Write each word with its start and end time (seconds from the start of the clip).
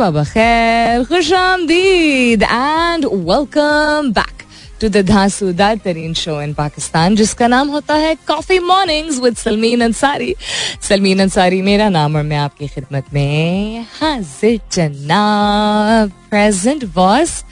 सुबह 0.00 0.10
बखैर 0.12 1.02
खुश 1.04 1.32
आमदीद 1.32 2.42
and 2.42 3.04
welcome 3.04 4.10
back 4.12 4.44
to 4.80 4.88
the 4.88 5.02
धांसूदार 5.06 5.76
तरीन 5.84 6.14
शो 6.14 6.40
इन 6.42 6.54
पाकिस्तान 6.54 7.16
जिसका 7.16 7.46
नाम 7.46 7.68
होता 7.68 7.94
है 7.94 8.14
coffee 8.28 8.58
mornings 8.60 9.18
with 9.20 9.36
Salmeen 9.36 9.80
Ansari 9.80 10.34
Salmeen 10.88 11.20
Ansari 11.20 11.60
मेरा 11.62 11.88
नाम 11.88 12.16
और 12.16 12.22
मैं 12.22 12.36
आपकी 12.38 12.68
खिदमत 12.68 13.12
में 13.14 13.84
हाजिर 14.00 14.58
जनाब। 14.72 16.12
प्रेजेंट 16.30 16.84
बॉस 16.94 17.42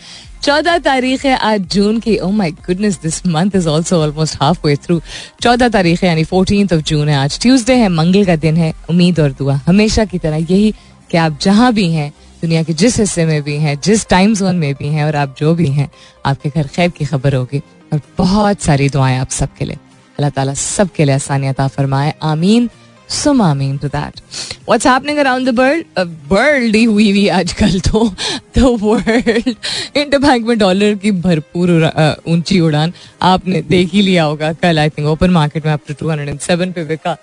चौदह 0.43 0.79
तारीख 0.89 1.25
है 1.27 1.37
आज 1.37 1.69
जून 1.75 2.01
की। 2.01 2.17
ओ 2.17 2.31
my 2.33 2.51
goodness 2.67 2.99
this 3.03 3.27
month 3.27 3.57
is 3.57 3.69
also 3.69 4.03
almost 4.03 4.43
halfway 4.67 4.77
through 4.77 5.01
चौदह 5.43 5.69
तारीख 5.69 6.03
है, 6.03 6.09
यानी 6.09 6.25
फोर्टीन 6.25 6.69
ऑफ़ 6.75 6.83
जून 6.83 7.09
है 7.09 7.17
आज। 7.17 7.41
ट्यूसडे 7.43 7.75
है, 7.75 7.89
मंगल 7.91 8.25
का 8.25 8.37
दिन 8.39 8.57
है। 8.57 8.75
उम्मीद 8.91 9.21
और 9.21 9.33
दुआ 9.39 9.61
हमेशा 9.67 10.05
की 10.05 10.19
तरह 10.19 10.47
यही 10.51 10.75
कि 11.11 11.17
आप 11.17 11.39
जहाँ 11.43 11.73
भी 11.73 11.91
हैं 11.93 12.13
दुनिया 12.43 12.63
के 12.63 12.73
जिस 12.75 12.99
हिस्से 12.99 13.25
में 13.27 13.43
भी 13.43 13.57
हैं, 13.57 13.79
जिस 13.81 14.09
टाइम 14.09 14.35
जोन 14.35 14.57
में 14.57 14.75
भी 14.75 14.89
हैं 14.89 15.05
और 15.05 15.17
आप 15.17 15.35
जो 15.39 15.55
भी 15.55 15.69
हैं, 15.69 15.91
आपके 16.27 16.49
घर 16.49 16.67
खैर 16.67 16.91
की 16.91 17.05
खबर 17.05 17.35
होगी। 17.35 17.63
और 17.93 18.01
बहुत 18.19 18.61
सारी 18.63 18.89
दुआएँ 18.89 19.19
आप 19.19 19.31
सबके 19.31 19.65
लिए। 19.65 19.77
अल्लाह 20.19 20.31
ताला 20.31 20.55
सबके 20.55 21.05
लिए 21.05 21.15
आसानियत 21.15 21.61
फरमाए। 21.61 22.15
आमीन। 22.23 22.69
सुम 23.09 23.41
आमीन 23.43 23.77
to 23.79 23.89
that. 23.89 24.21
What's 24.67 24.87
happening 24.87 25.19
around 25.19 25.49
the 25.49 25.59
world 25.59 25.85
world 26.29 26.77
ही 26.77 26.83
हुई 26.85 27.11
हुई 27.11 27.27
आजकल 27.29 27.79
तो। 27.81 28.05
द 28.57 28.63
वर्ल्ड 28.83 29.55
इंटर 29.97 30.19
बैंक 30.19 30.47
में 30.47 30.59
डॉलर 30.59 30.95
की 30.95 31.11
भरपूर 31.23 31.71
ऊँची 32.29 32.61
उड़ान 32.61 32.93
आपने 33.23 33.63
देख 33.63 33.93
ही 33.93 34.03
लिया 34.03 34.25
होगा। 34.25 34.53
कल 34.53 34.79
आई 34.79 34.89
थिंक 34.89 35.09
ओपन 35.09 35.31
मार्केट 35.31 35.67
में 35.67 35.73
up 35.73 35.91
to 35.91 36.09
hundred 36.11 36.29
and 36.29 36.41
seven 36.41 36.73
पे 36.73 36.85
बिका। 36.85 37.17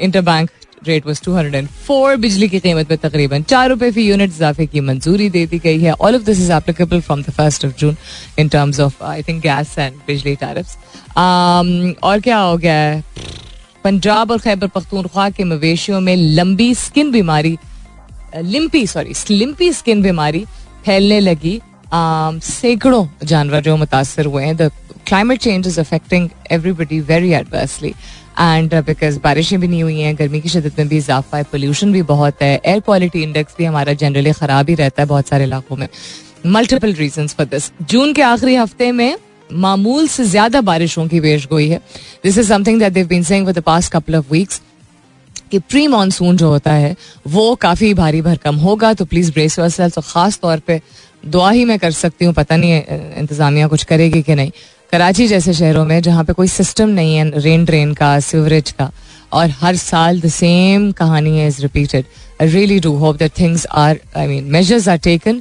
Interbank 0.20 0.50
rate 0.82 1.06
was 1.06 1.22
two 1.24 1.34
hundred 1.34 1.54
and 1.54 1.68
four 1.86 2.16
बिजली 2.16 2.48
की 2.48 2.60
कीमत 2.60 2.90
में 2.90 2.98
तकरीबन 2.98 3.42
चार 3.42 3.68
रुपए 3.70 3.90
फ़ी 3.90 4.02
यूनिट 4.02 4.30
इजाफे 4.30 4.66
की 4.66 4.80
मंजूरी 4.80 5.28
दे 5.30 5.46
दी 5.46 5.58
गई 5.58 5.80
है। 5.80 5.92
All 5.92 6.16
of 6.16 6.22
this 6.22 6.40
is 6.40 6.52
applicable 6.52 7.00
from 7.00 7.22
the 7.22 7.30
first 7.30 7.64
of 7.64 7.72
June 7.78 7.96
in 8.38 8.48
terms 8.48 8.80
of 8.80 9.02
I 9.04 9.22
think 9.22 9.42
gas 9.42 9.78
and 9.78 9.94
बिजली 10.06 10.34
टैरिफ्स 10.36 10.76
और 11.16 12.20
क्या 12.20 12.38
हो 12.38 12.56
गया 12.56 12.74
है? 12.74 13.02
पंजाब 13.84 14.30
और 14.30 14.38
खैबर 14.38 14.66
पख्तूनख्वा 14.74 15.28
के 15.30 15.44
मवेशियों 15.44 16.00
में 16.00 16.16
लंबी 16.16 16.74
स्किन 16.74 17.10
बीमारी 17.12 17.56
लिम्पी 18.36 18.86
सॉरी 18.86 19.12
लिम्पी 19.30 19.72
स्किन 19.72 20.02
बीमारी 20.02 20.44
फैलने 20.86 21.20
लगी। 21.20 21.60
सैकड़ों 21.92 23.06
जानवर 23.24 23.60
जो 23.62 23.76
मुतासर 23.76 24.26
हुए 24.26 24.44
हैं। 24.44 24.56
The 24.56 24.70
climate 25.06 25.40
change 25.40 25.66
is 25.66 25.78
affecting 25.80 26.28
everybody 26.52 27.00
very 27.02 27.32
adversely 27.32 27.92
and 28.36 28.74
because 28.76 29.18
बारिशें 29.20 29.58
भी 29.60 29.68
नहीं 29.68 29.82
हुई 29.82 30.00
हैं, 30.00 30.14
गर्मी 30.18 30.40
की 30.40 30.48
शदत 30.48 30.78
में 30.78 30.88
भी 30.88 30.96
इजाफा 30.96 31.36
है 31.36 31.44
पोल्यूशन 31.52 31.92
भी 31.92 32.02
बहुत 32.04 32.42
है 32.42 32.54
एयर 32.56 32.80
क्वालिटी 32.80 33.22
इंडेक्स 33.22 33.54
भी 33.58 33.64
हमारा 33.64 33.92
जनरली 33.94 34.32
ख़राब 34.34 34.68
ही 34.68 34.74
रहता 34.76 35.02
है 35.02 35.08
बहुत 35.08 35.28
सारे 35.28 35.44
इलाकों 35.44 35.76
में। 35.76 35.88
मल्टीपल 36.48 36.92
रीजन 36.94 37.26
फॉर 37.28 37.46
दिस 37.46 37.70
जून 37.84 38.12
के 38.12 38.22
आखिरी 38.24 38.54
हफ़्ते 38.56 38.90
में 38.92 39.16
मामूल 39.50 40.06
से 40.08 40.24
ज़्यादा 40.26 40.60
बारिशों 40.62 41.06
की 41.08 41.20
पेश 41.20 41.46
गोई 41.48 41.68
है। 41.68 41.80
This 42.24 42.38
is 42.38 42.48
something 42.48 42.80
that 42.80 42.92
they've 42.92 43.06
been 43.06 43.22
saying 43.24 43.46
for 43.46 43.54
the 43.54 43.62
past 43.64 43.92
couple 43.92 44.16
of 44.16 44.32
weeks 44.32 44.60
कि 45.50 45.58
प्री 45.60 45.86
मानसून 45.88 46.36
जो 46.36 46.48
होता 46.48 46.72
है, 46.72 46.94
वो 47.26 47.54
काफ़ी 47.56 47.92
भारी 47.94 48.22
भरकम 48.22 48.56
होगा 48.58 48.92
तो 48.94 49.04
प्लीज़ 49.04 49.32
ब्रेस 49.32 49.58
योर 49.58 49.88
तो 49.88 50.00
ख़ास 50.02 50.38
तौर 50.38 50.58
पे 50.66 50.80
दुआ 51.24 51.50
ही 51.50 51.64
मैं 51.64 51.78
कर 51.78 51.90
सकती 51.92 52.24
हूँ, 52.24 52.34
पता 52.34 52.56
नहीं 52.56 52.82
इंतज़ामिया 53.18 53.66
कुछ 53.68 53.84
करेगी 53.84 54.22
कि 54.22 54.34
नहीं। 54.34 54.50
कराची 54.96 55.26
जैसे 55.28 55.52
शहरों 55.54 55.84
में, 55.84 56.00
जहाँ 56.02 56.22
पे 56.24 56.32
कोई 56.32 56.48
सिस्टम 56.48 56.88
नहीं 56.88 57.16
है 57.16 57.40
रेन 57.40 57.64
ड्रेन 57.64 57.92
का 57.94 58.08
सीवरेज 58.20 58.70
का, 58.70 58.90
और 59.32 59.50
हर 59.60 59.76
साल 59.76 60.20
द 60.20 60.28
सेम 60.28 60.90
कहानी 60.92 61.46
is 61.46 61.60
repeated 61.62 62.04
I 62.42 62.48
really 62.48 62.78
do 62.80 62.92
hope 62.98 63.16
that 63.16 63.32
things 63.38 63.66
are 63.74 63.98
I 64.16 64.26
mean 64.26 64.44
measures 64.52 64.88
are 64.88 64.98
taken 65.04 65.40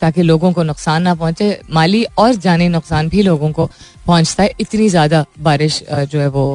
ताकि 0.00 0.22
लोगों 0.22 0.52
को 0.52 0.62
नुकसान 0.62 1.02
ना 1.02 1.14
पहुँचे। 1.14 1.60
माली 1.70 2.04
और 2.18 2.34
जानी 2.36 2.68
नुकसान 2.68 3.08
भी 3.08 3.22
लोगों 3.22 3.50
को 3.52 3.66
पहुँचता 4.06 4.42
है। 4.42 4.52
इतनी 4.60 4.88
ज़्यादा 4.88 5.24
बारिश 5.40 5.82
जो 5.90 6.20
है 6.20 6.28
वो 6.28 6.46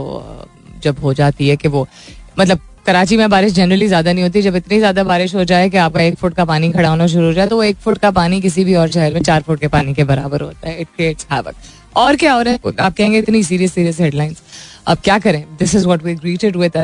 जब 0.84 1.00
हो 1.04 1.14
जाती 1.14 1.50
है 1.50 1.56
कि 1.58 1.68
वो 1.68 1.88
मतलब 2.40 2.60
कराची 2.86 3.18
में 3.18 3.30
बारिश 3.30 3.54
जनरली 3.54 3.88
ज़्यादा 3.88 4.14
नहीं 4.14 4.24
होती। 4.24 4.42
जब 4.42 4.56
इतनी 4.56 4.80
ज़्यादा 4.80 5.04
बारिश 5.04 5.36
हो 5.36 5.44
जाए 5.44 5.70
कि 5.70 5.78
आपका 5.80 6.02
एक 6.02 6.18
फुट 6.18 6.34
का 6.34 6.46
पानी 6.46 6.72
खड़ा 6.72 6.90
होना 6.90 7.08
शुरू 7.10 7.26
हो 7.26 7.34
जाए 7.34 7.48
तो 7.48 7.56
वो 7.56 7.64
एक 7.66 7.78
फुट 7.84 7.98
का 7.98 8.12
पानी 8.14 8.42
किसी 8.42 8.64
भी 8.66 8.76
और 8.76 8.92
शहर 8.92 9.14
में 9.14 9.22
चार 9.24 9.42
फुट 9.42 9.60
के 9.60 9.68
पानी 9.70 9.94
के 9.94 10.04
बराबर 10.06 10.42
होता 10.42 10.70
है। 10.70 10.82
इट 10.82 10.88
क्रिएट्स 10.96 11.28
हैवक 11.32 11.56
और 11.97 12.17
क्या 12.17 12.33
हो 12.33 12.43
रहा 12.43 12.55
है 12.55 12.77
आप 12.81 12.97
कहेंगे 12.97 13.19
इतनी 13.19 13.43
सीरियस 13.43 13.73
सीरियस 13.75 14.01
हेडलाइंस 14.01 14.43
अब 14.87 14.99
क्या 15.05 15.19
करें 15.19 15.45
this 15.59 15.75
is 15.75 15.85
what 15.87 16.03
we 16.03 16.15
greeted 16.15 16.57
with 16.57 16.77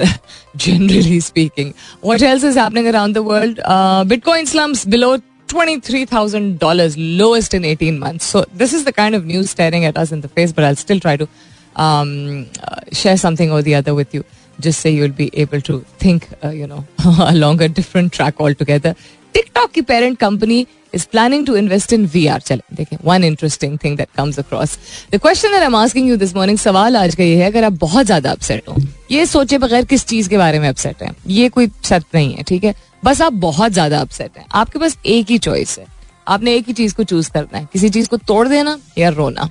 generally 0.57 1.21
speaking 1.21 1.73
what 2.05 2.23
else 2.23 2.45
is 2.45 2.59
happening 2.59 2.87
around 2.87 3.15
the 3.15 3.19
world 3.31 3.61
bitcoin 4.09 4.47
slumps 4.47 4.87
below 4.89 5.17
$23,000 5.49 6.95
lowest 7.19 7.55
in 7.55 7.65
18 7.65 7.99
months. 7.99 8.25
So 8.25 8.45
this 8.53 8.73
is 8.73 8.85
the 8.85 8.93
kind 8.93 9.15
of 9.15 9.25
news 9.25 9.51
staring 9.51 9.85
at 9.85 9.97
us 9.97 10.13
in 10.13 10.21
the 10.21 10.29
face, 10.29 10.53
but 10.53 10.65
I'll 10.65 10.77
still 10.77 11.01
try 11.01 11.17
to 11.17 11.29
um, 11.77 12.47
uh, 12.63 12.81
share 12.93 13.17
something 13.17 13.53
or 13.53 13.63
the 13.63 13.75
other 13.75 13.95
with 13.95 14.15
you. 14.15 14.25
Just 14.59 14.81
say 14.81 14.91
you'll 14.91 15.19
be 15.21 15.31
able 15.35 15.61
to 15.63 15.81
think, 15.99 16.29
uh, 16.43 16.49
you 16.49 16.67
know, 16.67 16.85
along 17.19 17.63
a 17.63 17.69
different 17.69 18.13
track 18.13 18.41
altogether. 18.41 18.95
TikTok 19.38 19.74
की 19.74 19.82
parent 19.82 20.20
company 20.24 20.66
is 20.96 21.06
planning 21.16 21.46
to 21.46 21.56
invest 21.62 21.94
in 21.98 22.08
VR. 22.10 22.40
चले 22.40 22.76
देखें 22.76 22.98
one 22.98 23.24
interesting 23.32 23.78
thing 23.78 23.98
that 23.98 24.08
comes 24.20 24.38
across. 24.38 24.78
The 25.14 25.20
question 25.26 25.52
that 25.52 25.66
I'm 25.68 25.88
asking 25.88 26.08
you 26.12 26.18
this 26.22 26.36
morning, 26.36 26.60
सवाल 26.60 26.98
आज 26.98 27.16
का 27.16 27.24
ये 27.24 27.36
है, 27.36 27.46
अगर 27.46 27.64
आप 27.64 27.72
बहुत 27.72 28.06
ज़्यादा 28.06 28.32
अपसेट 28.32 28.70
हो, 28.70 28.76
ये 29.12 29.26
सोचे 29.26 29.58
बगैर 29.58 29.86
किस 29.86 30.06
चीज़ 30.06 30.30
के 30.30 30.38
बारे 30.38 30.60
में 30.60 30.70
अपसेट 30.70 31.04
है? 31.04 31.12
ये 31.28 31.50
कोई 31.50 31.68
शर्त 31.86 32.06
नहीं 32.16 32.34
है, 32.34 32.44
ठीक 32.44 32.64
है? 32.64 32.76
बस 33.06 33.22
आप 33.22 33.34
बहुत 33.34 33.72
ज़्यादा 33.72 34.00
अपसेट 34.00 34.38
हैं। 34.38 34.46
आपके 34.52 34.80
पास 34.80 34.98
एक 35.06 35.30
ही 35.30 35.38
चॉइस 35.38 35.80
है। 35.80 35.86
आपने 36.28 36.56
एक 36.56 36.68
ही 36.68 36.74
चीज़ 36.74 36.96
को 36.96 37.04
चूज़ 37.04 37.32
करना 37.32 37.58
है। 37.58 37.68
किसी 37.74 37.90
चीज़ 37.90 38.10
को 38.10 38.18
तोड़ 38.18 38.48
देना 38.48 38.80
या 38.98 39.10
रोना। 39.10 39.50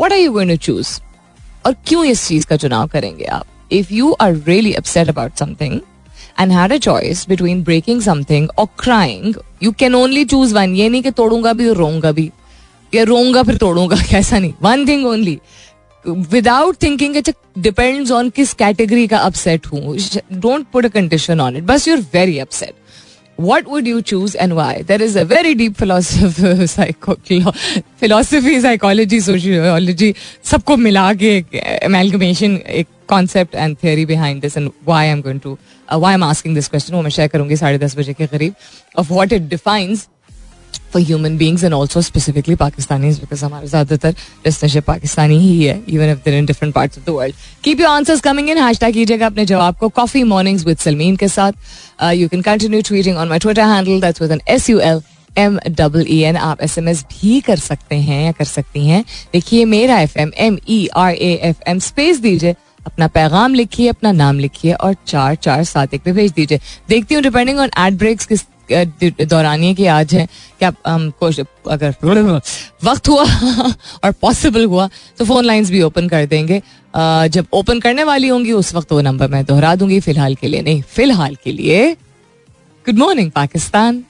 What 0.00 0.12
are 0.12 0.18
you 0.18 0.32
going 0.32 0.50
to 0.50 0.56
choose 0.56 1.00
और 1.66 1.76
क्यों 1.86 2.04
इस 2.04 2.28
चीज़ 2.28 2.46
का 2.46 2.56
चुनाव 2.56 2.86
करेंगे 2.86 3.24
आप? 3.24 3.46
If 3.72 3.94
you 3.94 4.12
are 4.12 4.34
really 4.34 4.72
upset 4.72 5.08
about 5.08 5.36
something 5.36 5.80
And 6.39 6.51
had 6.51 6.73
a 6.73 6.77
choice 6.77 7.25
between 7.29 7.63
breaking 7.63 8.01
something 8.01 8.49
और 8.57 8.67
crying 8.79 9.35
you 9.63 9.71
can 9.79 9.95
only 9.95 10.25
choose 10.25 10.53
one 10.53 10.75
ये 10.75 10.89
नहीं 10.89 11.01
कि 11.03 11.11
तोड़ूंगा 11.21 11.53
भी 11.53 11.67
और 11.69 11.77
रोऊंगा 11.77 12.11
भी 12.11 12.31
या 12.93 13.03
रोऊंगा 13.03 13.43
फिर 13.43 13.57
तोड़ूंगा 13.57 13.95
कैसा 14.09 14.39
नहीं 14.39 14.53
one 14.61 14.87
thing 14.87 15.05
only 15.07 15.39
without 16.05 16.81
thinking 16.83 17.17
it 17.17 17.29
depends 17.57 18.11
on 18.11 18.29
किस 18.35 18.53
कैटेगरी 18.61 19.07
का 19.07 19.17
अपसेट 19.31 19.67
हूँ 19.73 19.97
don't 20.33 20.65
put 20.73 20.85
a 20.85 20.89
condition 20.99 21.41
on 21.41 21.57
it 21.57 21.63
बस 21.63 21.87
you 21.87 21.95
are 21.95 22.01
very 22.13 22.39
upset 22.39 22.81
what 23.37 23.65
would 23.65 23.87
you 23.87 24.01
choose 24.01 24.35
and 24.35 24.55
why? 24.55 24.83
There 24.83 25.01
is 25.01 25.15
a 25.15 25.25
very 25.25 25.55
deep 25.55 25.77
philosophy, 25.77 26.67
psycho, 26.67 27.15
philosophy, 27.97 28.59
psychology, 28.61 29.19
sociology, 29.19 30.13
सबको 30.43 30.77
मिला 30.77 31.13
के 31.13 31.43
amalgamation, 31.85 32.57
एक 32.67 32.87
concept 33.07 33.55
and 33.55 33.77
theory 33.79 34.05
behind 34.05 34.41
this 34.41 34.55
and 34.55 34.71
why 34.85 35.05
I'm 35.05 35.21
going 35.21 35.39
to, 35.41 35.57
why 35.92 36.14
I'm 36.14 36.24
asking 36.24 36.54
this 36.54 36.68
question 36.68 36.94
वो 36.94 37.02
मैं 37.02 37.10
share 37.10 37.28
करूँगी 37.28 37.56
साढ़े 37.56 37.78
दस 37.78 37.96
बजे 37.98 38.12
के 38.14 38.26
करीब 38.26 38.54
of 38.98 39.12
what 39.12 39.32
it 39.32 39.48
defines 39.48 40.06
for 40.92 41.02
human 41.02 41.36
beings 41.38 41.64
and 41.64 41.74
also 41.74 42.00
specifically 42.02 42.54
Pakistani 42.56 43.10
because 43.10 43.44
हमारे 43.44 43.66
ज़्यादातर 43.66 44.14
रिश्तेशिप 44.46 44.84
पाकिस्तानी 44.84 45.38
ही 45.38 45.62
है 45.64 45.80
even 45.88 46.10
if 46.10 46.18
they're 46.24 46.34
in 46.34 46.46
different 46.46 46.74
part 46.74 46.98
of 46.98 47.04
the 47.06 47.14
world 47.14 47.34
keep 47.64 47.80
you 47.80 47.86
answers 47.88 48.20
coming 48.20 48.50
in 48.50 48.58
hash 48.58 48.78
कीजिएगा 48.84 49.26
अपने 49.26 49.44
जवाब 49.46 49.76
को 49.80 49.88
कॉफ़ी 50.00 50.22
मॉर्निंग्स 50.24 50.66
विद 50.66 50.78
सलमीन 50.78 51.16
के 51.16 51.28
साथ. 51.28 51.52
You 52.14 52.28
can 52.28 52.42
continue 52.42 52.80
tweeting 52.88 53.16
on 53.16 53.28
my 53.28 53.38
Twitter 53.38 53.62
handle 53.62 54.00
that's 54.00 54.22
with 54.22 54.32
N 54.32 54.40
S 54.48 54.70
U 54.70 54.78
L 54.80 55.02
M 55.38 55.58
double 55.68 56.06
N 56.12 56.36
आप 56.36 56.62
S 56.62 56.78
M 56.78 56.88
S 56.88 57.04
भी 57.10 57.40
कर 57.40 57.56
सकते 57.58 57.96
हैं 57.96 58.24
या 58.24 58.32
कर 58.32 58.44
सकती 58.44 58.86
हैं. 58.86 59.04
देखिए 59.32 59.64
मेरा 59.64 59.98
F 60.00 60.18
M 60.18 60.32
M 60.38 60.58
E 60.68 60.86
R 60.96 61.14
A 61.14 61.32
F 61.44 61.68
M 61.68 61.78
space 61.80 62.18
दीजिए. 62.20 62.54
अपना 62.88 63.06
पैगाम 63.14 63.54
लिखिए 63.54 63.88
अपना 63.88 64.12
नाम 64.12 64.38
लिखिए 64.38 64.72
और 64.74 64.94
चार 65.06 65.34
चार 65.36 65.64
सात 65.64 65.94
एक 65.94 66.02
पे 66.02 66.12
भेज 66.12 66.32
दीजिए। 66.32 66.60
देखती 66.88 67.14
हूँ 67.14 67.22
डिपेंडिंग 67.22 67.58
ऑन 67.58 67.70
एड 67.78 67.98
ब्रेक्स 67.98 68.26
किस 68.26 68.44
दौरानिए 68.70 69.74
की 69.74 69.86
आज 69.86 70.14
है 70.14 70.26
क्या 70.58 70.72
हम 70.86 71.12
अगर 71.70 71.94
वक्त 72.84 73.08
हुआ 73.08 73.24
और 74.04 74.12
पॉसिबल 74.22 74.64
हुआ 74.64 74.88
तो 75.18 75.24
फ़ोन 75.24 75.44
लाइंस 75.44 75.70
भी 75.70 75.82
ओपन 75.82 76.08
कर 76.08 76.26
देंगे। 76.26 76.60
जब 77.28 77.46
ओपन 77.52 77.80
करने 77.80 78.04
वाली 78.04 78.28
होंगी 78.28 78.52
उस 78.52 78.74
वक्त 78.74 78.92
वो 78.92 79.00
नंबर 79.00 79.28
मैं 79.28 79.44
दोहरा 79.44 79.74
दूँगी 79.74 80.00
फ़िलहाल 80.00 80.34
के 80.34 80.48
लिए 80.48 80.62
नहीं 80.62 80.82
फ़िलहाल 80.82 81.34
के 81.44 81.52
लिए। 81.52 81.92
Good 82.86 82.98
morning 82.98 83.30
Pakistan 83.30 84.04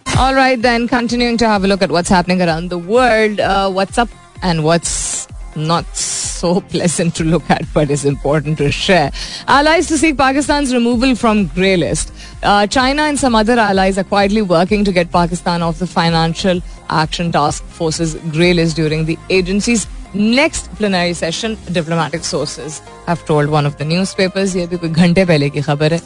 then 0.62 0.88
continuing 0.88 1.36
to 1.38 1.48
have 1.48 1.64
a 1.64 1.68
look 1.68 1.82
at 1.82 1.92
what's 1.96 2.10
happening 2.10 2.42
around 2.42 2.74
the 2.74 2.78
world. 2.92 3.40
Uh, 3.40 3.70
what's 3.70 3.98
up 3.98 4.08
and 4.42 4.64
what's 4.64 5.28
not. 5.70 6.17
so 6.37 6.61
pleasant 6.61 7.15
to 7.15 7.23
look 7.23 7.49
at 7.49 7.63
but 7.73 7.89
is 7.89 8.05
important 8.05 8.57
to 8.59 8.71
share. 8.71 9.11
Allies 9.47 9.87
to 9.87 9.97
seek 9.97 10.17
Pakistan's 10.17 10.73
removal 10.73 11.15
from 11.15 11.47
grey 11.47 11.75
list. 11.77 12.13
Uh, 12.43 12.67
China 12.67 13.03
and 13.03 13.19
some 13.19 13.35
other 13.35 13.57
allies 13.59 13.97
are 13.97 14.03
quietly 14.03 14.41
working 14.41 14.83
to 14.83 14.91
get 14.91 15.11
Pakistan 15.11 15.61
off 15.61 15.79
the 15.79 15.87
Financial 15.87 16.61
Action 16.89 17.31
Task 17.31 17.63
Force's 17.65 18.15
grey 18.31 18.53
list 18.53 18.75
during 18.75 19.05
the 19.05 19.17
agency's 19.29 19.87
next 20.13 20.73
plenary 20.75 21.13
session. 21.13 21.57
Diplomatic 21.71 22.23
sources 22.23 22.79
have 23.07 23.25
told 23.25 23.49
one 23.49 23.65
of 23.65 23.77
the 23.77 23.85
newspapers. 23.85 24.55
ये 24.55 24.67
भी 24.67 24.77
कोई 24.77 24.89
घंटे 24.89 25.25
पहले 25.25 25.49
की 25.49 25.61
खबर 25.61 25.93
है 25.93 26.01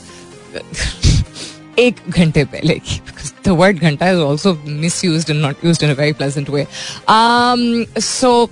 एक 1.80 1.96
घंटे 2.10 2.44
पहले 2.54 2.80
की 2.80 3.02
because 3.08 3.34
the 3.48 3.54
word 3.54 3.80
घंटा 3.80 4.12
is 4.14 4.20
also 4.20 4.56
misused 4.86 5.30
and 5.30 5.42
not 5.42 5.64
used 5.64 5.84
in 5.84 5.90
a 5.90 5.96
very 5.96 6.14
pleasant 6.14 6.50
way. 6.50 6.68
Um, 7.08 7.86
so 7.98 8.50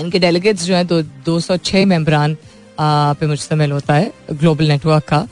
इनके 0.00 0.18
डेलीगेट्स 0.18 0.64
जो 0.64 0.74
है 0.74 0.84
तो 0.92 1.02
206 1.28 1.84
मेम्बरान 1.92 2.36
पे 2.80 3.26
मुश्तमिल 3.26 3.72
होता 3.72 3.94
है 3.94 4.12
ग्लोबल 4.32 4.68
नेटवर्क 4.68 5.04
का 5.08 5.26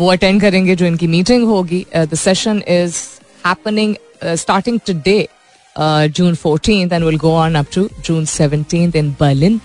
वो 0.00 0.10
अटेंड 0.12 0.40
करेंगे 0.40 0.76
जो 0.76 0.86
इनकी 0.86 1.06
मीटिंग 1.16 1.44
होगी 1.48 1.84
the 1.96 2.14
session 2.14 2.62
is 2.68 2.96
happening 3.46 3.94
starting 4.38 4.78
today 4.86 5.18
June 6.16 6.34
fourteen 6.34 6.92
and 6.92 7.04
will 7.04 7.16
go 7.18 7.34
on 7.36 7.54
up 7.54 7.66
to 7.74 7.88
June 8.04 8.24
seventeen 8.38 8.92
in 8.96 9.14
Berlin 9.20 9.60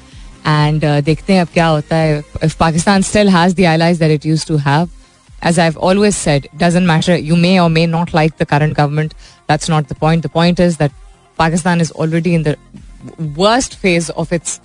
and 0.48 0.86
देखते 1.06 1.33
हैं 1.33 1.42
अब 1.42 1.48
क्या 1.54 1.68
होता 1.68 1.95
है 1.95 2.19
if 2.44 2.57
Pakistan 2.59 3.01
still 3.12 3.30
has 3.30 3.56
the 3.56 3.74
allies 3.74 4.00
that 4.04 4.15
it 4.19 4.30
used 4.33 4.48
to 4.48 4.62
have 4.68 4.94
as 5.42 5.59
I've 5.59 5.77
always 5.77 6.15
said, 6.18 6.48
doesn't 6.57 6.86
matter. 6.86 7.15
You 7.15 7.36
may 7.36 7.59
or 7.59 7.69
may 7.69 7.86
not 7.86 8.13
like 8.13 8.38
the 8.38 8.45
current 8.45 8.74
government. 8.74 9.13
That's 9.48 9.69
not 9.69 9.88
the 9.88 9.95
point. 9.95 10.24
The 10.24 10.30
point 10.30 10.59
is 10.59 10.77
that 10.77 10.92
Pakistan 11.39 11.80
is 11.80 11.92
already 11.92 12.33
in 12.33 12.44
the 12.44 12.57
worst 13.37 13.77
phase 13.77 14.11
of 14.11 14.33
its 14.33 14.61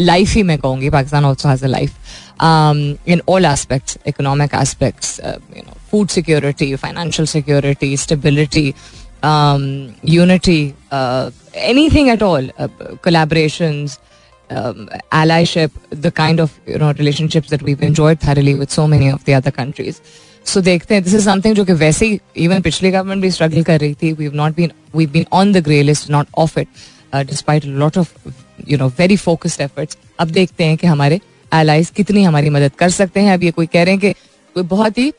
life 0.00 0.34
ही 0.34 0.42
मैं 0.42 0.58
कहूँगी 0.58 0.90
Pakistan 0.90 1.24
also 1.24 1.48
has 1.48 1.62
a 1.62 1.68
life 1.68 1.94
um, 2.40 2.98
in 3.06 3.20
all 3.26 3.46
aspects, 3.46 3.98
economic 4.06 4.52
aspects, 4.52 5.18
uh, 5.20 5.38
you 5.54 5.62
know, 5.62 5.76
food 5.90 6.10
security, 6.10 6.76
financial 6.76 7.26
security, 7.26 7.96
stability, 7.96 8.74
um, 9.22 9.94
unity, 10.02 10.74
uh, 10.90 11.30
anything 11.54 12.10
at 12.10 12.22
all, 12.22 12.44
uh, 12.58 12.68
collaborations, 13.02 13.98
um, 14.50 14.88
allyship, 15.12 15.70
the 15.90 16.10
kind 16.10 16.40
of 16.40 16.58
you 16.66 16.78
know 16.78 16.92
relationships 16.92 17.50
that 17.50 17.62
we've 17.62 17.82
enjoyed 17.82 18.20
thoroughly 18.20 18.54
with 18.54 18.70
so 18.70 18.86
many 18.86 19.08
of 19.08 19.24
the 19.24 19.34
other 19.34 19.50
countries. 19.50 20.00
So 20.44 20.60
देखते 20.62 20.94
हैं 20.94 21.02
this 21.04 21.14
is 21.14 21.24
something 21.24 21.54
जो 21.54 21.64
कि 21.64 21.72
वैसे 21.72 22.06
ही 22.06 22.18
even 22.44 22.60
पिछली 22.62 22.90
government 22.90 23.22
भी 23.22 23.30
struggle 23.30 23.62
कर 23.64 23.80
रही 23.80 23.94
थी 24.02 24.12
we 24.12 24.28
not 24.34 24.56
been 24.56 24.72
we 24.96 25.06
been 25.14 25.24
on 25.32 25.52
the 25.52 25.62
grey 25.64 25.82
list 25.82 26.10
not 26.10 26.26
off 26.38 26.58
it 26.58 26.68
despite 27.13 27.65
lot 27.65 27.97
of 27.97 28.13
you 28.69 28.77
know 28.77 28.87
very 28.99 29.17
focused 29.17 29.61
efforts 29.61 29.97
अब 30.19 30.29
देखते 30.31 30.63
हैं 30.63 30.77
कि 30.77 30.87
हमारे 30.87 31.19
एलाइज 31.51 31.89
कितनी 31.95 32.23
हमारी 32.23 32.49
मदद 32.49 32.71
कर 32.79 32.89
सकते 32.89 33.19
हैं। 33.19 33.33
अब 33.33 33.43
ये 33.43 33.51
कोई 33.51 33.65
कह 33.65 33.83
रहे 33.83 33.93
हैं 33.93 34.01
कि 34.01 34.11
कोई 34.55 34.63
बहुत 34.63 34.97
ही 34.97 35.11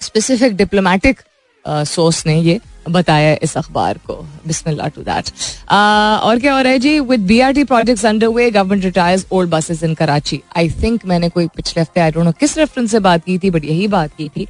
स्पेसिफिक 0.00 0.56
डिप्लोमेटिक 0.56 1.22
सोर्स 1.64 2.26
ने 2.26 2.38
ये 2.40 2.60
बताया 2.90 3.36
इस 3.42 3.56
अखबार 3.56 3.98
को। 4.06 4.14
बिस्मिल्लाह 4.46 4.88
टू 4.88 5.02
दैट 5.02 5.30
और 5.70 6.38
क्या 6.40 6.54
हो 6.54 6.60
रहा 6.60 6.72
है 6.72 6.78
जी? 6.78 6.98
With 7.00 7.20
BRT 7.26 7.64
projects 7.64 8.04
under 8.06 8.28
way 8.28 8.50
government 8.50 8.84
retires 8.84 9.26
old 9.32 9.50
buses 9.50 9.82
in 9.82 9.94
Karachi 9.94 10.40
I 10.56 10.70
think 10.82 11.04
मैंने 11.06 11.28
कोई 11.28 11.46
पिछले 11.56 11.80
हफ़्ते 11.82 12.00
आई 12.00 12.10
डोंट 12.10 12.24
नो 12.24 12.32
किस 12.40 12.56
रेफरेंस 12.58 12.90
से 12.90 12.98
बात 13.00 13.24
की 13.24 13.38
थी 13.38 13.50
बट 13.50 13.64
यही 13.64 13.88
बात 13.88 14.14
की 14.18 14.28
थी 14.28 14.46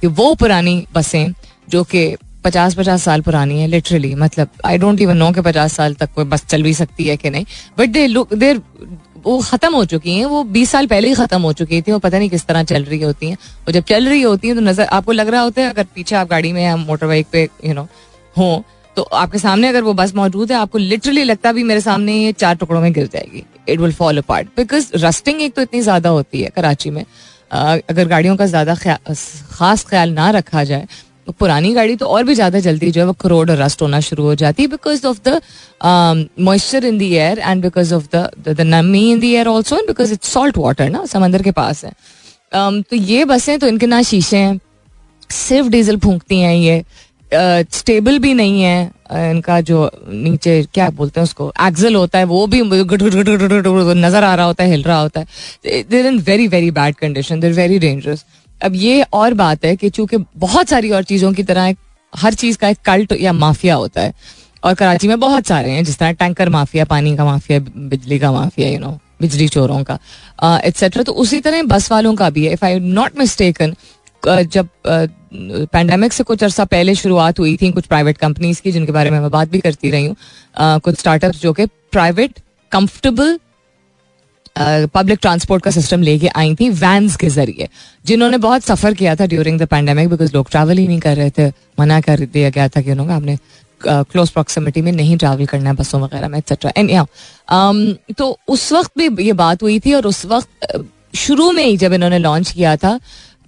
कि 0.00 0.06
वो 0.06 0.34
पुरानी 0.34 0.84
बसें 0.94 1.32
जो 1.68 1.82
कि 1.84 2.04
पचास 2.44 2.74
पचास 2.74 3.02
साल 3.04 3.20
पुरानी 3.22 3.60
है 3.60 3.66
लिटरली 3.68 4.14
मतलब 4.16 4.48
आई 4.64 4.78
डोंट 4.78 5.00
इवन 5.00 5.16
नो 5.16 5.30
कि 5.32 5.40
पचास 5.42 5.72
साल 5.72 5.94
तक 5.94 6.12
कोई 6.14 6.24
बस 6.26 6.44
चल 6.46 6.62
भी 6.62 6.74
सकती 6.74 7.04
है 7.04 7.16
कि 7.16 7.30
नहीं. 7.30 7.44
बट 7.78 7.88
दे 7.90 8.06
लुक 8.06 8.34
देर 8.34 8.60
वो 9.24 9.38
खत्म 9.40 9.74
हो 9.74 9.84
चुकी 9.84 10.12
हैं, 10.12 10.24
वो 10.26 10.42
बीस 10.44 10.70
साल 10.70 10.86
पहले 10.86 11.08
ही 11.08 11.14
खत्म 11.14 11.40
हो 11.42 11.52
चुकी 11.52 11.80
थी, 11.82 11.92
वो 11.92 11.98
पता 12.00 12.18
नहीं 12.18 12.28
किस 12.30 12.46
तरह 12.46 12.62
चल 12.64 12.84
रही 12.84 13.02
होती 13.02 13.28
हैं. 13.28 13.36
और 13.66 13.72
जब 13.72 13.84
चल 13.84 14.08
रही 14.08 14.22
होती 14.22 14.48
हैं 14.48 14.56
तो 14.56 14.62
नज़र, 14.62 14.84
आपको 14.86 15.12
लग 15.12 15.28
रहा 15.28 15.40
होता 15.42 15.62
है 15.62 15.70
अगर 15.70 15.86
पीछे 15.94 16.16
आप 16.16 16.28
गाड़ी 16.28 16.52
में 16.52 16.62
या 16.62 16.76
मोटर 16.78 17.06
बाइक 17.06 17.26
पे 17.32 17.48
यू 17.64 17.74
नो 17.74 17.86
हो 18.36 18.64
तो 18.96 19.02
आपके 19.02 19.38
सामने 19.38 19.68
अगर 19.68 19.82
वो 19.82 19.92
बस 19.94 20.14
मौजूद 20.14 20.52
है, 20.52 20.56
आपको 20.58 20.78
लिटरली 20.78 21.22
लगता 21.24 21.52
भी 21.52 21.62
मेरे 21.64 21.80
सामने 21.80 22.14
ये 22.14 22.32
चार 22.34 22.54
टुकड़ों 22.56 22.80
में 22.80 22.92
गिर 22.92 23.06
जाएगी. 23.12 23.44
It 23.68 23.80
will 23.80 23.92
fall 23.92 24.18
apart 24.18 24.48
because 24.56 24.90
rusting 24.96 25.40
एक 25.42 25.54
तो 25.54 25.62
इतनी 25.62 25.80
ज़्यादा 25.82 26.08
होती 26.10 26.42
है 26.42 26.50
कराची 26.56 26.90
में. 26.90 27.04
अगर 27.52 28.08
गाड़ियों 28.08 28.36
का 28.36 28.46
ज़्यादा 28.46 28.74
खास 28.74 29.84
ख्याल 29.88 30.10
ना 30.12 30.30
रखा 30.32 30.64
जाए 30.64 30.86
तो 31.26 31.32
पुरानी 31.32 31.72
गाड़ी 31.74 31.96
तो 31.96 32.06
और 32.06 32.24
भी 32.24 32.34
ज़्यादा 32.34 32.60
जल्दी 32.60 32.90
जो 32.90 33.00
है 33.00 33.06
वो 33.06 33.12
करोड़ 33.20 33.50
रस्ट 33.50 33.82
होना 33.82 34.00
शुरू 34.00 34.24
हो 34.24 34.34
जाती 34.34 34.62
है 34.62 34.68
because 34.68 35.06
of 35.06 35.20
the 35.28 35.40
moisture 36.40 36.84
in 36.84 36.98
the 36.98 37.02
air 37.02 37.38
and 37.38 37.62
because 37.62 37.94
of 37.94 38.06
the 38.14 38.60
नमी 38.60 39.10
in 39.10 39.20
the 39.20 39.24
air 39.24 39.48
also 39.48 39.76
and 39.76 39.86
because 39.86 40.12
it's 40.12 40.32
salt 40.32 40.58
water 40.58 40.90
ना 40.90 41.04
समंदर 41.06 41.42
के 41.42 41.50
पास 41.52 41.84
है। 41.84 41.92
Um, 42.52 42.82
तो 42.90 42.96
ये 42.96 43.24
बसें 43.24 43.58
तो 43.58 43.66
इनके 43.66 43.86
ना 43.86 44.00
शीशे 44.02 44.36
हैं। 44.36 44.60
सिर्फ़ 45.30 45.68
डीजल 45.68 45.96
फूंकती 45.98 46.40
हैं 46.40 46.54
ये। 46.54 46.82
स्टेबल 47.72 48.16
uh, 48.16 48.22
भी 48.22 48.32
नहीं 48.34 48.62
है। 48.62 48.90
Uh, 48.90 49.30
इनका 49.30 49.60
जो 49.60 49.90
नीचे 50.08 50.62
क्या 50.74 50.88
बोलते 50.90 51.20
हैं 51.20 51.24
उसको 51.24 51.52
एक्सल 51.62 51.94
होता 51.94 52.18
है 52.18 52.24
वो 52.24 52.46
भी 52.46 52.60
नज़र 52.62 54.24
आ 54.24 54.34
रहा 54.34 54.46
होता 54.46 54.64
है 54.64 54.70
हिल 54.70 54.82
रहा 54.82 55.00
होता 55.00 55.20
है। 55.20 55.82
There 55.82 56.06
in 56.06 56.18
very 56.18 56.48
very 56.48 56.70
bad 56.70 56.94
condition 56.94 57.40
there 57.40 57.52
very 57.52 57.78
dangerous 57.78 58.24
अब 58.62 58.74
ये 58.76 59.02
और 59.12 59.34
बात 59.34 59.64
है 59.64 59.74
कि 59.76 59.90
चूँकि 59.90 60.16
बहुत 60.38 60.68
सारी 60.68 60.90
और 60.90 61.02
चीज़ों 61.04 61.32
की 61.32 61.42
तरह 61.42 61.74
हर 62.12 62.34
चीज़ 62.34 62.58
का 62.58 62.68
एक 62.68 62.78
कल्ट 62.84 63.12
या 63.20 63.32
माफिया 63.34 63.74
होता 63.74 64.00
है, 64.00 64.12
और 64.62 64.74
कराची 64.74 65.08
में 65.08 65.18
बहुत 65.20 65.46
सारे 65.46 65.70
हैं, 65.70 65.84
जिस 65.84 65.98
तरह 65.98 66.12
टैंकर 66.14 66.48
माफिया, 66.48 66.84
पानी 66.86 67.16
का 67.16 67.24
माफिया, 67.24 67.58
बिजली 67.60 68.18
का 68.18 68.32
माफिया 68.32 68.68
यू 68.68 68.78
नो 68.78 68.98
बिजली 69.20 69.48
चोरों 69.48 69.82
का 69.84 69.98
एट्सेट्रा 70.64 71.02
तो 71.02 71.12
उसी 71.14 71.40
तरह 71.40 71.62
बस 71.64 71.90
वालों 71.92 72.14
का 72.14 72.30
भी 72.30 72.44
है। 72.46 72.52
इफ़ 72.52 72.64
आई 72.64 72.78
नॉट 72.80 73.18
मिस्टेकन 73.18 73.74
जब 74.22 74.68
पैंडमिक 75.72 76.12
से 76.12 76.24
कुछ 76.24 76.42
अर्सा 76.44 76.64
पहले 76.66 76.94
शुरुआत 76.94 77.38
हुई 77.38 77.56
थी 77.56 77.70
कुछ 77.72 77.86
प्राइवेट 77.86 78.18
कंपनीज़ 78.18 78.60
की, 78.62 78.72
जिनके 78.72 78.92
बारे 78.92 79.10
में 79.10 79.18
मैं 79.20 79.30
बात 79.30 79.48
भी 79.50 79.60
करती 79.60 79.90
रही 79.90 80.06
हूँ 80.06 80.16
कुछ 80.80 80.98
स्टार्टअप 80.98 81.32
जो 81.34 81.52
कि 81.52 81.66
प्राइवेट 81.66 82.38
कंफर्टेबल 82.72 83.38
पब्लिक 84.56 85.18
ट्रांसपोर्ट 85.22 85.62
का 85.64 85.70
सिस्टम 85.70 86.02
लेके 86.02 86.28
आई 86.36 86.54
थी 86.54 86.68
वैन्स 86.70 87.16
के 87.16 87.28
ज़रिए, 87.30 87.68
जिन्होंने 88.04 88.38
बहुत 88.38 88.62
सफ़र 88.64 88.94
किया 88.94 89.14
था 89.16 89.26
ड्यूरिंग 89.26 89.58
द 89.60 89.66
पैंडेमिक 89.66 90.08
बिकॉज़ 90.08 90.34
लोग 90.34 90.50
ट्रैवल 90.50 90.78
ही 90.78 90.86
नहीं 90.88 91.00
कर 91.00 91.16
रहे 91.16 91.30
थे, 91.30 91.48
मना 91.80 92.00
कर 92.00 92.24
दिया 92.26 92.50
गया 92.50 92.68
था 92.68 92.80
कि 92.80 92.90
उन्होंने 92.90 93.12
आपने 93.14 93.38
क्लोज 93.80 94.30
प्रॉक्सिमिटी 94.30 94.82
में 94.82 94.92
नहीं 94.92 95.16
ट्रैवल 95.18 95.46
करना 95.46 95.70
है 95.70 95.76
बसों 95.76 96.00
वगैरह 96.00 96.28
में 96.28 96.38
एक्सेट्रा 96.38 96.72
एंड 96.76 96.90
या 96.90 97.06
तो 98.18 98.36
उस 98.48 98.72
वक्त 98.72 98.98
भी 98.98 99.24
ये 99.24 99.32
बात 99.40 99.62
हुई 99.62 99.78
थी 99.80 99.94
और 99.94 100.06
उस 100.06 100.24
वक्त 100.26 100.84
शुरू 101.16 101.50
में 101.52 101.64
ही 101.64 101.76
जब 101.76 101.92
इन्होंने 101.92 102.18
लॉन्च 102.18 102.50
किया 102.50 102.76
था 102.76 102.98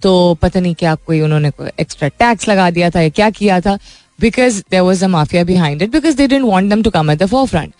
तो 0.01 0.11
पता 0.41 0.59
नहीं 0.59 0.73
क्या 0.75 0.95
कोई 0.95 1.21
उन्होंने 1.21 1.51
एक्स्ट्रा 1.79 2.07
टैक्स 2.09 2.47
लगा 2.49 2.69
दिया 2.71 2.89
था 2.89 3.01
या 3.01 3.09
क्या 3.09 3.29
किया 3.29 3.59
था 3.61 3.77
because 4.19 4.61
there 4.71 4.81
was 4.81 5.03
a 5.05 5.07
mafia 5.07 5.43
behind 5.43 5.81
it 5.81 5.91
because 5.91 6.17
they 6.17 6.27
don't 6.27 6.45
want 6.45 6.71
them 6.71 6.81
to 6.83 6.89
come 6.89 7.11
at 7.11 7.17
the 7.19 7.25
forefront 7.47 7.73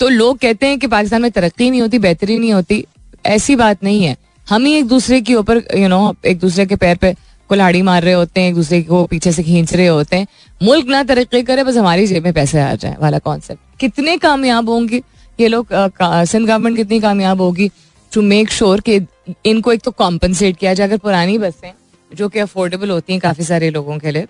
तो 0.00 0.08
लोग 0.08 0.38
कहते 0.38 0.66
हैं 0.66 0.78
कि 0.78 0.86
पाकिस्तान 0.86 1.22
में 1.22 1.30
तरक्की 1.30 1.70
नहीं 1.70 1.80
होती, 1.80 1.98
बेहतरी 1.98 2.38
नहीं 2.38 2.52
होती। 2.52 2.84
ऐसी 3.26 3.56
बात 3.56 3.84
नहीं 3.84 4.04
है। 4.04 4.16
हम 4.46 4.64
ही 4.64 4.72
एक 4.74 4.86
दूसरे 4.86 5.20
के 5.20 5.34
ऊपर 5.34 5.62
यू 5.76 5.88
नो 5.88 6.14
एक 6.26 6.38
दूसरे 6.38 6.66
के 6.66 6.76
पैर 6.76 6.96
पे 6.96 7.14
कुल्हाड़ी 7.50 7.82
मार 7.82 8.02
रहे 8.02 8.14
होते 8.14 8.40
हैं, 8.40 8.48
एक 8.48 8.54
दूसरे 8.54 8.82
को 8.82 9.04
पीछे 9.06 9.32
से 9.32 9.42
खींच 9.42 9.72
रहे 9.74 9.86
होते 9.86 10.16
हैं। 10.16 10.26
मुल्क 10.62 10.86
ना 10.86 11.02
तरक्की 11.04 11.42
करे, 11.42 11.64
बस 11.64 11.76
हमारी 11.76 12.06
जेब 12.06 12.24
में 12.24 12.32
पैसे 12.32 12.60
आ 12.60 12.74
जाए, 12.74 12.96
वाला 13.00 13.18
कॉन्सेप्ट 13.18 13.78
कितने 13.80 14.16
कामयाब 14.18 14.68
होंगे? 14.68 15.02
ये 15.40 15.48
लोग 15.48 15.68
सिंध 15.72 16.46
गवर्नमेंट 16.46 16.76
कितनी 16.76 17.00
कामयाब 17.00 17.40
होगी? 17.40 17.70
टू 18.12 18.22
मेक 18.22 18.50
श्योर 18.50 18.80
कि 18.80 19.00
इनको 19.46 19.72
एक 19.72 19.82
तो 19.82 19.90
कॉम्पनसेट 19.92 20.56
किया 20.56 20.74
जाए, 20.74 20.86
अगर 20.86 20.96
पुरानी 20.98 21.38
बसें, 21.38 21.72
जो 22.10 22.28
कि 22.28 22.38
अफोर्डेबल 22.38 22.90
होती 22.90 23.12
हैं 23.12 23.20
काफ़ी 23.20 23.44
सारे 23.44 23.70
लोगों 23.70 23.98
के 23.98 24.10
लिए, 24.10 24.26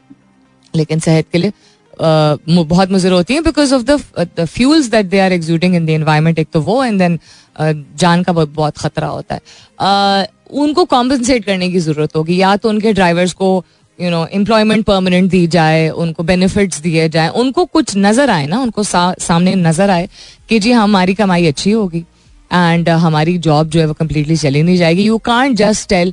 लेकिन 0.75 0.99
सेहत 1.01 1.27
के 1.33 1.39
लिए 1.39 1.53
बहुत 2.01 2.91
मुजर 2.91 3.13
होती 3.13 3.35
हैं 3.35 3.43
because 3.45 3.75
of 3.75 3.83
the 3.83 4.45
fuels 4.45 4.91
that 4.91 5.07
they 5.07 5.19
are 5.21 5.33
exuding 5.33 5.75
in 5.75 5.87
the 5.87 5.91
environment 5.91 6.39
एक 6.39 6.49
तो 6.53 6.61
वो 6.61 6.83
एंड 6.85 6.99
देन 6.99 7.19
जान 7.61 8.23
का 8.23 8.33
बहुत 8.33 8.55
बहुत 8.55 8.79
खतरा 8.79 9.09
होता 9.09 9.35
है। 9.35 10.27
उनको 10.59 10.85
कॉम्पनसेट 10.87 11.45
करने 11.45 11.69
की 11.71 11.79
ज़रूरत 11.81 12.17
होगी। 12.17 12.41
या 12.41 12.57
तो 12.57 12.69
उनके 12.69 12.93
ड्राइवर्स 12.93 13.33
को 13.33 13.65
यू 13.99 14.11
नो 14.11 14.27
एम्प्लॉयमेंट 14.33 14.85
परमानेंट 14.87 15.31
दी 15.31 15.47
जाए 15.49 15.89
उनको 15.91 16.23
बेनिफिट्स 16.25 16.81
दिए 16.81 17.09
जाए। 17.09 17.29
उनको 17.37 17.65
कुछ 17.67 17.97
नज़र 17.97 18.31
आए 18.31 18.47
ना 18.47 18.61
उनको 18.61 18.83
सा, 18.83 19.15
सामने 19.21 19.55
नज़र 19.57 19.91
आए 19.91 20.09
कि 20.49 20.59
जी 20.59 20.73
हमारी 20.73 21.15
कमाई 21.15 21.47
अच्छी 21.47 21.71
होगी 21.71 22.05
एंड 22.51 22.89
uh, 22.89 22.95
हमारी 22.97 23.37
जॉब 23.39 23.69
जो 23.69 23.81
है 23.81 23.87
वो 23.87 23.95
कम्प्लीटली 23.95 24.37
चली 24.37 24.63
नहीं 24.63 24.77
जाएगी। 24.77 25.03
You 25.03 25.19
can't 25.25 25.57
just 25.57 25.89
tell 25.89 26.13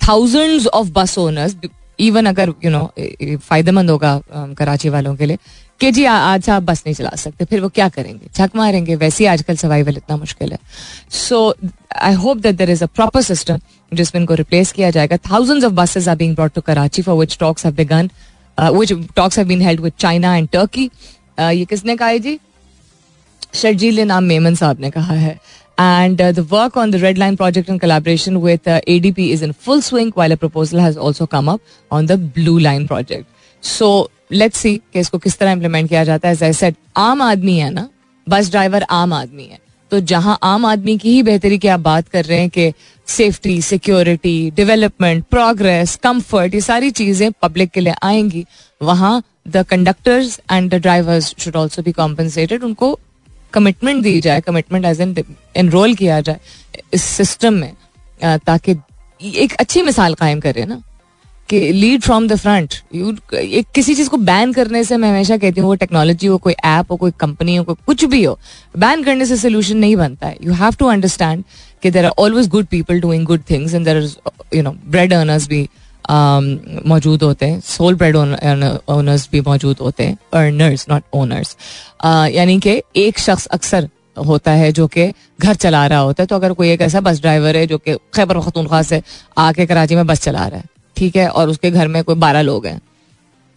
thousands 0.00 0.66
of 0.68 0.88
bus 0.92 1.18
owners 1.18 1.56
even 1.98 2.26
अगर 2.26 2.52
यू 2.64 2.70
नो 2.70 2.90
फ़ायदेमंद 3.38 3.90
होगा 3.90 4.20
कराची 4.58 4.88
वालों 4.88 5.14
के 5.16 5.26
लिए। 5.26 5.38
कि 5.80 5.90
जी 5.92 6.04
आज 6.06 6.48
आप 6.50 6.62
बस 6.62 6.82
नहीं 6.86 6.94
चला 6.94 7.10
सकते, 7.16 7.44
फिर 7.44 7.60
वो 7.60 7.68
क्या 7.68 7.88
करेंगे? 7.88 8.26
छक 8.34 8.50
मारेंगे, 8.56 8.94
वैसे 8.96 9.24
ही 9.24 9.28
आजकल 9.28 9.56
सर्वाइवल 9.56 9.96
इतना 9.96 10.16
मुश्किल 10.16 10.52
है। 10.52 10.58
So 11.10 11.54
I 11.92 12.14
hope 12.14 12.36
that 12.38 12.56
there 12.56 12.70
is 12.70 12.84
a 12.84 12.86
proper 12.88 13.22
system 13.22 13.60
जिसमें 13.92 14.20
इनको 14.20 14.34
रिप्लेस 14.34 14.72
किया 14.72 14.90
जाएगा। 14.90 15.16
Thousands 15.30 15.64
of 15.64 15.72
buses 15.72 16.08
are 16.08 16.16
being 16.16 16.34
brought 16.34 16.52
to 16.54 16.60
Karachi 16.60 17.02
for 17.02 17.18
which 17.18 17.36
talks 17.40 17.64
have 17.64 17.74
begun 17.74 18.10
which 18.58 18.92
talks 19.16 19.38
have 19.38 19.46
been 19.48 19.62
held 19.62 19.80
with 19.80 19.92
China 19.98 20.36
and 20.36 20.48
Turkey 20.52 20.90
ये 21.40 21.64
किसने 21.64 21.96
कहा 21.96 22.08
है 22.08 22.18
जी? 22.18 22.38
शर्जील 23.54 24.00
नाम 24.02 24.24
मेमन 24.24 24.54
साहब 24.54 24.80
ने 24.80 24.90
कहा 24.90 25.14
है। 25.14 25.38
And 25.78 26.20
uh, 26.20 26.30
the 26.32 26.44
work 26.44 26.76
on 26.76 26.90
the 26.90 26.98
red 26.98 27.18
line 27.18 27.36
project 27.36 27.68
in 27.68 27.78
collaboration 27.78 28.40
with 28.40 28.66
uh, 28.68 28.80
adp 28.82 29.18
is 29.18 29.42
in 29.42 29.52
full 29.52 29.82
swing 29.82 30.10
while 30.12 30.30
a 30.30 30.36
proposal 30.36 30.78
has 30.78 30.96
also 30.96 31.26
come 31.26 31.48
up 31.48 31.60
on 31.90 32.06
the 32.06 32.16
blue 32.16 32.58
line 32.58 32.86
project 32.86 33.26
so 33.62 34.08
let's 34.32 34.58
see 34.58 34.78
कि 34.92 35.00
इसको 35.00 35.18
किस 35.18 35.38
तरह 35.38 35.54
implement 35.54 35.88
किया 35.88 36.04
जाता 36.04 36.28
है 36.28 36.34
as 36.34 36.42
I 36.42 36.52
said 36.52 36.74
आम 36.96 37.22
आदमी 37.22 37.56
है 37.58 37.70
ना 37.70 37.88
बस 38.26 38.50
ड्राइवर 38.50 38.82
आम 38.90 39.12
आदमी 39.12 39.44
है 39.44 39.58
तो 39.90 40.00
जहाँ 40.00 40.38
आम 40.42 40.64
आदमी 40.66 40.96
की 40.98 41.10
ही 41.12 41.22
बेहतरी 41.22 41.58
की 41.58 41.68
आप 41.68 41.80
बात 41.80 42.08
कर 42.08 42.24
रहे 42.24 42.38
हैं 42.38 42.48
कि 42.50 42.72
safety 43.08 43.60
security 43.62 44.50
development 44.56 45.24
progress 45.30 45.94
comfort 46.02 46.54
ये 46.54 46.60
सारी 46.60 46.90
चीज़ें 46.90 47.30
पब्लिक 47.42 47.70
के 47.70 47.80
लिए 47.80 47.94
आएँगी 48.02 48.44
वहाँ 48.80 49.22
the 49.48 49.64
conductors 49.70 50.40
and 50.52 50.70
the 50.70 50.80
drivers 50.82 51.34
should 51.38 51.56
also 51.56 51.82
be 51.82 51.92
compensated 51.92 52.64
उनको 52.64 52.98
कमिटमेंट 53.54 54.02
दी 54.02 54.20
जाए 54.20 54.40
कमिटमेंट 54.40 54.84
एज 54.84 55.00
एन 55.00 55.14
एनरोल 55.56 55.94
किया 55.94 56.20
जाए, 56.20 56.40
इस 56.94 57.02
सिस्टम 57.02 57.54
में 57.54 57.72
ताकि 58.22 58.76
एक 59.20 59.52
अच्छी 59.60 59.82
मिसाल 59.82 60.14
कायम 60.14 60.40
करे 60.40 60.64
ना, 60.64 60.82
कि 61.48 61.60
lead 61.72 62.02
from 62.02 62.26
the 62.28 62.36
front 62.36 62.74
you 62.94 63.14
एक 63.34 63.66
किसी 63.74 63.94
चीज़ 63.94 64.08
को 64.10 64.16
बैन 64.18 64.52
करने 64.52 64.82
से 64.84 64.96
मैं 64.96 65.08
हमेशा 65.10 65.36
कहती 65.36 65.60
हूँ, 65.60 65.68
वो 65.68 65.74
टेक्नोलॉजी 65.74 66.26
हो, 66.26 66.38
कोई 66.38 66.52
ऐप 66.64 66.92
हो, 66.92 66.96
कोई 66.96 67.10
कंपनी 67.20 67.56
हो, 67.56 67.64
कोई 67.64 67.74
कुछ 67.86 68.04
भी 68.04 68.22
हो 68.24 68.38
बैन 68.76 69.02
करने 69.04 69.26
से 69.26 69.36
सोल्यूशन 69.36 69.76
नहीं 69.76 69.96
बनता 69.96 70.26
है। 70.26 70.36
यू 70.42 70.52
हैव 70.54 70.74
टू 70.78 70.86
अंडरस्टैंड 70.88 71.44
कि 71.82 71.90
there 71.90 72.04
are 72.06 72.12
always 72.18 72.48
good 72.48 72.66
people 72.66 73.00
doing 73.00 73.24
good 73.26 73.42
things 73.50 73.74
and 73.74 73.84
there 73.84 74.02
you 74.54 74.62
know 74.62 74.70
bread 74.86 75.12
earners 75.12 75.48
भी 75.48 75.68
मौजूद 76.10 77.22
होते 77.22 77.46
हैं 77.46 77.60
सोल 77.60 77.94
ब्रेड 77.94 78.16
ओनर्स 78.16 79.28
भी 79.32 79.40
मौजूद 79.40 79.76
होते 79.80 80.04
हैं 80.04 80.18
अर्नर्स 80.34 80.86
नॉट 80.90 81.02
ओनर्स 81.14 81.56
यानी 82.34 82.58
कि 82.60 82.80
एक 82.96 83.18
शख्स 83.18 83.46
अक्सर 83.48 83.88
होता 84.26 84.52
है 84.52 84.70
जो 84.72 84.86
कि 84.86 85.10
घर 85.40 85.54
चला 85.56 85.86
रहा 85.86 85.98
होता 85.98 86.22
है 86.22 86.26
तो 86.26 86.36
अगर 86.36 86.52
कोई 86.52 86.70
एक 86.70 86.80
ऐसा 86.80 87.00
बस 87.00 87.20
ड्राइवर 87.20 87.56
है 87.56 87.66
जो 87.66 87.78
कि 87.78 87.94
खैबर 88.14 88.38
पख्तूनख्वा 88.38 88.82
से 88.82 89.02
आके 89.38 89.66
कराची 89.66 89.94
में 89.94 90.06
बस 90.06 90.20
चला 90.22 90.46
रहा 90.46 90.58
है, 90.58 90.64
ठीक 90.96 91.16
है, 91.16 91.28
और 91.28 91.48
उसके 91.48 91.70
घर 91.70 91.88
में 91.88 92.02
कोई 92.04 92.14
बारह 92.16 92.42
लोग 92.42 92.66
हैं 92.66 92.80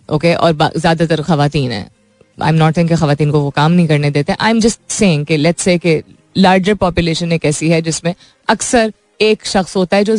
ओके 0.10 0.34
और 0.36 0.54
ज़्यादातर 0.78 1.22
खातन 1.22 1.72
हैं. 1.72 1.90
आई 2.38 2.50
एम 2.50 2.56
नॉट 2.56 2.78
थिंक 2.78 2.94
खातन 2.94 3.32
को 3.32 3.40
वो 3.40 3.50
काम 3.50 3.72
नहीं 3.72 3.88
करने 3.88 4.10
देते 4.12 4.36
I 4.40 4.52
am 4.52 4.60
just 4.60 4.80
saying 4.92 5.26
let's 5.32 5.64
say 5.64 6.04
larger 6.38 6.74
population 6.76 7.32
एक 7.32 7.46
ऐसी 7.46 7.70
है 7.70 7.82
जिसमें 7.82 8.14
अक्सर 8.48 8.92
एक 9.22 9.46
शख्स 9.46 9.76
होता 9.76 9.98
है 9.98 10.04
जो 10.04 10.16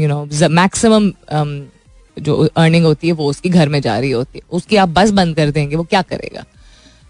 यू 0.00 0.08
नो 0.08 0.48
मैक्सिमम 0.50 1.10
जो 2.16 2.36
अर्निंग 2.56 2.84
होती 2.84 3.06
है, 3.06 3.12
वो 3.12 3.28
उसकी 3.30 3.48
घर 3.48 3.68
में 3.68 3.80
जा 3.80 3.98
रही 3.98 4.10
होती 4.10 4.38
है। 4.38 4.42
उसकी 4.52 4.76
आप 4.76 4.88
बस 4.88 5.10
बंद 5.10 5.36
कर 5.36 5.50
देंगे, 5.50 5.76
वो 5.76 5.82
क्या 5.84 6.02
करेगा? 6.02 6.44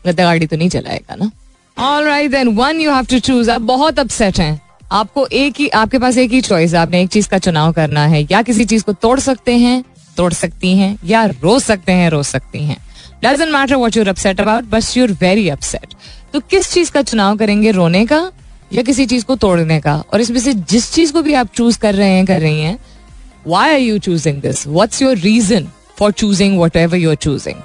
गद्दा 0.06 0.24
गाड़ी 0.24 0.46
तो 0.46 0.56
नहीं 0.56 0.68
चलाएगा 0.68 1.14
ना? 1.14 1.30
All 1.78 2.04
right 2.04 2.30
then 2.30 2.48
one 2.48 2.80
you 2.80 2.92
have 2.92 3.04
to 3.04 3.18
choose 3.18 3.50
आप 3.50 3.60
बहुत 3.60 3.98
अपसेट 3.98 4.38
हैं। 4.38 4.60
आपको 4.92 5.26
एक 5.26 5.54
ही, 5.58 5.68
आपके 5.68 5.98
पास 5.98 6.16
एक 6.18 6.30
ही 6.30 6.40
चॉइस 6.40 6.72
है। 6.74 6.78
आपने 6.78 7.02
एक 7.02 7.08
चीज़ 7.08 7.28
का 7.28 7.38
चुनाव 7.38 7.72
करना 7.72 8.06
है। 8.06 8.22
या 8.30 8.42
किसी 8.42 8.64
चीज़ 8.64 8.84
को 8.84 8.92
तोड़ 8.92 9.18
सकते 9.20 9.52
हैं, 9.54 9.84
तोड़ 10.16 10.32
सकती 10.32 10.76
हैं, 10.78 10.96
या 11.04 11.24
रो 11.24 11.58
सकते 11.58 11.92
हैं, 11.92 12.08
रो 12.10 12.22
सकती 12.22 12.64
हैं। 12.64 12.76
Doesn't 13.24 13.50
matter 13.50 13.74
what 13.74 13.96
you're 13.96 14.08
upset 14.08 14.40
about 14.40 14.64
बस 14.64 14.96
यूर 14.96 15.12
वेरी 15.12 15.48
अपसेट 15.48 15.94
तो 16.32 16.40
किस 16.40 16.72
चीज़ 16.72 16.90
का 16.90 17.02
चुनाव 17.02 17.36
करेंगे 17.36 17.70
रोने 17.70 18.04
का? 18.06 18.30
या 18.72 18.82
किसी 18.82 19.06
चीज़ 19.06 19.24
को 19.24 19.36
तोड़ने 19.36 19.80
का। 19.80 19.94
और 20.12 20.20
इसमें 20.20 20.40
से 20.40 20.54
जिस 20.70 20.92
चीज़ 20.92 21.12
को 21.12 21.22
भी 21.22 21.34
आप 21.34 21.48
चूज़ 21.54 21.78
कर 21.78 21.94
रहे 21.94 22.10
हैं 22.10 22.24
कर 22.26 22.40
रही 22.40 22.60
हैं 22.60 22.78
why 23.46 23.72
are 23.72 23.78
you 23.80 23.98
choosing 23.98 24.40
this 24.42 24.66
what's 24.66 25.02
your 25.02 25.16
reason 25.18 25.68
for 25.98 26.12
choosing 26.12 26.60
whatever 26.76 26.96
you 26.96 27.10
are 27.10 27.16
choosing 27.16 27.62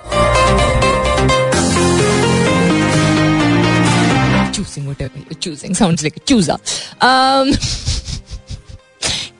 whatever 4.85 5.19
you're 5.19 5.39
choosing. 5.43 5.75
sounds 5.75 6.01
like 6.03 6.17
a 6.17 6.21
chooser 6.29 6.55
um, 7.01 7.51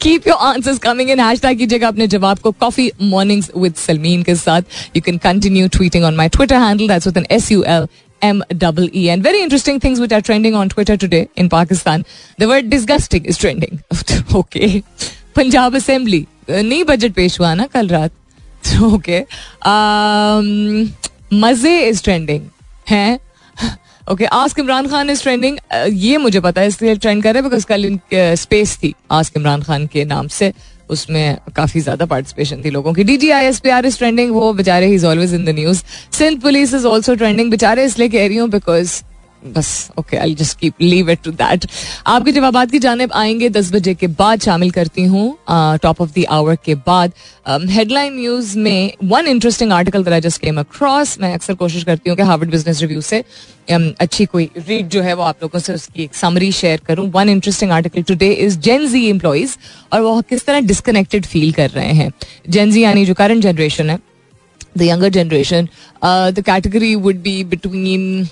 keep 0.01 0.27
your 0.27 0.37
answers 0.47 0.77
coming 0.79 1.09
in 1.11 1.19
hashtag 1.19 1.57
कीजिएगा 1.57 1.87
अपने 1.87 2.07
जवाब 2.07 2.39
को. 2.39 2.51
कॉफ़ी 2.51 2.91
मॉर्निंग्स 3.01 3.49
विद 3.57 3.73
सलमीन 3.75 4.23
के 4.23 4.35
साथ. 4.35 4.61
You 4.95 5.01
can 5.01 5.17
continue 5.17 5.67
tweeting 5.67 6.03
on 6.05 6.15
my 6.15 6.29
Twitter 6.29 6.55
handle 6.61 6.87
that's 6.87 7.07
with 7.07 7.17
N 7.17 7.25
S 7.31 7.51
U 7.51 7.63
L 7.63 7.87
M 8.21 8.43
double 8.57 8.89
E. 8.93 9.09
And 9.09 9.23
very 9.23 9.41
interesting 9.41 9.79
things 9.79 9.99
which 9.99 10.11
are 10.11 10.21
trending 10.21 10.55
on 10.55 10.69
Twitter 10.69 10.97
today 10.97 11.29
in 11.35 11.49
Pakistan. 11.49 12.05
The 12.39 12.47
word 12.47 12.69
disgusting 12.69 13.25
is 13.25 13.37
trending. 13.37 13.83
okay. 14.35 14.83
Punjab 15.35 15.75
assembly 15.75 16.25
नहीं 16.49 16.83
budget 16.83 17.13
पेश 17.13 17.39
हुआ 17.39 17.53
ना 17.53 17.65
कल 17.73 17.87
रात 17.87 18.11
okay 18.83 19.19
मज़े 21.33 21.79
is 21.87 22.03
trending 22.03 22.47
है 22.89 23.19
okay 24.11 24.25
ask 24.33 24.59
Imran 24.59 24.87
Khan 24.87 25.09
is 25.09 25.21
trending 25.23 25.57
ये 26.03 26.17
मुझे 26.17 26.39
पता 26.39 26.61
है 26.61 26.67
इसलिए 26.67 26.95
ट्रेंड 26.95 27.23
कर 27.23 27.33
रहे 27.33 27.41
हैं 27.41 27.49
बिकॉज़ 27.49 27.65
कल 27.65 28.35
स्पेस 28.37 28.77
थी 28.83 28.93
आस्क 29.11 29.37
इमरान 29.37 29.61
खान 29.63 29.87
के 29.93 30.05
नाम 30.05 30.27
से 30.27 30.51
उसमें 30.89 31.37
काफ़ी 31.55 31.81
ज़्यादा 31.81 32.05
पार्टिसिपेशन 32.05 32.61
थी 32.65 32.69
लोगों 32.69 32.93
की। 32.93 33.03
D 33.03 33.17
G 33.17 33.29
I 33.31 33.45
S 33.45 33.59
P 33.59 33.69
R 33.69 33.85
is 33.85 33.97
trending 33.97 34.31
वो 34.31 34.53
बेचारे 34.53 34.87
ही 34.87 34.95
is 34.95 35.05
always 35.05 35.33
in 35.33 35.45
the 35.45 35.55
news 35.55 35.83
Sindh 36.17 36.41
police 36.41 36.73
is 36.73 36.85
also 36.87 37.15
trending 37.15 37.51
बेचारे 37.51 37.85
इसलिए 37.85 38.09
कह 38.09 38.27
रही 38.27 38.37
हूँ 38.37 38.49
बिकॉज़ 38.49 39.01
बस 39.43 39.67
okay 39.99 40.17
I 40.17 40.33
just 40.35 40.57
keep 40.59 40.81
leave 40.81 41.09
it 41.11 41.19
to 41.23 41.31
that 41.31 41.65
आपके 42.07 42.31
जवाब 42.31 42.69
की 42.71 42.79
जानब 42.79 43.11
आएँगे 43.13 43.49
दस 43.49 43.71
बजे 43.73 43.93
के 43.95 44.07
बाद 44.19 44.41
शामिल 44.41 44.71
करती 44.71 45.03
हूँ 45.05 45.27
टॉप 45.81 46.01
ऑफ़ 46.01 46.11
द 46.13 46.25
आवर 46.29 46.55
के 46.65 46.75
बाद। 46.75 47.11
हेडलाइन 47.47 48.11
um, 48.11 48.19
न्यूज़ 48.19 48.57
में 48.59 48.91
one 49.03 49.27
interesting 49.27 49.71
article 49.71 50.13
I 50.13 50.21
just 50.21 50.41
came 50.41 50.59
across 50.59 51.17
मैं 51.21 51.33
अक्सर 51.33 51.53
कोशिश 51.55 51.83
करती 51.83 52.09
हूँ 52.09 52.17
कि 52.17 52.23
हार्वर्ड 52.23 52.51
बिज़नेस 52.51 52.81
रिव्यू 52.81 53.01
से 53.01 53.23
um, 53.71 53.91
अच्छी 53.99 54.25
कोई 54.25 54.49
रीड 54.57 54.87
जो 54.89 55.01
है 55.01 55.13
वो 55.13 55.23
आप 55.23 55.43
लोगों 55.43 55.59
से 55.59 55.73
उसकी 55.73 56.03
एक 56.03 56.15
समरी 56.15 56.51
शेयर 56.51 56.81
करूँ। 56.87 57.09
One 57.11 57.29
interesting 57.29 57.71
article 57.71 58.03
today 58.03 58.31
is 58.31 58.57
Gen 58.59 58.87
Z 58.87 59.05
employees 59.09 59.55
और 59.93 60.01
वो 60.01 60.21
किस 60.29 60.45
तरह 60.45 60.59
डिस्कनेक्टेड 60.61 61.25
फील 61.25 61.51
कर 61.53 61.69
रहे 61.69 61.93
हैं। 61.93 62.11
जेन 62.49 62.71
जी 62.71 62.83
यानी 62.83 63.05
जो 63.05 63.13
करंट 63.13 63.43
जनरेशन 63.43 63.89
है 63.89 63.99
the 64.77 64.81
younger 64.81 65.09
generation 65.09 65.67
the 66.03 66.43
category 66.45 66.95
would 66.95 67.21
be 67.21 67.43
between 67.43 68.27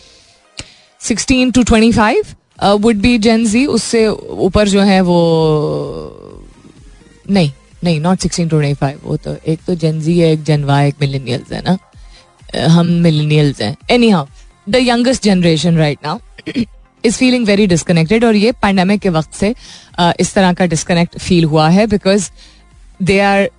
sixteen 1.08 1.52
to 1.52 1.64
twenty 1.64 1.92
five 1.92 2.76
would 2.82 2.98
be 3.02 3.18
Gen 3.18 3.46
Z 3.46 3.66
उससे 3.66 4.08
ऊपर 4.48 4.68
जो 4.70 4.82
है 4.82 5.00
वो 5.02 5.20
नहीं 7.30 7.52
नहीं 7.84 8.00
not 8.00 8.20
sixteen 8.20 8.48
to 8.50 8.60
twenty 8.60 8.76
five 8.82 9.00
वो 9.04 9.18
तो 9.18 9.36
एक 9.48 9.60
तो 9.68 9.76
जेन 9.76 10.02
जी 10.02 10.20
है 10.20 10.32
एक 10.34 10.44
जेन 10.44 10.64
वाई 10.64 10.88
एक 10.88 10.96
मिलेनियल्स 11.02 11.52
है 11.52 11.62
ना? 11.62 11.78
हम 12.70 12.88
मिलेनियल्स 13.04 13.62
हैं. 13.62 13.76
Anyhow 14.10 14.26
the 14.70 14.76
youngest 14.76 15.24
generation 15.24 15.78
right 15.78 16.00
now 16.06 16.20
is 17.06 17.18
feeling 17.18 17.46
very 17.46 17.68
disconnected 17.68 18.26
और 18.26 18.36
ये 18.36 18.52
पैंडमिक 18.62 19.02
के 19.02 19.10
वक्त 19.10 19.34
से 19.34 19.54
uh, 20.00 20.14
इस 20.20 20.34
तरह 20.34 20.54
का 20.54 20.66
डिस्कनेक्ट 20.66 21.18
फील 21.18 21.46
हुआ 21.46 21.70
है 21.70 21.88
because 21.88 22.30
they 23.02 23.20
are 23.20 23.50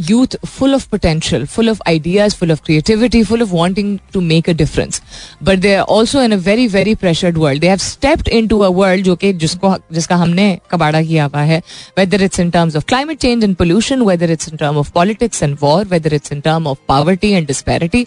youth 0.00 0.36
full 0.46 0.74
of 0.74 0.88
potential 0.90 1.44
full 1.46 1.70
of 1.70 1.80
ideas 1.88 2.34
full 2.36 2.52
of 2.52 2.62
creativity 2.66 3.22
full 3.24 3.42
of 3.42 3.50
wanting 3.50 3.98
to 4.12 4.20
make 4.20 4.48
a 4.50 4.52
difference 4.52 5.02
but 5.42 5.58
they 5.58 5.74
are 5.74 5.84
also 5.96 6.22
in 6.22 6.32
a 6.32 6.36
very 6.46 6.66
very 6.68 6.94
pressured 6.94 7.38
world 7.38 7.60
they 7.60 7.68
have 7.68 7.78
stepped 7.78 8.28
into 8.28 8.48
a 8.48 8.58
a 8.58 8.68
world 8.68 9.04
जो 9.04 9.16
कि 9.16 9.32
जिसको, 9.32 9.74
जिसका 9.92 10.16
हमने 10.16 10.58
कबाड़ा 10.70 11.02
किया 11.02 11.24
हुआ 11.24 11.42
है 11.42 11.62
whether 11.98 12.22
it's 12.22 12.40
in 12.40 12.50
terms 12.50 12.76
of 12.76 12.84
climate 12.88 13.18
change 13.18 13.44
and 13.44 13.56
pollution 13.56 14.02
whether 14.02 14.30
it's 14.30 14.48
in 14.48 14.56
term 14.56 14.76
of 14.76 14.92
politics 14.92 15.42
and 15.42 15.56
war 15.62 15.84
whether 15.84 16.14
it's 16.14 16.32
in 16.32 16.40
term 16.40 16.66
of 16.66 16.78
poverty 16.88 17.30
and 17.30 17.46
disparity 17.46 18.06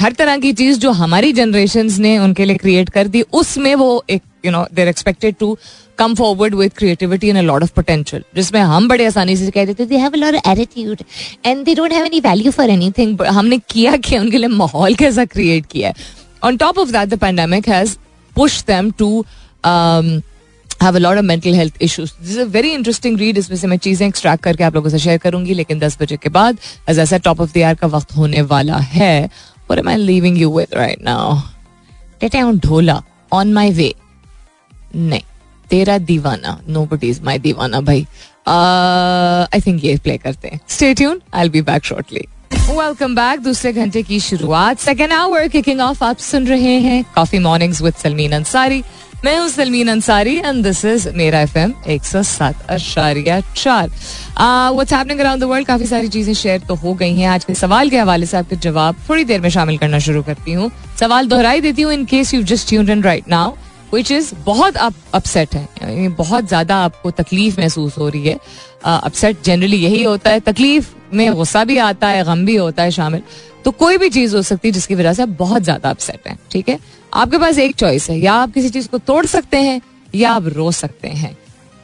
हर 0.00 0.12
तरह 0.12 0.36
की 0.38 0.52
चीज़ 0.52 0.78
जो 0.78 0.90
हमारी 0.92 1.32
जनरेशन 1.32 1.88
ने 2.00 2.18
उनके 2.18 2.44
लिए 2.44 2.56
क्रिएट 2.56 2.90
कर 2.90 3.08
दी, 3.08 3.22
उसमें 3.22 3.74
वो 3.74 4.04
एक 4.10 4.22
you 4.44 4.50
know 4.52 4.66
they're 4.74 4.88
expected 4.88 5.34
to 5.40 5.56
come 5.98 6.14
forward 6.14 6.54
with 6.54 6.72
creativity 6.76 7.28
and 7.28 7.38
a 7.38 7.42
lot 7.42 7.62
of 7.62 7.72
potential 7.76 8.22
जिसमें 8.34 8.60
हम 8.60 8.88
बड़े 8.88 9.06
आसानी 9.06 9.36
से 9.36 9.50
कह 9.50 9.64
देते 9.66 9.86
they 9.86 9.96
have 9.98 10.12
a 10.12 10.50
attitude 10.50 11.02
and 11.46 11.64
they 11.64 11.74
don't 11.74 11.92
have 11.92 12.04
any 12.04 12.20
value 12.20 12.52
for 12.52 12.70
anything 12.70 13.22
हमने 13.22 13.58
किया 13.70 13.96
क्या? 13.96 14.20
उनके 14.20 14.38
लिए 14.38 14.48
माहौल 14.48 14.94
कैसा 14.94 15.24
क्रिएट 15.24 15.66
किया 15.72 15.88
है? 15.88 15.94
On 16.44 16.56
top 16.56 16.78
of 16.78 16.90
that 16.92 17.08
the 17.08 17.18
pandemic 17.20 17.68
has 17.68 17.96
push 18.36 18.62
them 18.66 18.90
to 18.98 19.24
have 20.82 20.96
a 20.96 20.98
lot 20.98 21.16
of 21.18 21.24
mental 21.24 21.54
health 21.54 21.82
issues 21.82 22.12
this 22.22 22.38
a 22.38 22.44
very 22.56 22.70
interesting 22.72 23.18
read 23.18 23.38
इसमें 23.38 23.56
से 23.56 23.66
मैं 23.66 23.78
चीज़ें 23.78 24.06
एक्सट्रैक्ट 24.08 24.42
करके 24.44 24.64
आप 24.64 24.74
लोगों 24.74 24.90
से 24.90 24.98
शेयर 24.98 25.18
करूँगी, 25.18 25.54
लेकिन 25.54 25.78
दस 25.78 25.98
बजे 26.00 26.16
के 26.16 26.28
बाद 26.28 26.58
ऐसा 26.88 27.18
टॉप 27.18 27.40
ऑफ़ 27.40 27.52
द 27.52 27.56
ईयर 27.56 27.74
का 27.74 27.86
वक्त 27.86 28.16
होने 28.16 28.42
वाला 28.52 28.76
है। 28.92 29.30
What 29.70 29.80
am 29.80 29.88
I 29.92 29.94
leaving 30.00 30.36
you 30.40 30.50
with 30.50 30.74
right 30.76 31.00
now? 31.06 31.24
Tete 32.20 32.36
on 32.42 32.60
Dhola 32.66 33.02
on 33.32 33.50
my 33.56 33.66
way. 33.78 33.92
नहीं। 34.94 35.22
तेरा 35.70 35.98
दीवाना 36.00 36.58
नो 36.68 36.84
बट 36.86 37.04
इज़ 37.04 37.22
माई 37.24 37.38
दीवाना 37.38 37.80
भाई। 37.80 38.06
आई 38.48 39.60
थिंक 39.60 39.84
ये 39.84 39.96
प्ले 40.04 40.16
करते 40.18 40.48
हैं। 40.48 40.60
Stay 40.68 40.92
tune 40.94 41.20
I 41.34 41.48
be 41.48 41.62
back 41.62 41.84
shortly 41.84 42.26
welcome 42.70 43.14
back 43.14 43.40
दूसरे 43.40 43.72
घंटे 43.72 44.02
की 44.02 44.20
शुरुआत। 44.20 44.78
सेकेंड 44.78 45.12
आवर 45.12 45.48
किकिंग 45.48 45.80
ऑफ़ 45.80 46.04
आप 46.04 46.16
सुन 46.20 46.46
रहे 46.46 46.78
हैं 46.80 47.04
coffee 47.14 47.38
mornings 47.38 47.82
with 47.82 47.94
Salmeen 48.02 48.32
Ansari 48.32 48.82
मैं 49.24 49.38
हूँ 49.38 49.48
Salmeen 49.48 49.88
Ansari 49.88 50.36
and 50.36 50.62
this 50.64 50.84
is 50.84 51.08
मेरा 51.16 51.40
एफ़ 51.40 51.56
एम 51.58 51.72
एक 51.90 52.04
सौ 52.04 52.22
सात 52.22 52.66
अशारिया 52.70 53.40
चार। 53.40 53.88
What's 53.88 54.92
happening 54.92 55.20
around 55.20 55.40
the 55.42 55.44
world 55.44 55.66
काफ़ी 55.66 55.86
सारी 55.86 56.08
चीज़ें 56.08 56.32
शेयर 56.34 56.60
तो 56.68 56.74
हो 56.74 56.92
गई 56.94 57.14
हैं। 57.14 57.28
आज 57.28 57.44
के 57.44 57.54
सवाल 57.54 57.90
के 57.90 57.98
हवाले 57.98 58.26
से 58.26 58.36
आपके 58.36 58.56
जवाब 58.58 58.96
थोड़ी 59.08 59.24
देर 59.24 59.40
में 59.40 59.48
शामिल 59.50 59.78
करना 59.78 59.98
शुरू 59.98 60.22
करती 60.22 60.52
हूँ। 60.52 60.70
सवाल 61.00 61.28
दोहराई 61.28 61.60
देती 61.60 61.82
हूँ 61.82 61.92
in 61.92 62.04
case 62.04 62.34
you 62.34 62.42
just 62.44 62.68
tuned 62.68 62.90
in 62.90 63.02
right 63.02 63.28
now 63.28 63.54
which 63.94 64.10
is 64.12 64.34
बहुत 64.44 64.76
आप 64.76 64.94
अपसेट 65.14 65.54
है. 65.54 66.08
बहुत 66.10 66.48
ज़्यादा 66.48 66.76
आपको 66.76 67.10
तकलीफ़ 67.12 67.60
महसूस 67.60 67.98
हो 67.98 68.08
रही 68.08 68.26
है. 68.26 68.38
अपसेट 68.84 69.42
जनरली 69.44 69.76
यही 69.76 70.02
होता 70.02 70.30
है. 70.30 70.40
तकलीफ़ 70.42 70.94
में 71.14 71.32
गुस्सा 71.34 71.64
भी 71.64 71.76
आता 71.78 72.08
है, 72.08 72.24
गम 72.24 72.44
भी 72.46 72.56
होता 72.56 72.82
है 72.82 72.90
शामिल. 72.90 73.22
तो 73.64 73.70
कोई 73.72 73.96
भी 73.98 74.08
चीज़ 74.10 74.36
हो 74.36 74.42
सकती 74.42 74.68
है 74.68 74.72
जिसकी 74.72 74.94
वजह 74.94 75.12
से 75.12 75.22
आप 75.22 75.28
बहुत 75.38 75.62
ज़्यादा 75.62 75.90
अपसेट 75.90 76.28
हैं, 76.28 76.38
ठीक 76.52 76.68
है? 76.68 76.78
आपके 77.12 77.38
पास 77.38 77.58
एक 77.58 77.74
चॉइस 77.76 78.08
है. 78.10 78.18
या 78.18 78.32
आप 78.34 78.52
किसी 78.52 78.70
चीज़ 78.70 78.88
को 78.88 78.98
तोड़ 79.00 79.24
सकते 79.26 79.56
हैं, 79.58 79.80
या 80.14 80.30
आप 80.32 80.46
रो 80.48 80.70
सकते 80.72 81.08
हैं. 81.08 81.36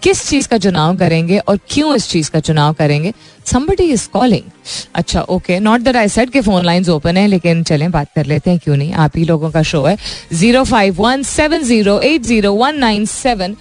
किस 0.05 0.27
चीज़ 0.29 0.49
का 0.49 0.57
चुनाव 0.59 0.97
करेंगे 0.97 1.39
और 1.39 1.59
क्यों 1.71 1.95
इस 1.97 2.09
चीज़ 2.09 2.31
का 2.31 2.41
चुनाव 2.41 2.73
करेंगे? 2.73 3.13
Somebody 3.47 3.85
इज़ 3.93 4.09
कॉलिंग 4.13 4.51
अच्छा 4.95 5.21
okay 5.21 5.59
not 5.61 5.81
that 5.81 5.97
I 5.97 6.09
set 6.09 6.31
के 6.31 6.41
फ़ोन 6.41 6.65
लाइंस 6.65 6.89
ओपन 6.89 7.17
है, 7.17 7.27
लेकिन 7.27 7.63
चलें, 7.63 7.91
बात 7.91 8.09
कर 8.15 8.27
लेते 8.27 8.51
हैं, 8.51 8.59
क्यों 8.59 8.77
नहीं? 8.77 8.93
आप 8.95 9.17
ही 9.17 9.25
लोगों 9.25 9.51
का 9.51 9.63
शो 9.63 9.83
है. 9.83 9.97
Zero 10.33 10.65
five 10.65 11.01
one 11.03 11.23
seven 11.23 11.63
zero 11.63 11.99
eight 12.01 12.23
zero 12.23 12.53
one 12.55 12.79
nine 12.79 13.07
seven 13.07 13.57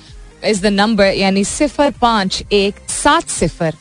is 0.45 0.61
the 0.61 0.73
number 0.73 1.13
यानी 1.13 1.43
सिफर 1.45 1.91
पाँच 2.01 2.43
एक 2.51 2.79
सात 2.89 3.29
सिफर, 3.29 3.73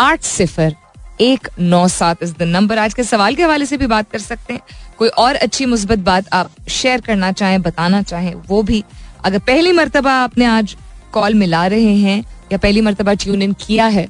आठ 0.00 0.22
सिफर 0.22 0.74
एक 1.20 1.48
नौ 1.58 1.86
सात 1.88 2.22
इज़ 2.22 2.34
द 2.38 2.42
नंबर 2.44 2.78
आज 2.78 2.94
के 2.94 3.04
सवाल 3.04 3.34
के 3.34 3.42
हवाले 3.42 3.66
से 3.66 3.76
भी 3.76 3.86
बात 3.86 4.10
कर 4.10 4.18
सकते 4.20 4.52
हैं. 4.52 4.60
कोई 4.98 5.08
और 5.08 5.34
अच्छी 5.36 5.66
मुस्बत 5.66 5.98
बात 6.00 6.32
आप 6.32 6.50
शेयर 6.70 7.00
करना 7.00 7.32
चाहें, 7.32 7.60
बताना 7.62 8.02
चाहें, 8.04 8.34
वो 8.48 8.62
भी. 8.62 8.82
अगर 9.24 9.38
पहली 9.40 9.72
मरतबा 9.72 10.12
आपने 10.14 10.44
आज 10.44 10.76
कॉल 11.16 11.34
मिला 11.34 11.66
रहे 11.66 11.94
हैं 11.96 12.18
या 12.52 12.58
पहली 12.58 12.80
मरतबा 12.80 13.14
ट्यून 13.14 13.42
इन 13.42 13.52
किया 13.60 13.86
है 13.96 14.06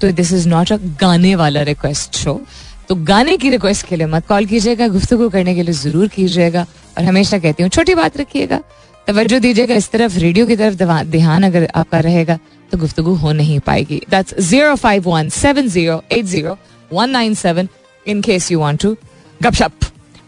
तो 0.00 0.10
दिस 0.12 0.32
इज़ 0.32 0.48
नॉट 0.48 0.72
अ 0.72 0.76
गाने 1.00 1.34
वाला 1.36 1.62
रिक्वेस्ट 1.64 2.16
शो 2.16 2.40
तो 2.88 2.94
गाने 3.06 3.36
की 3.36 3.50
रिक्वेस्ट 3.50 3.86
के 3.86 3.96
लिए 3.96 4.06
मत 4.08 4.26
कॉल 4.26 4.46
कीजिएगा 4.46 4.88
गुफ्तु 4.88 5.28
करने 5.28 5.54
के 5.54 5.62
लिए 5.62 5.74
ज़रूर 5.74 6.08
कीजिएगा 6.08 6.66
और 6.98 7.04
हमेशा 7.04 7.38
कहती 7.38 7.62
हूँ, 7.62 7.70
छोटी 7.70 7.94
बात 7.94 8.16
रखिएगा। 8.16 8.60
तवज्जो 9.06 9.38
दीजिएगा 9.38 9.74
इस 9.74 9.90
तरफ़ 9.90 10.18
रेडियो 10.18 10.46
की 10.46 10.56
तरफ़ 10.56 11.04
ध्यान 11.10 11.42
अगर 11.44 11.68
आपका 11.74 12.00
रहेगा 12.00 12.38
तो 12.72 12.78
गुफ्तु 12.78 13.02
हो 13.02 13.32
नहीं 13.32 13.58
पाएगी। 13.60 14.00
That's 14.10 14.34
zero 14.40 14.74
five 14.76 15.08
one 15.08 15.28
seven 15.30 15.68
zero 15.68 16.02
eight 16.12 16.24
zero 16.26 16.56
one 16.92 17.10
nine 17.10 17.34
seven 17.34 17.68
in 18.06 18.20
case 18.22 18.50
you 18.52 18.58
want 18.60 18.82
to 18.82 18.96
गपशप 19.40 19.72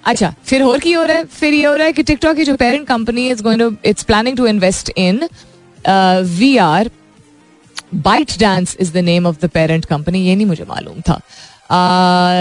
अच्छा 0.07 0.35
फिर 0.47 0.63
और 0.63 0.79
की 0.79 0.93
हो 0.93 1.03
रहा 1.05 1.17
है, 1.17 1.25
फिर 1.25 1.55
ये 1.55 1.65
हो 1.65 1.75
रहा 1.75 1.87
है 1.87 1.93
कि 1.93 2.03
टिकटॉक 2.03 2.37
की 2.37 2.45
जो 2.45 2.55
parent 2.57 2.87
company 2.87 3.29
is 3.31 3.43
going 3.43 3.61
to 3.61 3.75
it's 3.85 4.03
planning 4.05 4.37
to 4.37 4.47
invest 4.47 4.91
in 4.97 5.29
V 5.85 6.57
R 6.59 6.91
ByteDance 8.41 8.77
is 8.81 8.93
the 8.93 9.05
name 9.05 9.27
of 9.27 9.37
the 9.43 9.51
parent 9.51 9.85
company 9.85 10.27
ये 10.27 10.35
नहीं 10.35 10.47
मुझे 10.47 10.65
मालूम 10.69 11.01
था. 11.01 11.21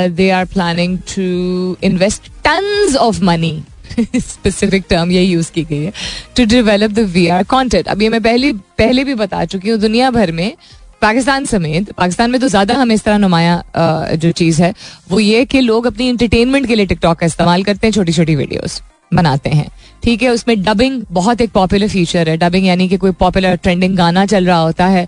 They 0.10 0.30
are 0.30 0.46
planning 0.48 0.98
to 1.16 1.78
invest 1.84 2.28
tons 2.44 2.96
of 2.98 3.24
money 3.24 3.62
specific 3.92 4.86
term 4.90 5.12
ये 5.12 5.22
use 5.24 5.52
की 5.52 5.64
गई 5.64 5.84
है 5.84 5.94
to 6.38 6.46
develop 6.46 6.92
the 6.92 7.00
V 7.14 7.28
R 7.30 7.44
content 7.46 7.88
अब 7.88 8.02
ये 8.02 8.10
मैं 8.10 8.22
पहले 8.24 8.52
पहले 8.54 9.04
भी 9.04 9.16
बता 9.16 9.44
चुकी 9.46 9.70
हूँ, 9.70 9.80
दुनिया 9.80 10.10
भर 10.12 10.32
में, 10.32 10.54
पाकिस्तान 11.02 11.46
समेत, 11.46 11.92
पाकिस्तान 11.92 12.32
में 12.32 12.40
तो 12.42 12.48
ज़्यादा 12.48 12.76
हमें 12.76 12.94
इस 12.96 13.04
तरह 13.04 13.18
नुमाया 13.18 14.16
जो 14.16 14.32
चीज़ 14.32 14.62
है, 14.64 14.74
वो 15.10 15.20
ये 15.20 15.44
कि 15.46 15.60
लोग 15.62 15.86
अपनी 15.88 16.10
इंटरटेनमेंट 16.10 16.68
के 16.68 16.76
लिए 16.76 16.86
टिकटॉक 16.86 17.18
का 17.20 17.26
इस्तेमाल 17.26 17.64
करते 17.64 17.88
हैं 17.88 17.94
छोटी 17.94 18.14
छोटी 18.14 18.36
वीडियोस 18.36 18.82
बनाते 19.12 19.50
हैं। 19.50 19.70
ठीक 20.04 20.24
है, 20.24 20.30
उसमें 20.30 20.62
डबिंग 20.64 21.02
बहुत 21.12 21.42
एक 21.42 21.52
पॉपुलर 21.52 21.88
फीचर 21.88 22.30
है। 22.30 22.38
डबिंग 22.38 22.68
यानी 22.68 22.88
कि 22.90 22.98
कोई 22.98 23.12
पॉपुलर 23.20 23.56
ट्रेंडिंग 23.56 23.96
गाना 23.98 24.26
चल 24.26 24.46
रहा 24.46 24.60
होता 24.60 24.86
है 24.88 25.08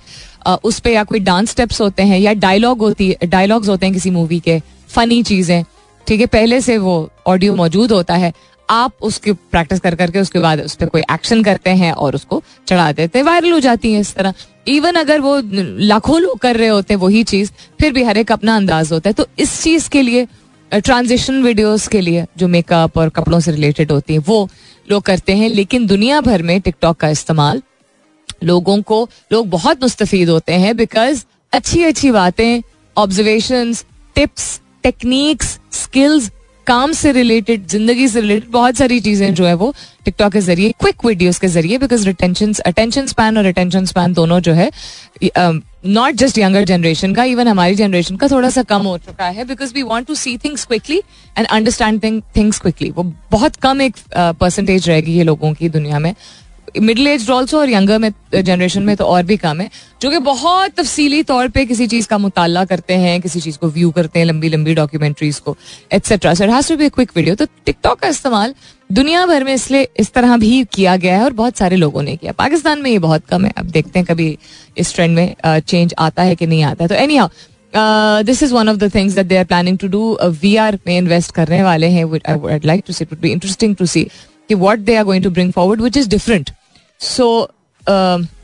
उस 0.63 0.79
पर 0.79 0.89
या 0.89 1.03
कोई 1.03 1.19
डांस 1.21 1.49
स्टेप्स 1.49 1.81
होते 1.81 2.03
हैं 2.03 2.19
या 2.19 2.33
डायलॉग 2.35 2.79
होती 2.79 3.09
है 3.09 3.27
डायलॉग्स 3.27 3.69
होते 3.69 3.85
हैं 3.85 3.93
किसी 3.93 4.09
मूवी 4.11 4.39
के 4.39 4.59
फनी 4.89 5.21
चीज़ें। 5.23 5.63
ठीक 6.07 6.19
है, 6.19 6.25
पहले 6.27 6.59
से 6.61 6.77
वो 6.77 7.09
ऑडियो 7.27 7.55
मौजूद 7.55 7.91
होता 7.91 8.15
है। 8.15 8.31
आप 8.69 8.91
उसकी 9.01 9.31
प्रैक्टिस 9.31 9.79
कर 9.79 9.95
करके 9.95 10.19
उसके 10.19 10.39
बाद 10.39 10.61
उस 10.61 10.75
पर 10.75 10.85
कोई 10.85 11.01
एक्शन 11.13 11.43
करते 11.43 11.69
हैं 11.71 11.91
और 11.93 12.15
उसको 12.15 12.41
चढ़ा 12.67 12.91
देते 12.91 13.19
हैं। 13.19 13.25
वायरल 13.25 13.51
हो 13.51 13.59
जाती 13.59 13.93
है 13.93 13.99
इस 13.99 14.13
तरह। 14.15 14.33
इवन 14.67 14.95
अगर 14.95 15.21
वो 15.21 15.39
लाखों 15.79 16.19
लोग 16.21 16.37
कर 16.39 16.55
रहे 16.55 16.67
होते 16.67 16.93
हैं 16.93 17.01
वही 17.01 17.23
चीज़, 17.23 17.51
फिर 17.79 17.91
भी 17.93 18.03
हर 18.03 18.17
एक 18.17 18.31
अपना 18.31 18.55
अंदाज 18.55 18.91
होता 18.91 19.09
है। 19.09 19.13
तो 19.13 19.27
इस 19.39 19.61
चीज़ 19.63 19.89
के 19.89 20.01
लिए 20.01 20.27
ट्रांजिशन 20.73 21.41
वीडियोस 21.43 21.87
के 21.87 22.01
लिए 22.01 22.25
जो 22.37 22.47
मेकअप 22.47 22.97
और 22.97 23.09
कपड़ों 23.09 23.39
से 23.39 23.51
रिलेटेड 23.51 23.91
होती 23.91 24.13
है, 24.13 24.19
वो 24.19 24.49
लोग 24.91 25.03
करते 25.03 25.35
हैं। 25.35 25.49
लेकिन 25.49 25.85
दुनिया 25.87 26.21
भर 26.21 26.41
में 26.41 26.59
टिकटॉक 26.61 26.97
का 26.97 27.09
इस्तेमाल 27.09 27.61
लोगों 28.43 28.81
को, 28.81 29.09
लोग 29.31 29.49
बहुत 29.49 29.81
मुस्तफ़ 29.81 30.15
होते 30.29 30.53
हैं 30.53 30.75
बिकॉज़ 30.77 31.23
अच्छी 31.53 31.83
अच्छी 31.83 32.11
बातें 32.11 32.61
ऑब्जर्वेशन 32.97 33.73
टिप्स 34.15 34.61
टेक्निक्स 34.83 35.59
स्किल्स 35.71 36.31
काम 36.67 36.91
से 36.91 37.11
रिलेटेड 37.11 37.67
ज़िंदगी 37.67 38.07
से 38.07 38.21
रिलेटेड 38.21 38.49
बहुत 38.51 38.75
सारी 38.75 38.99
चीज़ें 38.99 39.33
जो 39.33 39.45
है 39.45 39.53
वो 39.53 39.73
टिकटॉक 40.05 40.33
के 40.33 40.39
ज़रिए 40.41 40.73
क्विक 40.79 41.05
वीडियोस 41.05 41.39
के 41.39 41.47
ज़रिए 41.47 41.77
बिकॉज़ 41.77 42.05
रिटेंशन 42.07 42.53
अटेंशन 42.65 43.05
स्पैन 43.05 43.37
और 43.37 43.45
अटेंशन 43.45 43.85
स्पैन 43.85 44.13
दोनों 44.13 44.39
जो 44.39 44.53
है 44.53 44.69
नॉट 45.85 46.13
जस्ट 46.13 46.37
यंगर 46.37 46.63
जनरेशन 46.63 47.13
का 47.13 47.23
इवन 47.23 47.47
हमारी 47.47 47.75
जनरेशन 47.75 48.15
का 48.15 48.27
थोड़ा 48.27 48.49
सा 48.49 48.63
कम 48.63 48.81
हो 48.81 48.97
चुका 48.97 49.25
है 49.25 49.45
because 49.45 49.73
we 49.73 49.81
want 49.83 50.07
to 50.07 50.15
see 50.15 50.37
things 50.37 50.65
quickly 50.65 51.01
and 51.37 51.47
understand 51.47 52.21
things 52.35 52.59
quickly 52.59 52.89
वो 52.91 53.03
बहुत 53.31 53.55
कम 53.55 53.81
एक 53.81 53.95
परसेंटेज 54.15 54.81
uh, 54.81 54.87
रहेगी 54.87 55.17
ये 55.17 55.23
लोगों 55.23 55.53
की 55.53 55.69
दुनिया 55.69 55.99
में। 55.99 56.13
मिडिल 56.75 57.07
एज 57.07 57.29
ऑल्सो 57.29 57.59
और 57.59 57.69
यंगर 57.69 57.97
में 57.99 58.11
जनरेशन 58.35 58.83
में 58.83 58.95
तो 58.97 59.05
और 59.05 59.23
भी 59.23 59.37
कम 59.37 59.61
है, 59.61 59.69
जो 60.01 60.09
कि 60.11 60.19
बहुत 60.19 60.71
तफसीली 60.71 61.21
तौर 61.23 61.47
पे 61.47 61.65
किसी 61.65 61.87
चीज़ 61.87 62.07
का 62.07 62.17
मुताला 62.17 62.63
करते 62.65 62.93
हैं, 62.95 63.19
किसी 63.21 63.39
चीज़ 63.39 63.57
को 63.57 63.67
व्यू 63.69 63.91
करते 63.91 64.19
हैं 64.19 64.25
लंबी 64.25 64.49
लंबी 64.49 64.73
डॉक्यूमेंट्रीज 64.75 65.39
को 65.39 65.55
etcetera 65.93 66.33
so 66.33 66.45
has 66.45 66.69
to 66.69 66.77
be 66.77 66.89
quick 66.89 67.11
video 67.15 67.35
तो 67.35 67.45
टिकटॉक 67.65 67.99
का 67.99 68.07
इस्तेमाल 68.07 68.55
दुनिया 68.89 69.25
भर 69.25 69.43
में 69.43 69.53
इसलिए 69.53 69.87
इस 69.99 70.11
तरह 70.13 70.37
भी 70.37 70.63
किया 70.73 70.95
गया 70.97 71.17
है 71.17 71.23
और 71.23 71.33
बहुत 71.33 71.57
सारे 71.57 71.75
लोगों 71.75 72.01
ने 72.03 72.15
किया। 72.15 72.31
पाकिस्तान 72.33 72.81
में 72.81 72.89
ये 72.91 72.99
बहुत 72.99 73.25
कम 73.27 73.45
है। 73.45 73.51
अब 73.57 73.65
देखते 73.67 73.99
हैं 73.99 74.05
कभी 74.05 74.37
इस 74.77 74.93
ट्रेंड 74.95 75.15
में 75.15 75.35
चेंज 75.45 75.93
आता 75.99 76.23
है 76.23 76.35
कि 76.35 76.47
नहीं 76.47 76.63
आता 76.63 76.83
है। 76.83 76.87
तो 76.87 76.95
anyhow 77.15 78.23
this 78.23 78.43
is 78.43 78.53
one 78.53 78.69
of 78.69 78.77
the 78.77 78.93
things 78.95 79.13
that 79.15 79.25
they 79.27 79.37
are 79.37 79.45
planning 79.45 79.77
to 79.77 79.87
do 79.87 80.17
V 80.41 80.55
R 80.55 80.79
में 80.87 80.97
इन्वेस्ट 80.97 81.31
करने 81.35 81.63
वाले 81.63 81.87
हैं। 81.89 82.05
Like 82.65 82.83
to 82.87 82.93
see 82.93 83.05
would 83.05 83.19
be 83.21 83.31
interesting 83.31 83.75
to 83.75 83.85
see 83.85 84.03
कि 84.49 84.55
they 84.77 84.95
are 84.95 85.03
going 85.03 85.23
to 85.23 85.29
bring 85.29 85.51
forward 85.51 85.81
which 85.81 85.97
is 85.97 86.09
different 86.09 86.49
so 87.03 87.27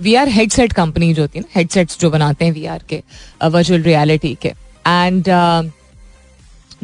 V 0.01 0.15
R 0.15 0.29
headset 0.29 0.73
company 0.73 1.13
जो 1.13 1.21
होती 1.21 1.39
है 1.39 1.43
ना 1.43 1.51
headsets 1.55 1.99
जो 1.99 2.09
बनाते 2.11 2.45
हैं 2.45 2.51
वी 2.53 2.65
आर 2.65 2.83
के 2.89 3.01
वर्चुअल 3.43 3.79
uh, 3.79 3.85
रियलिटी 3.85 4.37
के. 4.41 4.49
And 4.87 5.23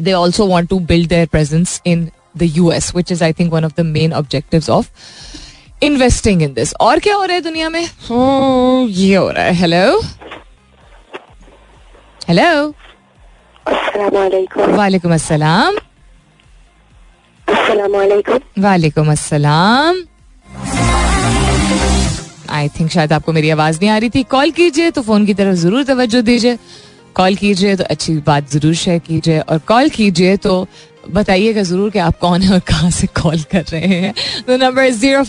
they 0.00 0.12
also 0.12 0.46
want 0.46 0.68
to 0.70 0.78
build 0.88 1.08
their 1.08 1.26
presence 1.26 1.80
in 1.86 2.08
the 2.36 2.42
U 2.56 2.70
S 2.72 2.94
which 2.96 3.12
is 3.12 3.24
I 3.24 3.32
think 3.32 3.52
one 3.52 3.64
of 3.64 3.72
the 3.76 3.84
main 3.86 4.12
objective 4.12 4.72
of 4.72 4.88
investing 5.84 6.42
in 6.42 6.52
this 6.54 6.74
और 6.80 6.98
क्या 6.98 7.14
हो 7.16 7.24
रहा 7.24 7.34
है 7.34 7.40
दुनिया 7.42 7.68
में? 7.70 7.84
Oh, 7.84 8.88
ये 8.88 9.14
हो 9.16 9.30
रहा 9.30 9.44
है. 9.44 9.54
हेलो 9.54 10.00
हेलो 12.28 12.74
वालेकुम 14.76 15.14
अस्सलाम 15.14 15.76
वालेकुम 18.58 19.10
अस्सलाम 19.12 20.02
आई 22.56 22.68
थिंक 22.78 22.90
शायद 22.90 23.12
आपको 23.12 23.32
मेरी 23.32 23.50
आवाज़ 23.50 23.78
नहीं 23.80 23.90
आ 23.90 23.96
रही 23.98 24.10
थी। 24.10 24.22
कॉल 24.30 24.50
कीजिए 24.50 24.90
तो 24.90 25.02
फ़ोन 25.02 25.26
की 25.26 25.34
तरफ़ 25.34 25.54
ज़रूर 25.56 25.84
तवज्जो 25.84 26.20
दीजिए। 26.22 26.58
कॉल 27.14 27.34
कीजिए 27.36 27.76
तो 27.76 27.84
अच्छी 27.84 28.16
बात 28.26 28.50
ज़रूर 28.52 28.74
शेयर 28.76 28.98
कीजिए। 28.98 29.38
और 29.40 29.58
कॉल 29.68 29.88
कीजिए 29.90 30.36
तो 30.38 30.66
बताइएगा 31.10 31.62
ज़रूर 31.62 31.90
कि 31.90 31.98
आप 32.00 32.18
कौन 32.18 32.42
है 32.42 32.52
और 32.52 32.60
कहाँ 32.68 32.90
से 32.90 33.06
कॉल 33.16 33.42
कर 33.52 33.64
रहे 33.70 33.86
हैं। 33.86 34.14
तो 34.46 34.56
number 34.56 34.90
zero 34.92 35.22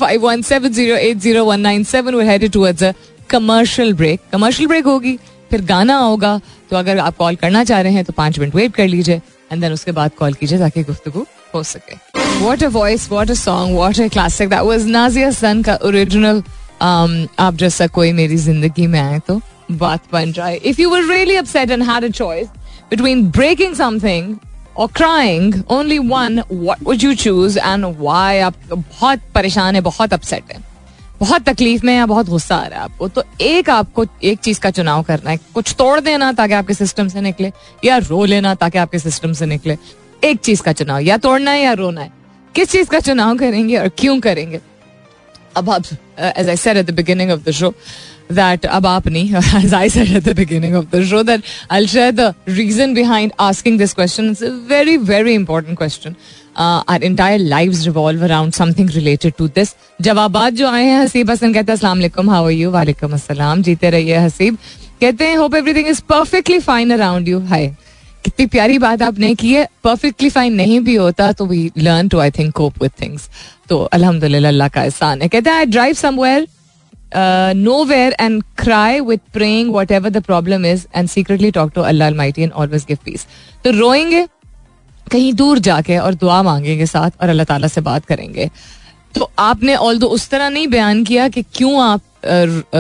commercial 3.30 3.94
break 3.94 4.20
commercial 4.32 4.68
break 4.68 4.86
होगी, 4.86 5.16
फिर 5.52 5.62
गाना 5.66 5.98
होगा। 5.98 6.40
तो 6.70 6.76
अगर 6.78 7.00
आप 7.00 7.16
कॉल 7.18 7.36
करना 7.36 7.64
चाह 7.64 7.82
रहे 7.82 7.94
हैं 7.94 8.04
तो 8.06 8.14
पाँच 8.14 8.40
मिनट 8.40 8.56
वेट 8.56 8.74
कर 8.76 8.88
लीजिए। 8.88 9.22
एंड 9.52 9.62
देन 9.62 9.74
उसके 9.74 9.92
बाद 9.92 10.12
कॉल 10.20 10.34
कीजिए 10.34 10.60
ताकि 10.60 10.84
गुफ्तगु 10.84 11.26
हो 11.54 11.64
सके। 11.64 11.96
What 12.40 12.64
a 12.64 12.68
voice 12.70 13.10
what 13.12 13.32
a 13.32 13.34
song 13.36 13.76
what 13.78 14.00
a 14.00 14.08
classic 14.08 14.50
that 14.50 14.62
was 14.62 14.86
Nazia 14.88 15.32
सन 15.32 15.62
का 15.62 15.78
ओरिजिनल 15.84 16.42
आप 16.82 17.56
जैसा 17.56 17.88
कोई 17.88 18.12
मेरी 18.14 18.38
ज़िंदगी 18.38 18.88
में 18.88 19.00
आए 19.00 19.20
तो 19.20 19.40
बात 19.72 20.12
बन 20.12 20.32
जाए। 20.32 20.56
If 20.56 20.82
you 20.82 20.96
really 20.98 21.36
upset 21.36 21.72
and 21.72 21.84
had 21.84 22.04
a 22.04 22.10
choice 22.10 22.48
between 22.90 23.26
breaking 23.32 23.76
something 23.76 24.36
और 24.78 24.88
crying 24.96 25.54
only 25.70 26.00
one 26.00 26.42
what 26.52 26.84
would 26.84 27.04
you 27.04 27.14
choose 27.16 27.60
and 27.60 27.86
why 27.86 28.40
आप 28.40 28.56
बहुत 28.72 29.20
परेशान 29.36 29.76
है, 29.76 29.82
बहुत 29.82 30.14
अपसेट 30.14 30.52
है। 30.54 30.66
बहुत 31.20 31.44
तकलीफ़ 31.44 31.86
में 31.86 31.96
या 31.96 32.06
बहुत 32.06 32.30
गुस्सा 32.30 32.56
आ 32.56 32.66
रहा 32.68 32.80
है 32.80 32.86
आपको। 32.86 33.08
तो 33.08 33.24
एक 33.42 33.70
आपको 33.70 34.06
एक 34.24 34.40
चीज़ 34.40 34.60
का 34.60 34.70
चुनाव 34.72 35.04
करना 35.04 35.30
है। 35.30 35.40
कुछ 35.54 35.74
तोड़ 35.78 36.00
देना 36.00 36.32
ताकि 36.34 36.54
आपके 36.54 36.74
सिस्टम 36.74 37.08
से 37.08 37.22
निकले, 37.22 37.52
या 37.86 37.98
रो 37.98 38.24
लेना 38.26 38.54
ताकि 38.56 38.78
आपके 38.78 39.00
सिस्टम 39.00 39.34
से 39.34 39.46
निकले। 39.46 39.78
एक 40.24 40.40
चीज़ 40.40 40.62
का 40.62 40.72
चुनाव, 40.72 41.00
या 41.00 41.18
तोड़ना 41.18 41.52
है 41.52 41.62
या 41.62 41.74
रोना 41.74 42.02
है। 42.02 42.12
किस 42.56 42.72
चीज़ 42.72 42.90
का 42.90 43.00
चुनाव 43.00 43.38
करेंगे 43.38 43.78
और 43.78 43.88
क्यों 43.88 44.20
करेंगे? 44.20 44.60
अब 45.57 45.71
आप 45.71 45.85
as 46.19 46.49
I 46.49 46.57
said 46.57 46.77
at 46.77 46.87
the 46.87 46.95
beginning 46.97 47.31
of 47.31 47.45
the 47.45 47.51
show 47.61 47.75
that 48.31 48.67
अब 48.67 48.87
आप 48.87 49.09
नहीं 49.09 49.41
as 49.57 49.73
I 49.73 49.89
said 49.89 50.11
at 50.19 50.25
the 50.25 50.35
beginning 50.35 50.77
of 50.77 50.91
the 50.91 51.01
show 51.05 51.23
that 51.23 51.49
I'll 51.71 51.87
share 51.87 52.13
the 52.13 52.29
reason 52.59 52.95
behind 52.95 53.35
asking 53.39 53.77
this 53.77 53.93
question. 53.95 54.31
It's 54.31 54.43
a 54.43 54.53
very 54.71 54.97
very 55.11 55.35
important 55.35 55.79
question. 55.79 56.17
Uh, 56.57 56.83
our 56.87 57.03
entire 57.03 57.39
lives 57.39 57.87
revolve 57.89 58.23
around 58.23 58.55
something 58.55 58.87
related 58.95 59.37
to 59.39 59.49
this. 59.49 59.75
जवाबात 60.03 60.53
जो 60.53 60.69
आए 60.69 60.85
हैं 60.85 60.99
हसीब 61.03 61.31
हसन 61.31 61.53
कहते 61.53 61.73
हैं 61.73 61.77
अस्सलाम 61.77 61.99
वालेकुम 61.99 62.31
how 62.31 62.45
are 62.47 62.53
you 62.53 62.71
वालेकुम 62.71 63.13
अस्सलाम 63.15 63.63
जीते 63.63 63.91
रहिए 63.91 64.19
हसीब 64.19 64.59
कहते 65.01 65.29
हैं 65.29 65.37
hope 65.37 65.55
everything 65.55 65.89
is 65.89 66.01
perfectly 66.09 66.59
fine 66.71 66.93
around 66.93 67.29
you 67.29 67.41
hi 67.47 67.71
कितनी 68.28 68.46
प्यारी 68.54 68.78
बात 68.80 69.02
आपने 69.02 69.34
की 69.36 69.54
है। 69.54 69.68
परफेक्टली 69.84 70.30
फाइन 70.30 70.54
नहीं 70.54 70.80
भी 70.84 70.96
होता 70.96 71.32
तो 71.32 71.46
we 71.46 71.72
learn 71.78 72.08
to 72.10 72.20
I 72.20 72.32
think 72.38 72.54
cope 72.56 72.82
with 72.82 72.92
things 73.02 73.30
तो 73.70 73.78
अल्हम्दुलिल्लाह 73.98 74.52
अल्लाह 74.52 74.68
का 74.68 74.84
एहसान 74.84 75.22
है। 75.22 75.28
कहते 75.28 75.50
हैं 75.50 75.58
I 75.58 75.66
drive 75.66 75.94
somewhere 75.96 76.48
uh, 77.16 77.54
nowhere 77.56 78.14
and 78.20 78.44
cry 78.62 79.00
with 79.00 79.22
praying 79.36 79.72
whatever 79.72 80.10
the 80.10 80.22
problem 80.22 80.66
is 80.66 80.88
and 80.94 81.10
secretly 81.10 81.52
talk 81.52 81.74
to 81.78 81.84
Allah 81.84 82.10
Almighty 82.12 82.44
and 82.48 82.54
always 82.54 82.86
give 82.90 83.04
peace. 83.06 83.26
तो 83.64 83.72
रोएँगे 83.80 84.28
कहीं 85.12 85.34
दूर 85.34 85.60
जाके 85.60 85.98
और 85.98 86.14
दुआ 86.14 86.42
मांगेंगे 86.44 86.86
साथ 86.86 87.22
और 87.22 87.30
अल्लाह 87.30 87.46
ताला 87.46 87.68
से 87.68 87.82
बात 87.82 88.06
करेंगे। 88.06 88.50
तो 89.20 89.30
आपने 89.40 89.76
ऑल 89.78 90.04
उस 90.06 90.30
तरह 90.30 90.50
नहीं 90.50 90.68
बयान 90.68 91.04
किया 91.04 91.28
कि 91.30 91.42
क्यों 91.54 91.82
आप 91.84 92.02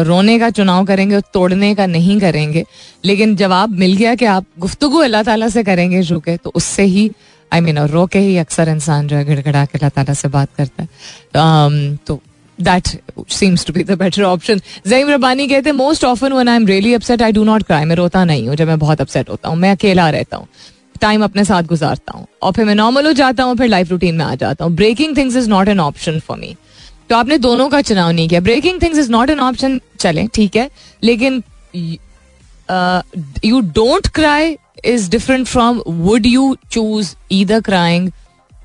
रोने 0.07 0.37
का 0.39 0.49
चुनाव 0.49 0.85
करेंगे 0.85 1.15
और 1.15 1.21
तोड़ने 1.33 1.73
का 1.75 1.85
नहीं 1.87 2.19
करेंगे, 2.19 2.63
लेकिन 3.05 3.35
जवाब 3.35 3.69
मिल 3.79 3.95
गया 3.97 4.13
कि 4.15 4.25
आप 4.27 4.45
गुफ्तगु 4.59 4.99
अल्लाह 4.99 5.23
ताला 5.23 5.49
से 5.49 5.63
करेंगे 5.63 6.01
जो 6.03 6.19
के 6.19 6.37
तो 6.37 6.51
उससे 6.55 6.83
ही 6.85 7.09
आई 7.51 7.61
मीन 7.61 7.79
रो 7.89 8.05
के 8.05 8.19
ही 8.19 8.37
अक्सर 8.37 8.69
इंसान 8.69 9.07
जो 9.07 9.15
है 9.15 9.25
गिड़गड़ा 9.25 9.65
के 9.65 9.77
अल्लाह 9.77 9.89
ताला 9.89 10.13
से 10.13 10.27
बात 10.29 10.49
करता 10.57 10.83
है। 10.83 11.95
तो 12.07 12.19
that 12.59 12.87
seems 13.29 13.65
to 13.65 13.73
be 13.73 13.83
the 13.83 13.97
better 13.97 14.23
option 14.23 14.61
Zaeem 14.87 15.09
Rabbani 15.09 15.47
कहते 15.47 15.71
most 15.71 16.05
often 16.05 16.33
when 16.33 16.49
I 16.49 16.55
am 16.55 16.67
really 16.67 16.93
upset 16.93 17.21
I 17.21 17.31
do 17.31 17.43
not 17.43 17.63
cry 17.63 17.85
मैं 17.85 17.95
रोता 17.95 18.23
नहीं 18.25 18.47
हूँ, 18.47 18.55
जब 18.55 18.67
मैं 18.67 18.79
बहुत 18.79 19.01
अपसेट 19.01 19.29
होता 19.29 19.49
हूँ, 19.49 19.57
मैं 19.57 19.71
अकेला 19.71 20.09
रहता 20.09 20.37
हूँ। 20.37 20.47
टाइम 20.97 21.23
अपने 21.23 21.43
साथ 21.45 21.63
गुजारता 21.65 22.17
हूँ। 22.17 22.25
और 22.41 22.51
फिर 22.53 22.65
मैं 22.65 22.75
नॉर्मल 22.75 23.05
हो 23.07 23.13
जाता 23.13 23.43
हूँ, 23.43 23.55
फिर 23.57 23.67
लाइफ 23.67 23.91
रूटीन 23.91 24.15
में 24.15 24.25
आ 24.25 24.33
जाता 24.35 24.65
हूँ। 24.65 24.73
Breaking 24.75 25.17
things 25.17 25.35
is 25.35 25.49
not 25.49 25.67
an 25.67 25.79
option 25.79 26.19
for 26.19 26.37
me 26.37 26.55
तो 27.09 27.15
आपने 27.15 27.37
दोनों 27.37 27.67
का 27.69 27.81
चुनाव 27.81 28.11
नहीं 28.11 28.27
किया। 28.29 28.39
Breaking 28.41 28.81
things 28.81 28.97
is 28.99 29.11
not 29.11 29.29
an 29.29 29.39
option 29.39 29.79
चले, 29.99 30.27
ठीक 30.33 30.55
है। 30.55 30.69
लेकिन 31.03 31.43
you 33.45 33.59
don't 33.61 34.07
cry 34.15 34.57
is 34.85 35.09
different 35.11 35.47
from 35.47 35.81
would 35.87 36.25
you 36.25 36.55
choose 36.71 37.15
either 37.31 37.61
crying 37.61 38.11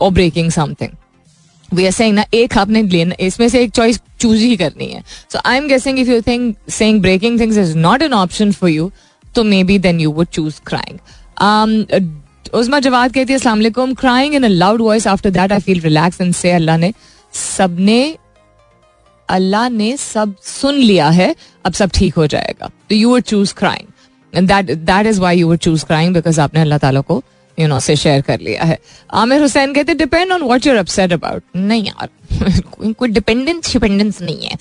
और 0.00 0.10
breaking 0.12 0.50
something 0.50 0.90
we 1.68 1.84
are 1.86 1.92
saying 1.92 2.14
ना, 2.14 2.24
एक 2.34 2.56
आपने 2.58 2.82
लेना 2.82 3.14
इसमें 3.20 3.48
से 3.48 3.62
एक 3.62 3.70
चॉइस 3.72 4.00
चूज़ 4.20 4.40
ही 4.40 4.56
करनी 4.56 4.86
है। 4.86 5.02
So 5.32 5.38
I 5.44 5.56
am 5.56 5.68
guessing 5.68 5.98
if 5.98 6.10
you 6.10 6.20
think 6.22 6.56
saying 6.70 7.00
breaking 7.02 7.38
things 7.40 7.56
is 7.58 7.76
not 7.76 8.02
an 8.02 8.12
option 8.14 8.52
for 8.52 8.70
you 8.70 8.90
तो 9.24 9.44
maybe 9.64 9.78
then 9.78 10.00
you 10.00 10.10
would 10.12 10.26
choose 10.28 10.60
crying 10.66 10.98
Usma 12.52 12.78
जवाब 12.80 13.12
कहती 13.12 13.32
है, 13.32 13.38
अस्सलाम 13.38 13.92
crying 13.94 14.34
in 14.34 14.42
a 14.44 14.48
loud 14.48 14.80
voice 14.80 15.06
after 15.06 15.30
that 15.30 15.52
I 15.52 15.60
feel 15.60 15.80
relax 15.80 16.20
and 16.20 16.34
से 16.34 16.50
अल्लाह 16.52 16.76
ने 16.76 16.92
सबने, 17.34 18.16
अल्लाह 19.28 19.68
ने 19.68 19.96
सब 19.96 20.34
सुन 20.44 20.74
लिया 20.74 21.08
है, 21.10 21.34
अब 21.64 21.72
सब 21.72 21.90
ठीक 21.94 22.14
हो 22.14 22.26
जाएगा. 22.26 22.70
तो 22.88 22.94
you 22.94 23.10
would 23.10 23.22
choose 23.22 23.54
crying 23.54 24.46
that 24.46 24.70
that 24.70 25.06
is 25.06 25.20
why 25.20 25.38
you 25.38 25.48
would 25.48 25.58
choose 25.58 25.84
crying 25.86 26.14
because 26.14 26.40
आपने 26.40 26.60
अल्लाह 26.60 26.78
ताला 26.78 27.00
को 27.00 27.22
यू 27.58 27.68
नो 27.68 27.78
से 27.80 27.96
शेयर 27.96 28.20
कर 28.22 28.40
लिया 28.40 28.64
है. 28.64 28.78
आमिर 29.12 29.40
हुसैन 29.40 29.72
कहते 29.74 29.94
depend 29.94 30.32
on 30.32 30.42
what 30.42 30.66
you're 30.66 30.76
upset 30.76 31.12
about 31.12 31.42
नहीं 31.56 31.84
यार, 31.84 32.08
कोई 32.92 33.08
डिपेंडेंस 33.08 33.72
डिपेंडेंस 33.72 34.20
नहीं 34.22 34.46
है. 34.46 34.56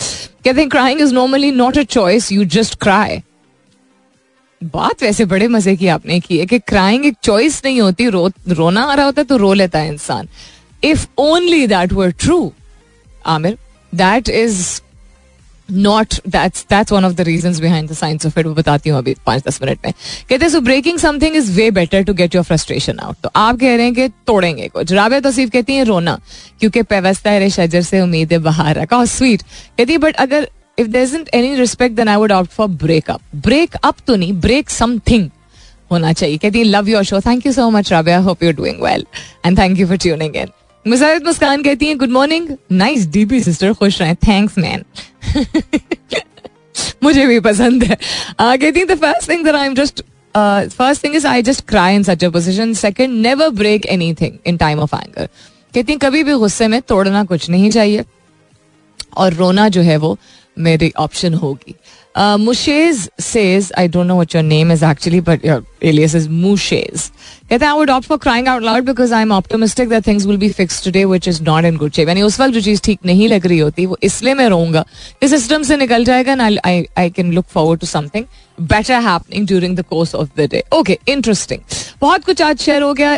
कहते 0.45 0.65
crying 0.67 1.01
is 1.01 1.13
normally 1.13 1.51
not 1.51 1.77
a 1.77 1.84
choice 1.84 2.32
you 2.32 2.43
just 2.56 2.75
cry 2.82 3.21
बात 4.62 5.04
वैसे 5.04 5.26
बड़े 5.26 5.47
मज़े 5.47 5.76
की 5.76 5.88
आपने 5.88 6.19
की 6.19 6.38
है 6.38 6.45
कि 6.45 6.60
क्राइंग 6.60 7.06
एक 7.06 7.15
चॉइस 7.24 7.62
नहीं 7.65 7.82
होती, 7.82 8.08
रो, 8.08 8.30
रोना 8.50 8.84
आ 8.84 8.93
रहा 8.93 9.06
होता 9.06 9.21
है 9.21 9.26
तो 9.26 9.38
रो 9.38 9.54
लेता 9.54 9.80
है 9.80 9.88
इंसान। 9.88 10.28
If 10.84 11.08
only 11.17 11.65
that 11.67 11.93
were 11.93 12.12
true 12.19 12.52
Aamir 13.26 13.58
that 13.93 14.30
is 14.30 14.82
not 15.69 16.13
that's 16.28 16.65
that's 16.69 16.91
one 16.91 17.06
of 17.06 17.13
the 17.13 17.21
reasons 17.21 17.60
behind 17.60 17.89
the 17.89 17.93
science 17.93 18.26
of 18.26 18.39
it 18.39 18.45
वो 18.45 18.54
बताती 18.54 18.89
हूँ 18.89 18.97
अभी 18.97 19.15
पाँच 19.26 19.43
दस 19.47 19.62
मिनट 19.62 19.86
में। 19.86 19.93
कहते 20.30 20.45
हैं 20.45 20.52
so 20.52 20.62
breaking 20.62 20.97
something 21.00 21.36
is 21.36 21.52
way 21.52 21.69
better 21.71 22.04
to 22.04 22.13
get 22.13 22.36
your 22.36 22.43
frustration 22.43 23.00
out 23.00 23.15
तो 23.24 23.30
आप 23.36 23.60
कह 23.60 23.76
रहे 23.76 23.86
हैं 23.86 23.93
कि 23.95 24.08
तोड़ेंगे 24.28 24.67
कुछ। 24.67 24.91
राबे 24.91 25.21
तोसीफ 25.21 25.50
कहती 25.50 25.76
है, 25.76 25.84
रोना, 25.84 26.19
क्योंकि 26.60 26.82
पेवस्ता 26.84 27.38
रे 27.38 27.50
शजर 27.50 27.82
से 27.82 28.02
उम्मीदें 28.02 28.41
बाहर 28.43 28.76
रखा। 28.76 29.04
स्वीट 29.08 29.41
कहती 29.78 29.91
है 29.91 29.97
बट 30.00 30.15
अगर 30.17 30.50
if 30.77 30.88
there 30.88 31.03
is 31.03 31.15
any 31.34 31.55
respect 31.55 31.95
then 31.95 32.07
I 32.07 32.15
would 32.15 32.31
opt 32.31 32.47
for 32.49 32.67
breakup 32.84 33.21
breakup 33.45 33.95
तो 34.07 34.15
नहीं 34.15 34.34
ब्रेक 34.41 34.69
समथिंग 34.69 35.29
होना 35.91 36.13
चाहिए। 36.13 36.38
कहती 36.38 36.60
है 36.60 36.65
love 36.65 36.89
your 36.89 37.03
show 37.03 37.19
thank 37.21 37.45
you 37.45 37.51
so 37.53 37.69
much 37.69 37.91
Rabia 37.91 38.17
hope 38.19 38.43
you 38.43 38.51
doing 38.53 38.81
well 38.84 39.05
and 39.45 39.57
thank 39.60 39.79
you 39.79 39.88
for 39.88 39.97
tuning 39.97 40.36
in 40.36 40.47
Musahid 40.86 41.25
Muskan 41.25 41.63
कहती 41.63 41.88
हैं 41.88 41.97
good 41.97 42.12
morning 42.12 42.47
nice 42.71 43.07
DP 43.12 43.41
sister 43.43 43.73
खुश 43.73 44.01
रहे। 44.01 44.15
थैंक्स 44.27 44.57
मैन 44.57 44.84
मुझे 47.03 47.25
भी 47.27 47.39
पसंद 47.39 47.84
है। 47.84 47.97
कहती 48.39 48.79
हैं 48.79 48.88
the 48.88 48.95
first 48.99 49.29
thing 49.29 49.43
that 49.45 49.55
I 49.55 49.67
am 49.67 49.75
just 49.75 50.01
first 50.36 51.03
thing 51.03 51.15
is 51.15 51.27
I 51.27 51.41
just 51.41 51.67
cry 51.69 51.95
in 51.95 52.03
such 52.03 52.23
a 52.25 52.29
position 52.29 52.73
second 52.73 53.21
never 53.21 53.49
break 53.51 53.86
anything 53.86 54.38
in 54.47 54.57
time 54.57 54.79
of 54.79 54.95
anger 54.95 55.25
कहती 55.25 55.91
हैं, 55.91 55.99
कभी 55.99 56.23
भी 56.23 56.34
गुस्से 56.36 56.67
में 56.67 56.81
तोड़ना 56.81 57.23
कुछ 57.23 57.49
नहीं 57.49 57.69
चाहिए। 57.71 58.03
और 59.17 59.34
रोना 59.34 59.69
जो 59.69 59.82
है 59.82 59.97
वो 59.97 60.17
मेरी 60.60 60.93
ऑप्शन 60.97 61.34
होगी। 61.34 61.76
Uh, 62.13 62.38
Mushez 62.38 63.08
says, 63.17 63.71
I 63.78 63.88
don't 63.88 64.06
know 64.06 64.17
what 64.17 64.34
your 64.34 64.43
name 64.43 64.69
is 64.69 64.84
actually, 64.84 65.21
but 65.21 65.45
your 65.45 65.63
alias 65.82 66.13
is 66.13 66.28
Mushez. 66.28 67.10
कहते 67.50 67.65
हैं 67.65 67.71
I 67.71 67.74
would 67.74 67.89
opt 67.89 68.06
for 68.06 68.17
crying 68.17 68.50
out 68.50 68.63
loud 68.63 68.86
because 68.86 69.13
I'm 69.13 69.32
optimistic 69.32 69.88
that 69.89 70.04
things 70.04 70.28
will 70.28 70.38
be 70.38 70.50
fixed 70.50 70.84
today, 70.84 71.06
which 71.06 71.26
is 71.26 71.39
not 71.39 71.63
in 71.63 71.78
good 71.78 71.95
shape. 71.95 72.10
यानी 72.10 72.21
उस 72.21 72.39
वक्त 72.39 72.54
जो 72.54 72.62
चीज़ 72.62 72.82
ठीक 72.86 73.00
नहीं 73.06 73.28
लग 73.30 73.45
रही 73.47 73.60
होती 73.60 73.86
वो 73.86 73.97
इसलिए 74.04 74.34
मैं 74.34 74.47
रोऊँगा 74.50 74.86
कि 75.21 75.28
सिस्टम 75.28 75.63
से 75.63 75.78
निकल 75.78 76.04
जाएगा 76.06 76.36
and 76.36 76.60
I, 76.65 76.86
I 76.97 77.10
can 77.10 77.32
look 77.32 77.47
forward 77.47 77.80
to 77.80 77.88
something 77.93 78.28
better 78.60 79.00
happening 79.00 79.45
during 79.45 79.76
the 79.76 79.84
course 79.84 80.13
of 80.13 80.36
the 80.36 80.47
day. 80.47 80.63
Okay, 80.74 80.97
interesting. 81.08 81.63
बहुत 82.02 82.26
कुछ 82.26 82.41
आज 82.41 82.60
शेयर 82.60 82.82
हो 82.82 82.93
गया 82.93 83.15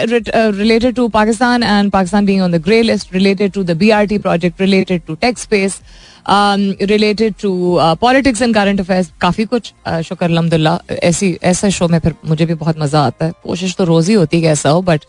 related 0.52 0.96
to 0.96 1.10
Pakistan 1.10 1.64
and 1.64 1.92
Pakistan 1.92 2.26
being 2.26 2.42
on 2.42 2.52
the 2.52 2.60
grey 2.60 2.84
list, 2.84 3.12
related 3.12 3.54
to 3.54 3.64
the 3.64 3.76
BRT 3.76 4.22
project, 4.22 4.60
related 4.60 5.08
to 5.08 5.16
tech 5.16 5.38
space. 5.38 5.82
Related 6.26 7.34
to 7.42 7.78
politics 8.02 8.42
and 8.42 8.54
current 8.56 8.80
affairs 8.80 9.10
काफ़ी 9.22 9.46
कुछ 9.46 9.72
uh, 9.88 10.02
शुक्र 10.02 10.26
अलहमदिल्ला 10.26 10.78
ऐसी 11.04 11.38
ऐसे 11.44 11.72
शो 11.72 11.88
में 11.88 12.00
फिर 12.00 12.14
मुझे 12.26 12.46
भी 12.46 12.54
बहुत 12.54 12.80
मज़ा 12.80 13.02
आता 13.02 13.26
है। 13.26 13.34
कोशिश 13.44 13.76
तो 13.76 13.84
रोज़ 13.84 14.10
ही 14.10 14.16
होती 14.16 14.42
है 14.42 14.52
ऐसा 14.52 14.70
हो 14.70 14.82
बट 14.82 15.06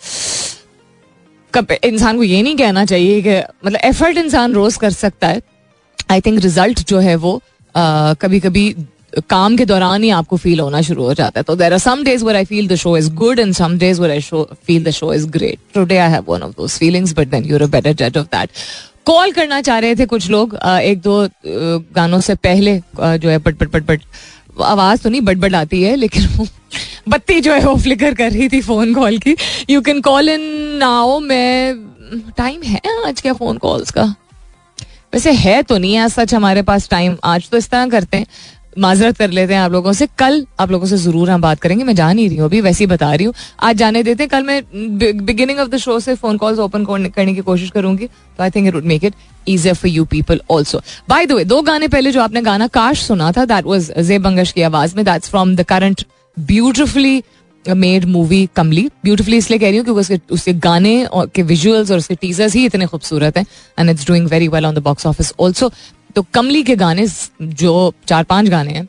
कब 1.55 1.73
इंसान 1.85 2.17
को 2.17 2.23
ये 2.23 2.43
नहीं 2.43 2.57
कहना 2.57 2.85
चाहिए 2.85 3.21
कि 3.23 3.39
मतलब 3.67 3.81
एफर्ट 3.85 4.17
इंसान 4.19 4.53
रोज़ 4.55 4.79
कर 4.79 4.91
सकता 4.93 5.29
है। 5.29 5.43
आई 6.11 6.21
थिंक 6.21 6.41
रिज़ल्ट 6.43 6.87
जो 6.89 6.99
है 6.99 7.17
वो 7.17 7.41
uh, 7.75 8.17
कभी 8.21 8.41
कभी 8.41 8.75
काम 9.31 9.57
के 9.57 9.65
दौरान 9.65 10.03
ही 10.03 10.09
आपको 10.11 10.37
फील 10.37 10.61
होना 10.61 10.81
शुरू 10.83 11.05
हो 11.05 11.13
जाता 11.15 11.41
है। 11.41 11.45
तो 11.45 11.55
there 11.57 11.73
are 11.73 11.79
some 11.79 12.03
days 12.05 12.25
where 12.25 12.37
I 12.37 12.45
feel 12.45 12.69
the 12.69 12.75
show 12.77 12.97
is 12.97 13.13
good 13.15 13.39
and 13.39 13.53
some 13.55 13.77
days 13.79 14.01
where 14.01 14.11
I 14.11 14.21
show 14.21 14.43
feel 14.67 14.85
the 14.85 14.91
show 14.91 15.13
is 15.15 15.27
great 15.31 15.59
today 15.75 15.97
I 15.97 16.11
have 16.11 16.25
one 16.29 16.43
of 16.43 16.53
those 16.57 16.79
feelings 16.79 17.13
but 17.17 17.29
then 17.29 17.45
you're 17.45 17.63
a 17.63 17.67
better 17.67 17.93
जज 17.93 18.19
of 18.19 18.27
that 18.27 18.51
call 19.07 19.33
करना 19.33 19.61
चाह 19.61 19.79
रहे 19.79 19.95
थे 19.97 20.07
कुछ 20.07 20.29
लोग 20.31 20.55
एक 20.57 21.01
दो 21.01 21.29
गानों 21.95 22.21
से 22.21 22.35
पहले 22.37 22.79
जो 22.97 23.29
है 23.29 23.39
पट 23.39 23.57
पट 23.57 23.71
पट 23.71 23.85
पट, 23.87 24.01
आवाज़ 24.63 25.03
तो 25.03 25.11
नहीं 25.11 25.21
बट 25.21 25.55
आती 25.55 25.83
है, 25.83 25.95
लेकिन 25.97 26.49
बत्ती 27.09 27.41
जो 27.41 27.53
है 27.53 27.61
वो 27.61 27.77
फ्लिकर 27.77 28.15
कर 28.15 28.31
रही 28.33 28.49
थी 28.49 28.61
फ़ोन 28.63 28.95
कॉल 28.95 29.19
की। 29.19 29.37
You 29.71 29.81
can 29.83 30.01
call 30.01 30.29
in 30.29 30.41
now 30.79 31.19
मैं 31.21 31.75
टाइम 32.37 32.63
है 32.63 32.81
आज 33.07 33.21
क्या 33.21 33.33
फ़ोन 33.33 33.59
कॉल्स 33.59 33.91
का? 33.91 34.15
वैसे 35.15 35.33
है 35.33 35.63
तो 35.63 35.79
नहीं 35.79 35.95
है 35.95 36.09
सच 36.09 36.35
हमारे 36.35 36.63
पास 36.63 36.89
टाइम 36.89 37.17
आज 37.25 37.49
तो 37.51 37.57
इस 37.57 37.69
तरह 37.71 37.89
करते 37.89 38.17
हैं। 38.17 38.27
माजरत 38.79 39.17
कर 39.17 39.31
लेते 39.31 39.55
हैं 39.55 39.61
आप 39.61 39.73
लोगों 39.73 39.93
से। 39.93 40.07
कल 40.19 40.47
आप 40.61 40.71
लोगों 40.71 40.87
से 40.87 40.97
ज़रूर 40.97 41.31
हम 41.31 41.41
बात 41.41 41.61
करेंगे। 41.61 41.85
मैं 41.85 41.95
जा 41.95 42.13
नहीं 42.13 42.29
रही 42.29 42.37
हूँ 42.39 42.45
अभी, 42.45 42.61
वैसे 42.61 42.85
ही 42.85 42.87
बता 42.89 43.13
रही 43.15 43.27
हूँ। 43.27 43.35
आज 43.61 43.77
जाने 43.77 44.03
देते 44.03 44.23
हैं। 44.23 44.31
कल 44.31 44.43
मैं 44.43 44.63
बिगिनिंग 45.27 45.59
ऑफ़ 45.59 45.69
द 45.69 45.77
शो 45.79 45.99
से 46.01 46.15
फ़ोन 46.15 46.37
कॉल्स 46.37 46.59
ओपन 46.59 46.85
करने 46.85 47.35
की 47.35 47.41
कोशिश 47.43 47.71
करूँगी। 47.71 48.07
तो 48.07 48.43
I 48.43 48.51
think 48.51 48.67
it 48.69 48.75
would 48.75 48.85
make 48.85 49.05
it 49.05 49.15
easier 49.49 49.75
for 49.75 49.91
you 49.91 50.05
people 50.07 50.41
also 50.51 50.81
by 51.09 51.27
the 51.27 51.33
way 51.33 51.45
दो 51.45 51.61
गाने 51.63 51.89
पहले 51.89 52.13
जो 52.13 52.21
आपने 52.23 52.43
गाना 52.43 52.67
काश 52.71 53.07
सुना 53.07 53.31
था 53.33 53.45
दैट 53.45 53.65
वॉज़ 53.65 53.93
जे 54.01 54.19
बंगश 54.21 54.53
की 54.53 54.63
आवाज़ 54.63 54.97
में। 54.97 55.05
That's 55.05 55.31
from 55.31 55.57
the 55.57 55.63
current 55.65 56.05
beautifully 56.37 57.23
made 57.65 58.05
movie 58.05 58.49
Kamli. 58.57 58.89
Beautifully 59.05 59.37
इसलिए 59.37 59.59
कह 59.59 59.69
रही 59.69 59.77
हूँ 59.77 59.85
क्योंकि 59.85 60.01
उसके 60.01 60.19
उसके 60.35 60.53
गाने 60.55 61.05
और 61.05 61.31
के 61.35 61.43
विजुअल्स 61.45 61.91
और 61.91 61.99
उसके 61.99 62.15
टीजर्स 62.15 62.55
ही 62.55 62.65
इतने 62.67 62.87
खूबसूरत 62.87 63.37
हैं। 63.39 63.45
And 63.79 63.91
it's 63.91 64.07
doing 64.07 64.27
very 64.29 64.49
well 64.49 64.67
on 64.67 64.75
the 64.75 64.79
box 64.83 65.07
office 65.07 65.33
also 65.41 65.71
तो 66.17 66.23
कमली 66.35 66.63
के 66.63 66.77
गाने, 66.77 67.07
जो 67.43 67.93
चार 68.09 68.25
पाँच 68.25 68.49
गाने 68.49 68.73
हैं, 68.73 68.89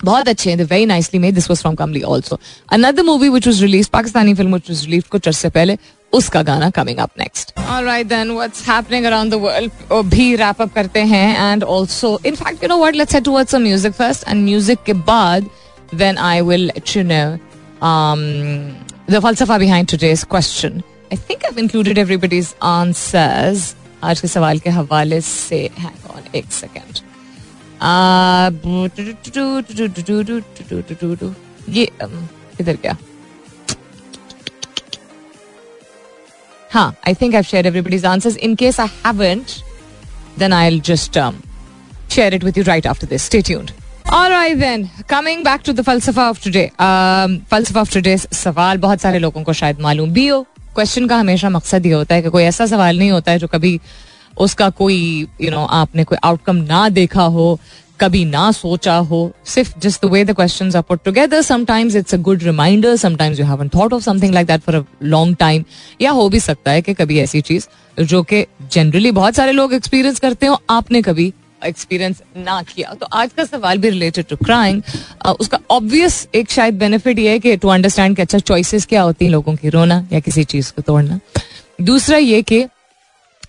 बहुत 0.00 0.28
अच्छे 0.28 0.50
हैं 0.50 0.64
very 0.64 0.86
nicely 0.86 1.20
made 1.20 1.34
this 1.34 1.48
was 1.50 1.60
from 1.60 1.74
Kamli 1.74 2.00
also 2.12 2.38
another 2.72 3.02
movie 3.02 3.28
which 3.28 3.46
was 3.46 3.62
release 3.62 3.88
Pakistani 3.92 4.34
film 4.34 4.50
which 4.52 4.70
was 4.70 4.84
release 4.84 5.04
कुछ 5.10 5.28
अर्से 5.28 5.48
पहले, 5.50 5.76
उसका 6.12 6.42
गाना 6.42 6.68
coming 6.70 6.98
up 6.98 7.10
next 7.18 7.52
alright 7.60 8.06
then 8.06 8.30
what's 8.30 8.68
happening 8.68 9.04
around 9.06 9.30
the 9.32 9.34
world 9.42 10.08
भी 10.10 10.34
रैप 10.36 10.62
अप 10.62 10.72
करते 10.74 11.00
हैं 11.12 11.52
and 11.52 11.64
also 11.64 12.18
in 12.26 12.34
fact 12.34 12.62
you 12.62 12.68
know 12.68 12.78
what 12.78 12.96
let's 12.96 13.14
head 13.14 13.24
towards 13.24 13.52
some 13.52 13.62
music 13.62 13.92
first 13.92 14.28
and 14.28 14.44
music 14.44 14.82
के 14.86 14.92
बाद 15.08 15.46
then 15.94 16.18
I 16.30 16.40
will 16.40 16.66
let 16.66 16.96
you 16.96 17.02
know 17.04 17.24
the 19.10 19.20
फलसफा 19.22 19.58
behind 19.58 19.88
today's 19.90 20.24
question 20.30 20.82
I 21.12 21.16
think 21.30 21.44
I 21.44 21.62
included 21.62 21.98
everybody's 21.98 22.54
answers 22.64 23.74
आज 24.04 24.20
के 24.20 24.28
सवाल 24.28 24.58
के 24.58 24.70
हवाले 24.70 25.20
से 25.20 25.58
hang 25.78 26.10
on 26.10 26.22
एक 26.34 26.52
second 26.52 27.00
ये 31.68 31.84
इधर 32.60 32.76
क्या 32.76 32.96
हाँ 36.72 36.94
I 37.06 37.14
think 37.14 37.34
I 37.34 37.42
share 37.42 37.66
everybody's 37.66 38.04
answers 38.06 38.36
in 38.36 38.54
case 38.54 38.80
I 38.80 38.88
haven't 39.06 39.52
then 40.38 40.52
I 40.52 40.80
just 40.80 41.18
share 42.10 42.34
it 42.34 42.44
with 42.44 42.58
you 42.58 42.64
right 42.64 42.86
after 42.86 43.06
this 43.06 43.26
stay 43.26 43.42
tuned 43.42 43.70
Alright 44.12 44.58
then, 44.58 44.82
coming 45.08 45.42
back 45.42 45.62
to 45.62 45.72
the 45.72 45.82
falsafa 45.82 46.24
of 46.30 46.40
today. 46.40 46.64
Um, 46.78 47.36
falsafa 47.52 47.80
of 47.82 47.90
today's 47.90 48.26
सवाल 48.34 48.78
बहुत 48.78 49.00
सारे 49.00 49.18
लोगों 49.18 49.42
को 49.42 49.52
शायद 49.52 49.80
मालूम 49.80 50.10
भी 50.12 50.26
हो 50.26 50.44
question 50.74 51.06
का 51.06 51.16
हमेशा 51.16 51.50
मकसद 51.50 51.86
ये 51.86 51.92
होता 51.92 52.14
है 52.14 52.22
कि 52.22 52.30
कोई 52.30 52.42
ऐसा 52.42 52.66
सवाल 52.66 52.98
नहीं 52.98 53.10
होता 53.10 53.32
है 53.32 53.38
जो 53.38 53.46
कभी 53.46 53.78
उसका 54.40 54.68
कोई 54.70 54.96
यू 55.20 55.46
you 55.46 55.50
नो 55.50 55.56
know, 55.56 55.68
आपने 55.70 56.04
कोई 56.04 56.18
आउटकम 56.24 56.56
ना 56.56 56.88
देखा 56.88 57.22
हो 57.22 57.58
कभी 58.00 58.24
ना 58.24 58.50
सोचा 58.52 58.94
हो। 58.96 59.18
सिर्फ़ 59.46 59.78
just 59.78 60.04
the 60.04 60.08
way 60.10 60.24
the 60.24 60.32
questions 60.32 60.76
are 60.76 60.82
put 60.82 61.04
together 61.04 61.42
sometimes 61.42 61.96
it's 61.96 62.14
a 62.14 62.18
good 62.18 62.42
reminder 62.42 62.96
sometimes 62.96 63.40
you 63.40 63.46
haven't 63.46 63.74
thought 63.74 63.92
of 63.92 64.02
something 64.02 64.34
like 64.34 64.46
that 64.46 64.60
for 64.60 64.74
a 64.74 64.82
long 65.02 65.36
time 65.36 65.64
या 66.00 66.10
हो 66.10 66.28
भी 66.28 66.40
सकता 66.40 66.70
है 66.70 66.82
कि 66.82 66.94
कभी 66.94 67.18
ऐसी 67.18 67.40
चीज़ 67.40 67.66
जो 68.02 68.22
कि 68.22 68.44
जनरली 68.72 69.10
बहुत 69.10 69.34
सारे 69.34 69.52
लोग 69.52 69.74
एक्सपीरियंस 69.74 70.20
करते 70.20 70.46
हो 70.46 70.58
आपने 70.70 71.02
कभी 71.02 71.32
एक्सपीरियंस 71.64 72.22
ना 72.36 72.60
किया। 72.64 72.94
तो 72.94 73.06
आज 73.12 73.32
का 73.32 73.44
सवाल 73.44 73.78
भी 73.78 73.90
रिलेटेड 73.90 74.26
टू 74.26 74.36
क्राइम 74.36 74.82
उसका 75.40 75.58
ऑब्वियस 75.70 76.26
एक 76.34 76.50
शायद 76.50 76.78
बेनिफिट 76.78 77.18
ये 77.18 77.30
है 77.30 77.38
कि 77.38 77.56
टू 77.56 77.68
अंडरस्टैंड 77.68 78.16
कि 78.16 78.22
अच्छा 78.22 78.38
चॉइसेस 78.40 78.86
क्या 78.86 79.02
होती 79.02 79.24
हैं 79.24 79.32
लोगों 79.32 79.54
की, 79.56 79.68
रोना 79.68 80.06
या 80.12 80.20
किसी 80.20 80.44
चीज़ 80.44 80.72
को 80.72 80.82
तोड़ना। 80.82 81.20
दूसरा 81.80 82.16
ये 82.18 82.42
कि 82.42 82.64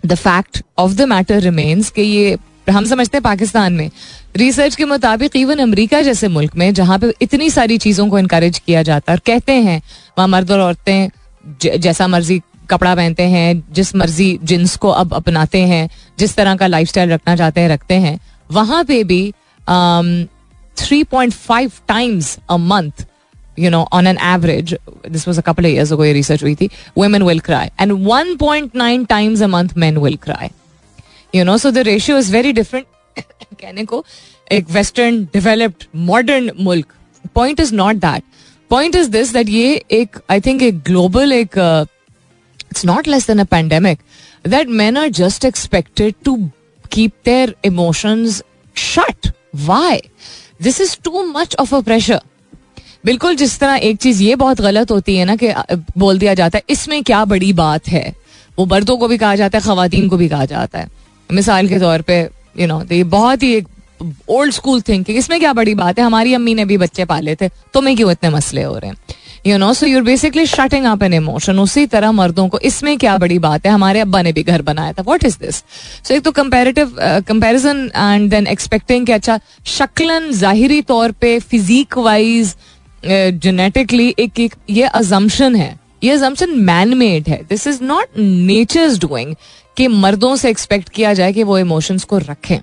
the 0.06 0.16
fact 0.16 0.62
of 0.78 0.94
the 0.94 1.02
matter 1.10 1.40
remains 1.42 1.90
कि 1.90 2.02
ये, 2.02 2.38
हम 2.68 2.86
समझते 2.86 3.18
हैं 3.18 3.24
पाकिस्तान 3.24 3.74
में 3.74 3.90
रिसर्च 4.38 4.76
के 4.76 4.86
मुताबिक 4.86 5.36
इवन 5.36 5.60
अमेरिका 5.60 6.02
जैसे 6.02 6.28
मुल्क 6.30 6.56
में, 6.56 6.74
जहाँ 6.74 6.98
पे 7.00 7.14
इतनी 7.22 7.50
सारी 7.50 7.78
चीज़ों 7.78 8.08
को 8.10 8.20
इनकरेज 8.20 8.60
किया 8.60 8.84
जाता 8.84 9.12
है 9.12 9.16
और 9.16 9.22
कहते 9.26 9.54
हैं, 9.54 9.82
वहाँ 10.18 10.28
मर्द 10.28 10.52
और 10.52 10.60
औरतें 10.60 11.10
जैसा 11.80 12.08
मर्ज़ी 12.08 12.42
कपड़ा 12.74 12.96
पहनते 12.96 13.24
हैं 13.28 13.48
जिस 13.74 13.96
मर्ज़ी 13.96 14.28
जिन्स 14.44 14.76
को 14.76 14.90
अब 14.90 15.14
अपनाते 15.14 15.62
हैं 15.68 15.88
जिस 16.20 16.36
तरह 16.36 16.56
का 16.56 16.68
लाइफ 16.68 16.98
रखना 16.98 17.36
चाहते 17.36 17.62
हैं 17.62 17.70
रखते 17.70 17.94
हैं 17.94 18.20
वहाँ 18.50 18.84
पे 18.84 19.04
भी 19.04 19.24
three 20.78 21.04
point 21.04 21.34
five 21.34 21.72
times 21.88 22.38
a 22.50 22.58
month 22.58 23.06
know, 23.70 23.88
on 23.92 24.08
an 24.08 24.18
average, 24.18 24.74
this 25.04 25.28
was 25.28 25.38
a 25.38 25.44
couple 25.44 25.66
of 25.66 25.72
years 25.72 25.92
ago, 25.92 26.04
ये 26.04 26.14
research 26.14 26.44
हुई 26.44 26.56
थी, 26.56 26.70
women 26.96 27.26
will 27.26 27.40
cry. 27.40 27.70
And 27.78 27.92
1.9 27.92 29.08
times 29.08 29.42
a 29.42 29.48
month 29.48 29.76
men 29.76 30.00
will 30.02 30.18
cry. 30.18 30.50
You 31.34 31.44
know, 31.44 31.58
so 31.58 31.72
the 31.72 31.84
ratio 31.84 32.16
is 32.16 32.30
very 32.30 32.54
different. 32.54 32.88
कहने 33.62 33.86
को 33.86 34.04
एक 34.52 34.70
western 34.70 35.24
developed 35.34 35.84
modern 35.96 36.52
मुल्क 36.60 36.94
point 37.36 37.60
is 37.60 37.74
not 37.76 37.96
that 37.96 38.24
point 38.70 38.96
is 38.96 39.10
this 39.10 39.34
that 39.34 39.50
ये 39.50 39.84
एक 39.92 40.18
I 40.32 40.42
think 40.42 40.62
एक 40.62 40.82
global 40.84 41.34
एक 41.34 41.58
it's 42.74 42.86
not 42.86 43.08
less 43.08 43.28
than 43.28 43.40
a 43.40 43.44
pandemic 43.52 44.00
that 44.46 44.68
men 44.82 44.98
are 44.98 45.10
just 45.22 45.46
expected 45.46 46.14
to 46.26 46.36
keep 46.92 47.12
their 47.26 47.56
emotions 47.66 48.42
shut 48.76 49.32
why 49.62 50.02
this 50.62 50.82
is 50.82 50.98
too 51.04 51.24
much 51.24 51.56
of 51.60 51.76
a 51.76 51.80
pressure 51.82 52.22
बिल्कुल 53.06 53.36
जिस 53.36 53.58
तरह 53.60 53.76
एक 53.84 53.98
चीज़ 53.98 54.22
ये 54.24 54.36
बहुत 54.36 54.62
गलत 54.62 54.92
होती 54.92 55.16
है 55.16 55.26
ना 55.26 55.36
कि 55.36 55.48
बोल 55.98 56.20
दिया 56.20 56.34
जाता 56.34 56.58
है, 56.58 56.64
इसमें 56.70 57.04
क्या 57.04 57.24
बड़ी 57.26 57.52
बात 57.54 57.88
है? 57.88 58.14
वो 58.58 58.66
मर्दों 58.66 58.98
को 58.98 59.08
भी 59.08 59.18
कहा 59.18 59.36
जाता 59.36 59.58
है 59.58 59.64
खातन 59.66 60.08
को 60.10 60.18
भी 60.18 60.28
कहा 60.30 60.46
जाता 60.46 60.80
है। 60.80 60.88
मिसाल 61.30 61.68
के 61.68 61.80
तौर 61.80 62.02
पे 62.02 62.20
यू 62.60 62.68
नो 62.68 62.80
तो 62.84 62.96
ये 62.96 63.04
बहुत 63.16 63.44
ही 63.44 63.54
एक 63.56 63.68
ओल्ड 64.30 64.54
स्कूल 64.54 64.82
थिंकिंग 64.82 65.18
इसमें 65.18 65.40
क्या 65.40 65.54
बड़ी 65.54 65.74
बात 65.76 66.00
है? 66.00 66.06
हमारी 66.06 66.34
अम्मी 66.34 66.54
ने 66.56 66.66
भी 66.66 66.78
बच्चे 66.78 67.06
पाले 67.06 67.36
थे 67.36 67.50
तुम्हें 67.74 67.96
क्यों 67.98 68.12
इतने 68.12 68.30
मसले 68.30 68.64
हो 68.64 68.78
रहे 68.78 68.92
हैं? 68.92 68.98
You 69.46 69.58
know 69.58 69.74
so 69.74 69.86
you're 69.86 70.02
basically 70.04 70.46
shutting 70.46 70.86
up 70.86 71.04
an 71.04 71.14
emotion 71.14 71.60
उसी 71.60 71.86
तरह 71.88 72.12
मर्दों 72.12 72.48
को, 72.50 72.60
इसमें 72.60 72.98
क्या 72.98 73.18
बड़ी 73.18 73.40
बात 73.40 73.66
है? 73.66 73.72
हमारे 73.72 74.00
अब्बा 74.00 74.22
ने 74.22 74.32
भी 74.34 74.44
घर 74.44 74.62
बनाया 74.62 74.94
था। 74.94 75.04
वॉट 75.08 75.24
इज़ 75.26 75.38
दिस 75.40 75.56
सो 76.04 76.14
एक 76.14 76.24
तो 76.24 76.32
comparative 76.32 76.96
comparison 77.28 77.90
and 77.96 78.30
then 78.32 78.48
expecting 78.48 79.10
अच्छा 79.10 79.40
शक्लन 79.68 80.32
जाहिरी 80.34 80.82
तौर 80.84 81.12
पे 81.12 81.38
फिजिक 81.42 81.98
वाइज 81.98 82.56
जेनेटिकली 83.06 84.14
एक 84.20 84.40
एक, 84.40 84.56
ये 84.70 84.84
अजम्पन 84.84 85.56
है। 85.56 85.80
ये 86.04 86.12
अजम्पन 86.12 86.60
मैन 86.62 86.94
मेड 86.98 87.30
है। 87.30 87.42
This 87.50 87.68
is 87.68 87.84
not 87.84 88.18
nature's 88.18 89.00
doing 89.00 89.36
कि 89.78 89.88
मर्दों 89.90 90.36
से 90.36 90.50
एक्सपेक्ट 90.50 90.90
किया 90.90 91.14
जाए 91.14 91.34
कि 91.34 91.44
वो 91.44 91.58
इमोशंस 91.60 92.04
को 92.04 92.18
रखें। 92.20 92.60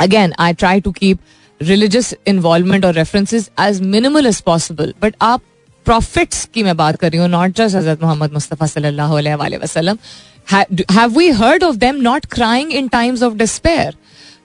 Again 0.00 0.32
I 0.38 0.54
try 0.54 0.80
to 0.80 0.92
keep 0.92 1.18
religious 1.60 2.14
involvement 2.26 2.84
और 2.84 2.94
references 2.94 3.50
as 3.60 3.80
minimal 3.82 4.26
as 4.26 4.40
possible 4.42 4.94
but 5.02 5.14
आप 5.22 5.42
प्रॉफिट्स 5.84 6.44
की 6.54 6.62
मैं 6.62 6.76
बात 6.76 6.96
कर 7.00 7.10
रही 7.10 7.20
हूँ 7.20 7.28
नॉट 7.28 7.56
जस्ट 7.56 7.76
हज़रत 7.76 8.02
मोहम्मद 8.02 8.32
मुस्तफ़ा 8.32 8.66
सल्लल्लाहु 8.66 9.16
अलैहि 9.16 9.56
वसल्लम 9.56 9.98
have 10.52 11.18
we 11.18 11.28
heard 11.32 11.64
of 11.64 11.76
them 11.76 11.96
not 12.02 12.26
crying 12.32 12.72
in 12.72 12.88
times 12.88 13.22
of 13.22 13.34
despair 13.34 13.96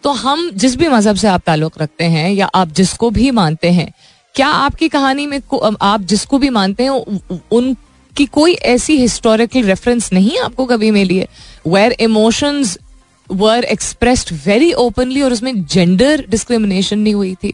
तो 0.04 0.12
हम 0.18 0.50
जिस 0.56 0.76
भी 0.78 0.88
मज़हब 0.88 1.16
से 1.16 1.28
आप 1.28 1.42
ताल्लुक 1.46 1.82
रखते 1.82 2.04
हैं, 2.06 2.30
या 2.32 2.46
आप 2.56 2.68
जिसको 2.74 3.10
भी 3.10 3.32
मानते 3.32 3.70
हैं, 3.70 3.92
क्या 4.36 4.48
आपकी 4.48 4.88
कहानी 4.90 5.26
में 5.28 5.40
आप 5.82 6.02
जिसको 6.02 6.38
भी 6.38 6.50
मानते 6.50 6.84
हैं 6.84 7.42
उनकी 7.52 8.26
कोई 8.28 8.54
ऐसी 8.54 8.98
हिस्टोरिकल 8.98 9.64
रेफरेंस 9.64 10.12
नहीं 10.14 10.38
आपको 10.40 10.66
कभी 10.66 10.92
मिली 10.92 11.18
है? 11.18 11.28
Where 11.68 11.96
emotions 12.00 12.78
were 13.30 13.64
expressed 13.66 14.34
very 14.46 14.72
openly 14.84 15.22
और 15.22 15.34
उसमें 15.34 15.66
जेंडर 15.66 16.26
डिस्क्रिमिनेशन 16.30 17.00
नहीं 17.00 17.14
हुई 17.14 17.36
थी। 17.44 17.54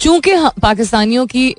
चूँकि 0.00 0.34
पाकिस्तानियों 0.62 1.26
की 1.26 1.54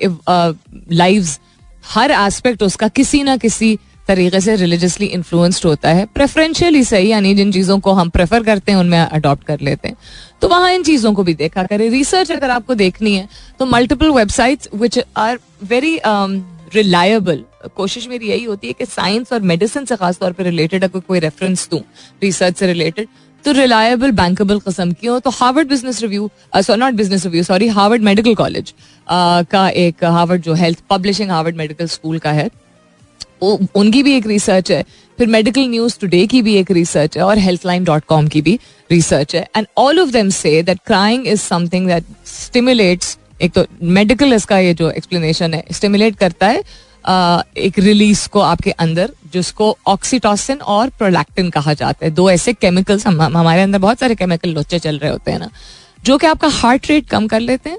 लाइव्स 0.92 1.38
हर 1.88 2.10
एस्पेक्ट 2.10 2.62
उसका 2.62 2.88
किसी 2.90 3.22
ना 3.22 3.36
किसी 3.36 3.78
तरीके 4.08 4.40
से 4.40 4.54
रिलीजियसली 4.56 5.06
इन्फ्लुएंस्ड 5.06 5.64
होता 5.66 5.90
है। 5.90 6.04
प्रेफरेंशियली 6.06 6.82
सही, 6.84 7.08
यानी 7.08 7.34
जिन 7.34 7.52
चीज़ों 7.52 7.78
को 7.80 7.92
हम 7.92 8.08
प्रेफर 8.10 8.42
करते 8.42 8.72
हैं, 8.72 8.78
उनमें 8.78 8.98
अडॉप्ट 8.98 9.44
कर 9.44 9.60
लेते 9.60 9.88
हैं। 9.88 9.96
तो 10.40 10.48
वहाँ 10.48 10.72
इन 10.72 10.82
चीज़ों 10.82 11.12
को 11.14 11.22
भी 11.22 11.34
देखा 11.34 11.62
करें। 11.64 11.88
रिसर्च 11.90 12.30
अगर 12.32 12.50
आपको 12.50 12.74
देखनी 12.74 13.14
है 13.14 13.28
तो 13.58 13.66
multiple 13.66 14.10
websites 14.10 14.68
which 14.74 14.98
are 15.16 15.38
very 15.64 15.98
reliable 16.74 17.44
कोशिश 17.76 18.08
मेरी 18.08 18.28
यही 18.28 18.44
होती 18.44 18.66
है 18.66 18.72
कि 18.72 18.86
साइंस 18.86 19.32
और 19.32 19.40
मेडिसिन 19.42 19.84
से 19.84 19.96
खासतौर 19.96 20.32
पर 20.32 20.44
रिलेटेड 20.44 20.84
अगर 20.84 21.00
कोई 21.00 21.18
रेफरेंस 21.18 21.68
दूँ 21.70 21.80
रिसर्च 22.22 22.56
से 22.56 22.66
रिलेटेड 22.66 23.08
तो 23.44 23.52
रिलायबल 23.52 24.10
बैंकेबल 24.12 24.58
कस्म 24.60 24.92
की 24.92 25.06
हो। 25.06 25.18
तो 25.20 25.30
Harvard 25.32 25.68
business 25.68 26.02
review 26.02 26.30
not 26.70 26.94
business 26.94 27.24
review 27.24 27.42
sorry 27.42 27.68
Harvard 27.70 28.02
medical 28.02 28.34
college 28.34 28.72
का 29.06 29.68
एक 29.70 30.04
हार्वर्ड 30.04 30.42
जो 30.42 30.54
health 30.54 30.78
publishing 30.90 31.30
Harvard 31.30 31.56
medical 31.56 31.86
school 31.88 32.18
का 32.18 32.32
है। 32.32 32.48
वो, 33.42 33.58
उनकी 33.74 34.02
भी 34.02 34.16
एक 34.16 34.26
रिसर्च 34.26 34.70
है। 34.72 34.82
फिर 35.18 35.26
मेडिकल 35.28 35.68
न्यूज़ 35.68 35.98
टुडे 36.00 36.26
की 36.26 36.40
भी 36.42 36.54
एक 36.56 36.70
रिसर्च 36.70 37.16
है 37.16 37.22
और 37.24 37.38
हेल्थ 37.38 37.66
लाइन 37.66 37.84
डॉट 37.84 38.04
कॉम 38.08 38.28
की 38.28 38.40
भी 38.42 38.58
रिसर्च 38.90 39.34
है। 39.36 39.46
And 39.56 39.66
all 39.78 40.00
of 40.00 40.10
them 40.10 40.28
say 40.30 40.62
that 40.62 40.78
crying 40.86 41.26
is 41.26 41.40
something 41.40 41.86
that 41.86 42.04
stimulates 42.26 43.16
एक 43.42 43.52
तो 43.52 43.64
मेडिकल 43.82 44.32
इसका 44.32 44.58
ये 44.58 44.74
जो 44.74 44.90
एक्सप्लेनेशन 44.90 45.54
है 45.54 45.64
स्टिमुलेट 45.72 46.16
करता 46.16 46.46
है। 46.46 46.62
एक 47.06 47.78
रिलीज़ 47.78 48.28
को 48.28 48.40
आपके 48.40 48.70
अंदर 48.70 49.10
जिसको 49.32 49.76
ऑक्सीटोसिन 49.86 50.58
और 50.58 50.88
प्रोलैक्टिन 50.98 51.50
कहा 51.50 51.72
जाता 51.74 52.04
है। 52.06 52.10
दो 52.12 52.30
ऐसे 52.30 52.52
केमिकल्स 52.52 53.06
हम 53.06 53.22
हमारे 53.22 53.62
अंदर 53.62 53.78
बहुत 53.78 53.98
सारे 53.98 54.14
केमिकल 54.14 54.50
लोचे 54.50 54.78
चल 54.78 54.98
रहे 54.98 55.10
होते 55.10 55.30
हैं 55.30 55.38
ना 55.38 55.50
जो 56.04 56.18
कि 56.18 56.26
आपका 56.26 56.48
हार्ट 56.52 56.88
रेट 56.88 57.08
कम 57.08 57.26
कर 57.26 57.40
लेते 57.40 57.70
हैं 57.70 57.78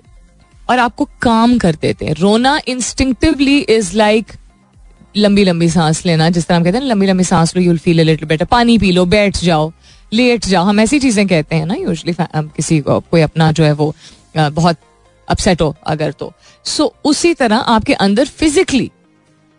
और 0.70 0.80
आपको 0.80 1.08
काम 1.22 1.58
कर 1.58 1.76
देते 1.82 2.06
हैं। 2.06 2.14
रोना 2.14 2.60
इंस्टिंक्टिवली 2.68 3.58
इज़ 3.60 3.96
लाइक 3.98 4.32
लंबी 5.16 5.44
लंबी 5.44 5.70
सांस 5.70 6.06
लेना 6.06 6.30
जिस 6.30 6.48
तरह 6.48 6.58
हम 6.58 6.64
कहते 6.64 6.78
हैं 6.78 6.86
लंबी 6.86 7.06
लंबी 7.06 7.24
सांस 7.24 7.56
लो 7.56 7.62
यूल 7.62 7.78
फील 7.78 8.02
लिटिल 8.02 8.28
बेटर 8.28 8.46
पानी 8.46 8.78
पी 8.78 8.92
लो 8.92 9.06
बैठ 9.08 9.38
जाओ 9.38 9.72
लेट 10.14 10.46
जाओ। 10.46 10.66
हम 10.66 10.80
ऐसी 10.80 11.00
चीज़ें 11.00 11.28
कहते 11.28 11.56
हैं 11.56 11.66
ना 11.66 11.76
यूजली 11.76 12.16
किसी 12.22 12.80
को 12.80 13.00
कोई 13.02 13.22
अपना 13.22 13.52
जो 13.52 13.64
है 13.64 13.72
वो 13.74 13.94
बहुत 14.38 14.78
अपसेट 15.28 15.62
हो 15.62 15.76
अगर 15.88 16.12
तो। 16.12 16.32
सो 16.66 16.84
so, 16.84 16.90
उसी 17.04 17.34
तरह 17.34 17.56
आपके 17.56 17.94
अंदर 17.96 18.26
physically 18.28 18.92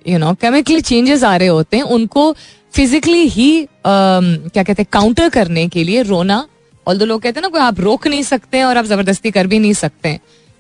you 0.08 0.18
know 0.18 0.34
chemically 0.34 0.80
changes 0.80 1.24
आ 1.24 1.36
रहे 1.36 1.48
होते 1.48 1.76
हैं 1.76 1.84
उनको 1.84 2.34
फिजिकली 2.72 3.22
ही 3.28 3.62
uh, 3.62 4.50
क्या 4.52 4.62
कहते 4.62 4.82
हैं 4.82 4.86
काउंटर 4.92 5.28
करने 5.28 5.68
के 5.68 5.84
लिए 5.84 6.02
रोना 6.02 6.46
और 6.86 6.96
दो 6.96 7.04
लोग 7.04 7.22
कहते 7.22 7.40
हैं 7.40 7.42
ना 7.42 7.48
कोई 7.48 7.60
आप 7.60 7.80
रोक 7.80 8.06
नहीं 8.06 8.22
सकते 8.22 8.62
और 8.62 8.76
आप 8.76 8.84
ज़बरदस्ती 8.84 9.30
कर 9.30 9.46
भी 9.46 9.58
नहीं 9.58 9.72
सकते 9.72 10.18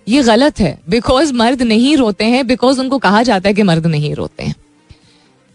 ये 0.08 0.22
गलत 0.22 0.60
है 0.60 0.78
बिकॉज़ 0.88 1.32
मर्द 1.32 1.62
नहीं 1.62 1.96
रोते 1.96 2.24
हैं 2.24 2.46
बिकॉज़ 2.46 2.80
उनको 2.80 2.98
कहा 2.98 3.22
जाता 3.22 3.48
है 3.48 3.54
कि 3.54 3.62
मर्द 3.62 3.86
नहीं 3.86 4.14
रोते 4.14 4.42
हैं। 4.42 4.54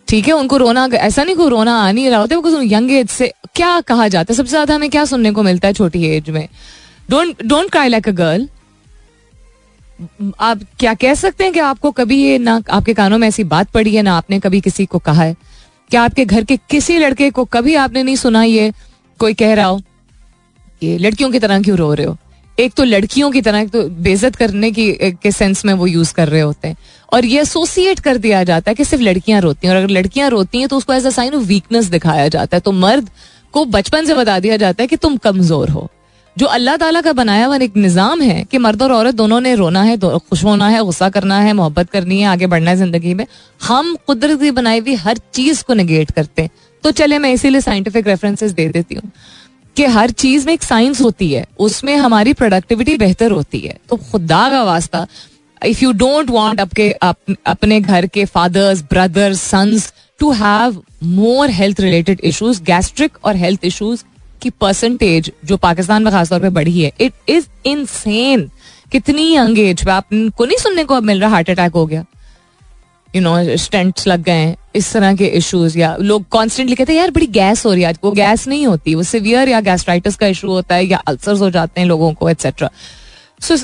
ठीक 0.08 0.28
है 0.28 0.34
उनको 0.34 0.58
रोना 0.58 0.90
ऐसा 0.94 1.24
नहीं 1.24 1.36
को 1.36 1.48
रोना 1.48 1.76
आ 1.78 1.92
नहीं 1.92 2.10
रहा 2.10 2.20
होता 2.20 2.36
बिकॉज़ 2.36 2.56
यंग 2.64 2.92
एज 2.92 3.10
से 3.10 3.32
क्या 3.56 3.82
कहा 3.82 4.08
जाता 4.08 4.34
है? 4.34 4.38
सबसे 4.38 4.50
ज़्यादा 4.50 4.76
हमें 4.76 4.90
क्या 4.90 5.06
सुनने 5.06 5.32
को 5.32 5.44
मिलता 5.44 5.68
है 5.68 5.74
छोटी 5.74 6.06
एज 6.06 6.30
में? 6.30 6.48
Don't 7.10 7.44
don't 7.46 7.72
cry 7.72 7.90
like 7.90 8.08
a 8.08 8.12
girl 8.12 8.48
आप 10.40 10.60
क्या 10.80 10.94
कह 10.94 11.14
सकते 11.14 11.44
हैं 11.44 11.54
कि 11.54 11.60
आपको 11.60 11.92
कभी 11.92 12.22
ये 12.24 12.38
ना, 12.38 12.62
आपके 12.72 12.94
कानों 12.94 13.18
में 13.18 13.28
ऐसी 13.28 13.44
बात 13.46 13.72
पड़ी 13.72 13.96
है, 13.96 14.02
ना 14.02 14.16
आपने 14.18 14.40
कभी 14.40 14.62
किसी 14.62 14.86
को 14.86 15.00
कहा 15.00 15.24
है? 15.24 15.36
क्या 15.92 16.04
आपके 16.04 16.26
घर 16.26 16.44
के 16.44 16.58
किसी 16.70 16.98
लड़के 16.98 17.30
को 17.30 17.46
कभी 17.46 17.76
आपने 17.76 18.04
नहीं 18.04 18.16
सुना 18.16 18.44
ये 18.44 18.72
कोई 19.20 19.34
कह 19.34 19.54
रहा 19.54 19.66
हो? 19.66 19.82
ये 20.84 20.98
लड़कियों 20.98 21.30
की 21.32 21.40
तरह 21.40 21.62
क्यों 21.62 21.78
रो 21.78 21.94
रहे 21.94 22.06
हो? 22.06 22.18
एक 22.58 22.74
तो 22.74 22.84
लड़कियों 22.84 23.30
की 23.32 23.42
तरह 23.42 23.66
तो 23.68 23.84
बेजत 24.02 24.36
करने 24.36 24.72
की 24.72 24.92
के 25.22 25.32
सेंस 25.32 25.64
में 25.66 25.74
वो 25.74 25.88
यूज़ 25.88 26.14
कर 26.14 26.30
रहे 26.30 26.42
होते 26.42 26.68
हैं। 26.68 26.78
और 27.12 27.26
ये 27.26 27.42
एसोसिएट 27.42 28.00
कर 28.00 28.18
दिया 28.18 28.44
जाता 28.44 28.72
है 28.72 28.76
कि 28.76 28.86
सिर्फ़ 28.86 29.04
लड़कियाँ 29.04 29.42
रोती 29.42 29.68
हैं। 29.68 29.74
और 29.74 29.82
अगर 29.82 29.90
लड़कियाँ 29.90 30.30
रोती 30.30 30.60
हैं 30.60 30.68
तो 30.68 30.78
उसको 30.78 30.94
as 30.94 31.06
a 31.06 31.10
sign 31.10 31.36
of 31.36 31.44
weakness 31.44 31.86
दिखाया 31.86 32.28
जाता 32.28 32.58
है। 32.58 32.62
तो 32.62 32.72
मर्द 32.72 33.10
को 33.54 33.66
बचपन 33.68 34.06
से 34.06 34.16
बता 34.16 34.40
दिया 34.40 34.58
जाता 34.58 34.84
है 34.84 34.88
कि 34.88 34.96
तुम 34.98 35.18
कमज़ोर 35.18 35.70
हो। 35.70 35.90
जो 36.38 36.46
अल्लाह 36.48 36.78
ताला 36.78 37.02
का 37.02 37.12
बनाया 37.14 37.46
हुआ 37.46 37.58
एक 37.58 37.76
निज़ाम 37.78 38.22
है 38.22 38.44
कि 38.44 38.58
मर्द 38.58 38.82
और 38.82 38.92
औरत 38.92 39.16
दोनों 39.16 39.40
ने 39.42 39.54
रोना 39.56 39.82
है 39.84 39.98
खुश 39.98 40.44
होना 40.44 40.68
है, 40.70 40.84
गुस्सा 40.84 41.10
करना 41.10 41.40
है, 41.40 41.54
मोहब्बत 41.54 41.90
करनी 41.90 42.20
है, 42.20 42.28
आगे 42.28 42.48
बढ़ना 42.48 42.70
है 42.72 42.78
ज़िंदगी 42.78 43.14
में, 43.14 43.26
हम 43.62 43.96
कुदरत 44.08 44.54
बनाई 44.54 44.80
हुई 44.80 44.96
हर 44.98 45.18
चीज़ 45.34 45.64
को 45.64 45.74
निगेट 45.74 46.12
करते 46.12 46.42
हैं। 46.42 46.50
तो 46.84 46.92
चले, 46.94 47.20
मैं 47.20 47.32
इसीलिए 47.34 47.62
साइंटिफिक 47.62 48.08
रेफरेंसेस 48.08 48.52
दे 48.52 48.68
देती 48.70 48.96
हूँ 48.96 49.12
कि 49.76 49.86
हर 49.88 50.12
चीज़ 50.14 50.46
में 50.46 50.54
एक 50.54 50.64
साइंस 50.64 51.02
होती 51.02 51.32
है, 51.32 51.46
उसमें 51.60 51.96
हमारी 51.98 52.34
प्रोडक्टिविटी 52.34 52.98
बेहतर 52.98 53.32
होती 53.32 53.60
है। 53.60 53.78
तो 53.90 53.96
खुदा 54.12 54.50
का 54.50 54.64
वास्ता 54.64 55.06
इफ़ 55.62 55.84
यू 55.84 55.92
डोंट 55.94 56.30
वॉन्ट 56.30 56.62
आपके 56.62 56.90
अपने 57.46 57.80
घर 57.82 58.08
के 58.08 58.26
fathers 58.28 58.82
brothers 58.90 59.42
sons 59.42 59.92
to 60.20 60.32
have 60.34 60.82
more 61.04 61.50
health 61.52 61.80
related 61.82 62.20
issues 62.24 62.62
gastric 62.64 63.18
और 63.24 63.36
हेल्थ 63.36 63.66
इश्यूज़ 63.66 64.04
की 64.44 64.50
परसेंटेज 64.62 65.32
जो 65.46 65.58
पाकिस्तान 65.60 66.04
में 66.04 66.12
खासतौर 66.14 66.40
पे 66.40 66.50
बढ़ी 66.52 66.82
है 66.82 66.92
इट 67.02 67.14
इज़ 67.30 67.48
इनसेन 67.66 68.50
कितनी 68.92 69.34
यंग 69.36 69.60
एज 69.60 69.86
पे 69.86 69.92
आपको 69.92 70.46
नहीं 70.46 70.58
सुनने 70.58 70.84
को 70.84 70.96
अब 70.96 71.04
मिल 71.04 71.22
रहा 71.22 71.30
हार्ट 71.30 71.50
अटैक 71.50 71.74
हो 71.74 71.86
गया। 71.86 72.06
यू 73.14 73.22
नो 73.22 73.56
स्टेंट्स 73.58 74.08
लग 74.08 74.22
गए 74.24 74.32
हैं, 74.34 74.56
इस 74.76 74.92
तरह 74.94 75.16
के 75.16 75.26
इश्यूज़ 75.38 75.78
या 75.80 75.96
लोग 76.02 76.28
कॉन्स्टेंटली 76.32 76.76
कहते 76.76 76.94
हैं, 76.94 77.00
यार, 77.00 77.12
बड़ी 77.12 77.28
गैस 77.30 77.66
हो 77.66 77.72
रही 77.74 77.82
है 77.82 77.88
आज, 77.90 77.98
वो 78.04 78.12
गैस 78.12 78.48
नहीं 78.48 78.66
होती, 78.68 78.96
वो 78.96 79.04
सिवियर 79.04 79.50
या 79.50 79.62
गैस्ट्राइटिस 79.62 80.16
का 80.16 80.28
इशू 80.28 80.48
होता 80.48 80.76
है 80.76 80.86
या 80.86 80.98
अल्सर्स 81.08 81.40
हो 81.42 81.50
जाते 81.50 81.82
हैं 81.82 81.88
लोगों 81.88 82.14
को 82.14 82.30
एक्सेट्रा 82.30 82.70
सो 83.42 83.56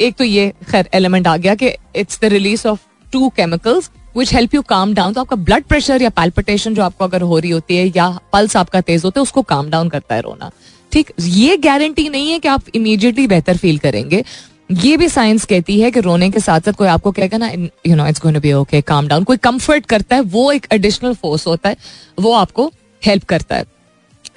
एक 0.00 0.16
तो 0.16 0.24
ये 0.24 0.52
खैर 0.70 0.88
एलिमेंट 0.94 1.26
आ 1.26 1.36
गया 1.36 1.54
कि 1.54 1.70
it's 1.96 2.20
the 2.20 2.24
release 2.32 2.66
of 2.68 2.80
two 3.12 3.28
chemicals 3.36 3.90
which 4.16 4.32
help 4.34 4.54
you 4.54 4.62
calm 4.64 4.94
down 4.94 5.12
तो 5.12 5.20
आपका 5.20 5.36
ब्लड 5.38 5.64
प्रेशर 5.64 6.02
या 6.02 6.10
पैल्पिटेशन 6.10 6.74
जो 6.74 6.82
आपको 6.82 7.04
अगर 7.04 7.22
हो 7.22 7.38
रही 7.38 7.50
होती 7.50 7.76
है 7.76 7.86
या 7.96 8.08
पल्स 8.32 8.56
आपका 8.56 8.80
तेज 8.80 9.04
होता 9.04 9.20
है, 9.20 9.22
उसको 9.22 9.42
काम 9.44 9.70
डाउन 9.70 9.88
करता 9.88 10.14
है 10.14 10.20
रोना। 10.20 10.50
ठीक, 10.92 11.12
ये 11.20 11.56
गारंटी 11.58 12.08
नहीं 12.08 12.30
है 12.30 12.38
कि 12.38 12.48
आप 12.48 12.62
इमीडिएटली 12.74 13.26
बेहतर 13.26 13.56
फील 13.56 13.78
करेंगे। 13.78 14.24
ये 14.72 14.96
भी 14.96 15.08
साइंस 15.08 15.44
कहती 15.44 15.80
है 15.80 15.90
कि 15.90 16.00
रोने 16.00 16.30
के 16.30 16.40
साथ 16.40 16.60
साथ 16.60 16.72
कोई 16.72 16.88
आपको 16.88 17.12
कहेगा 17.12 17.38
ना 17.38 17.48
you 17.50 17.96
know 17.96 18.06
it's 18.06 18.20
going 18.22 18.36
to 18.36 18.40
be 18.40 18.52
okay 18.52 18.80
calm 18.82 19.08
down 19.08 19.24
कोई 19.24 19.36
कंफर्ट 19.38 19.86
करता 19.86 20.16
है, 20.16 20.22
वो 20.22 20.52
एक 20.52 20.66
एडिशनल 20.72 21.14
फोर्स 21.14 21.46
होता 21.46 21.68
है, 21.68 21.76
वो 22.18 22.32
आपको 22.34 22.70
हेल्प 23.02 23.24
करता 23.24 23.56
है। 23.56 23.64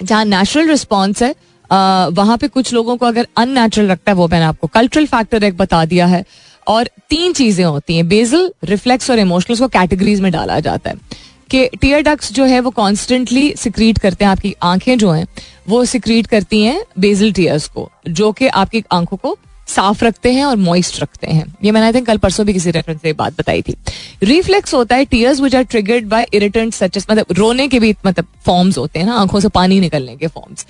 जहाँ 0.02 0.24
नेचुरल 0.26 0.68
रिस्पॉन्स 0.68 1.22
है 1.22 1.34
वहाँ 1.70 2.36
पे 2.38 2.48
कुछ 2.48 2.72
लोगों 2.72 2.96
को 2.96 3.06
अगर 3.06 3.26
अननेचुरल 3.36 3.86
लगता 3.86 4.10
है, 4.10 4.16
वो 4.16 4.26
मैंने 4.28 4.44
आपको 4.44 4.66
कल्चरल 4.68 5.06
फैक्टर 5.06 5.44
एक 5.44 5.56
बता 5.56 5.84
दिया 5.84 6.06
है। 6.06 6.24
और 6.66 6.88
तीन 7.10 7.32
चीज़ें 7.32 7.64
होती 7.64 7.96
हैं। 7.96 8.08
बेजल 8.08 8.52
रिफ्लेक्स 8.64 9.10
और 9.10 9.18
इमोशनल 9.18 9.58
को 9.58 9.68
कैटेगरीज 9.68 10.20
में 10.20 10.30
डाला 10.32 10.60
जाता 10.60 10.90
है 10.90 11.24
कि 11.50 11.68
टीयर 11.80 12.02
डक्स 12.02 12.32
जो 12.32 12.44
है 12.44 12.60
वो 12.60 12.70
कॉन्स्टेंटली 12.72 13.52
सिक्रीट 13.56 13.98
करते 13.98 14.24
हैं, 14.24 14.30
आपकी 14.32 14.54
आँखें 14.64 14.96
जो 14.98 15.10
हैं, 15.10 15.26
वो 15.68 15.84
सिक्रीट 15.84 16.26
करती 16.26 16.62
हैं 16.62 16.80
बेजल 16.98 17.32
टीयर्स 17.32 17.68
को, 17.68 17.90
जो 18.08 18.32
कि 18.32 18.46
आपकी 18.48 18.82
आँखों 18.92 19.16
को 19.16 19.36
साफ़ 19.68 20.04
रखते 20.04 20.32
हैं 20.32 20.44
और 20.44 20.56
मॉइस्ट 20.56 21.00
रखते 21.02 21.26
हैं। 21.26 21.44
ये 21.64 21.70
मैंने 21.72 21.86
आई 21.86 21.92
थिंक 21.92 22.06
कल 22.06 22.18
परसों 22.18 22.44
भी 22.46 22.52
किसी 22.52 22.70
रेफरेंस 22.70 23.00
से 23.02 23.12
बात 23.12 23.38
बताई 23.38 23.62
थी। 23.62 23.74
रिफ्लेक्स 24.22 24.74
होता 24.74 24.96
है 24.96 25.04
tears 25.04 25.40
which 25.40 25.54
are 25.54 25.62
triggered 25.64 26.06
by 26.08 26.26
irritant 26.34 26.74
such 26.74 26.98
मतलब 27.10 27.26
रोने 27.32 27.66
के 27.68 27.80
भी 27.80 27.94
मतलब 28.06 28.26
फॉर्म्स 28.46 28.78
होते 28.78 28.98
हैं 28.98 29.06
ना, 29.06 29.14
आँखों 29.14 29.40
से 29.40 29.48
पानी 29.48 29.80
निकलने 29.80 30.16
के 30.16 30.26
फॉर्म्स 30.26 30.66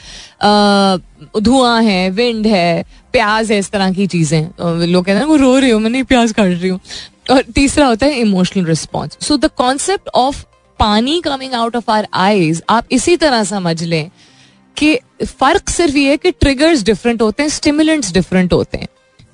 धुआँ 1.43 1.83
है 1.83 2.09
विंड 2.11 2.47
है 2.47 2.85
प्याज 3.17 3.53
है 3.53 3.59
इस 3.59 3.71
तरह 3.71 3.93
की 3.93 4.07
चीज़ें। 4.09 4.87
लोग 4.87 5.05
कहते 5.05 5.19
हैं 5.19 5.27
वो 5.27 5.37
रो 5.39 5.57
रही 5.59 5.71
हूँ, 5.71 5.81
मैं 5.81 5.91
नहीं 5.91 6.05
प्याज 6.05 6.33
काट 6.33 6.51
रही 6.51 6.69
हूँ। 6.69 6.81
और 7.31 7.43
तीसरा 7.55 7.87
होता 7.87 8.07
है 8.07 8.21
emotional 8.21 8.65
response 8.67 9.17
so 9.21 9.37
the 9.37 9.51
concept 9.57 10.09
of 10.15 10.45
pani 10.79 11.21
coming 11.21 11.55
out 11.55 11.77
of 11.77 11.91
our 11.91 12.07
eyes 12.15 12.63
आप 12.71 12.87
इसी 12.93 13.17
तरह 13.17 13.43
समझ 13.45 13.83
लें 13.85 14.11
कि 14.77 14.95
फ़र्क 15.25 15.69
सिर्फ़ 15.71 15.97
ये 15.97 16.11
है 16.11 16.17
कि 16.17 16.31
ट्रिगर्स 16.31 16.83
डिफरेंट 16.85 17.23
होते 17.23 17.43
हैं 17.43 17.51
स्टिमुलेंट्स 17.51 18.13
डिफरेंट 18.13 18.53
होते 18.53 18.79
हैं। 18.79 18.89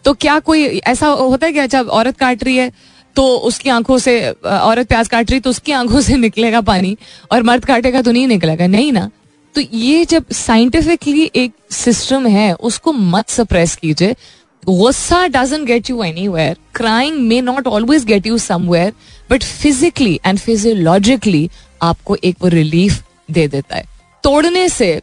तो 0.04 0.12
क्या 0.14 0.38
कोई 0.40 0.66
ऐसा 0.78 1.06
होता 1.06 1.46
है 1.46 1.52
कि 1.52 1.58
अच्छा 1.58 1.80
औरत 1.80 2.16
काट 2.16 2.44
रही 2.44 2.56
है 2.56 2.70
तो 3.16 3.24
उसकी 3.46 3.70
आँखों 3.70 3.98
से 3.98 4.14
औरत 4.42 4.88
प्याज 4.88 5.08
काट 5.08 5.30
रही 5.30 5.40
तो 5.40 5.50
उसकी 5.50 5.72
आँखों 5.74 6.00
से 6.00 6.16
निकलेगा 6.18 6.60
पानी, 6.62 6.96
और 7.32 7.42
मर्द 7.42 7.64
काटेगा 7.64 8.02
तो 8.02 8.12
नहीं 8.12 8.26
निकलेगा। 8.28 8.66
नहीं 8.68 8.92
ना। 8.92 9.10
तो 9.54 9.60
ये 9.60 10.04
जब 10.04 10.30
साइंटिफिकली 10.32 11.30
एक 11.36 11.52
सिस्टम 11.70 12.26
है, 12.26 12.52
उसको 12.54 12.92
मत 12.92 13.28
सप्रेस 13.28 13.74
कीजिए। 13.76 14.14
गुस्सा 14.62 15.26
doesn't 15.28 15.66
get 15.66 15.90
you 15.90 16.02
anywhere 16.28 16.56
crying 16.74 17.18
may 17.28 17.40
not 17.40 17.66
always 17.66 18.04
get 18.04 18.26
you 18.26 18.38
somewhere 18.38 18.92
but 19.30 19.42
physically 19.42 20.18
and 20.26 20.38
physiologically 20.38 21.48
आपको 21.82 22.16
एक 22.24 22.36
वो 22.42 22.48
रिलीफ 22.48 23.02
दे 23.30 23.46
देता 23.48 23.76
है। 23.76 23.84
तोड़ने 24.24 24.68
से 24.68 25.00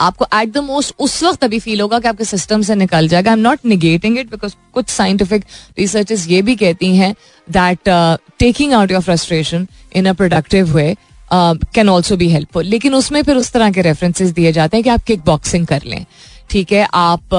आपको 0.00 0.26
एट 0.34 0.52
द 0.52 0.58
मोस्ट 0.58 0.94
उस 1.00 1.22
वक्त 1.22 1.44
अभी 1.44 1.58
फील 1.58 1.80
होगा 1.80 1.98
कि 1.98 2.08
आपके 2.08 2.24
सिस्टम 2.24 2.62
से 2.62 2.74
निकल 2.74 3.08
जाएगा। 3.08 3.30
I 3.30 3.36
am 3.36 3.42
not 3.42 3.64
negating 3.66 4.18
it 4.18 4.30
because 4.30 4.54
कुछ 4.74 4.88
साइंटिफिक 4.88 5.44
रिसर्च 5.78 6.26
ये 6.28 6.42
भी 6.42 6.56
कहती 6.56 6.96
हैं 6.96 7.14
that 7.48 7.88
taking 8.38 8.72
out 8.72 8.90
your 8.90 9.00
frustration 9.02 9.66
in 9.96 10.06
a 10.06 10.12
productive 10.12 10.74
way 10.76 10.94
can 11.32 11.88
also 11.88 12.16
be 12.16 12.28
helpful 12.28 12.64
लेकिन 12.64 12.94
उसमें 12.94 13.22
फिर 13.22 13.36
उस 13.36 13.52
तरह 13.52 13.70
के 13.70 13.82
रेफरेंसेज 13.82 14.30
दिए 14.30 14.52
जाते 14.52 14.76
हैं 14.76 14.84
कि 14.84 14.90
आप 14.90 15.04
किक 15.04 15.20
बॉक्सिंग 15.26 15.66
कर 15.66 15.82
लें। 15.86 16.04
ठीक 16.50 16.72
है 16.72 16.86
आप 16.94 17.34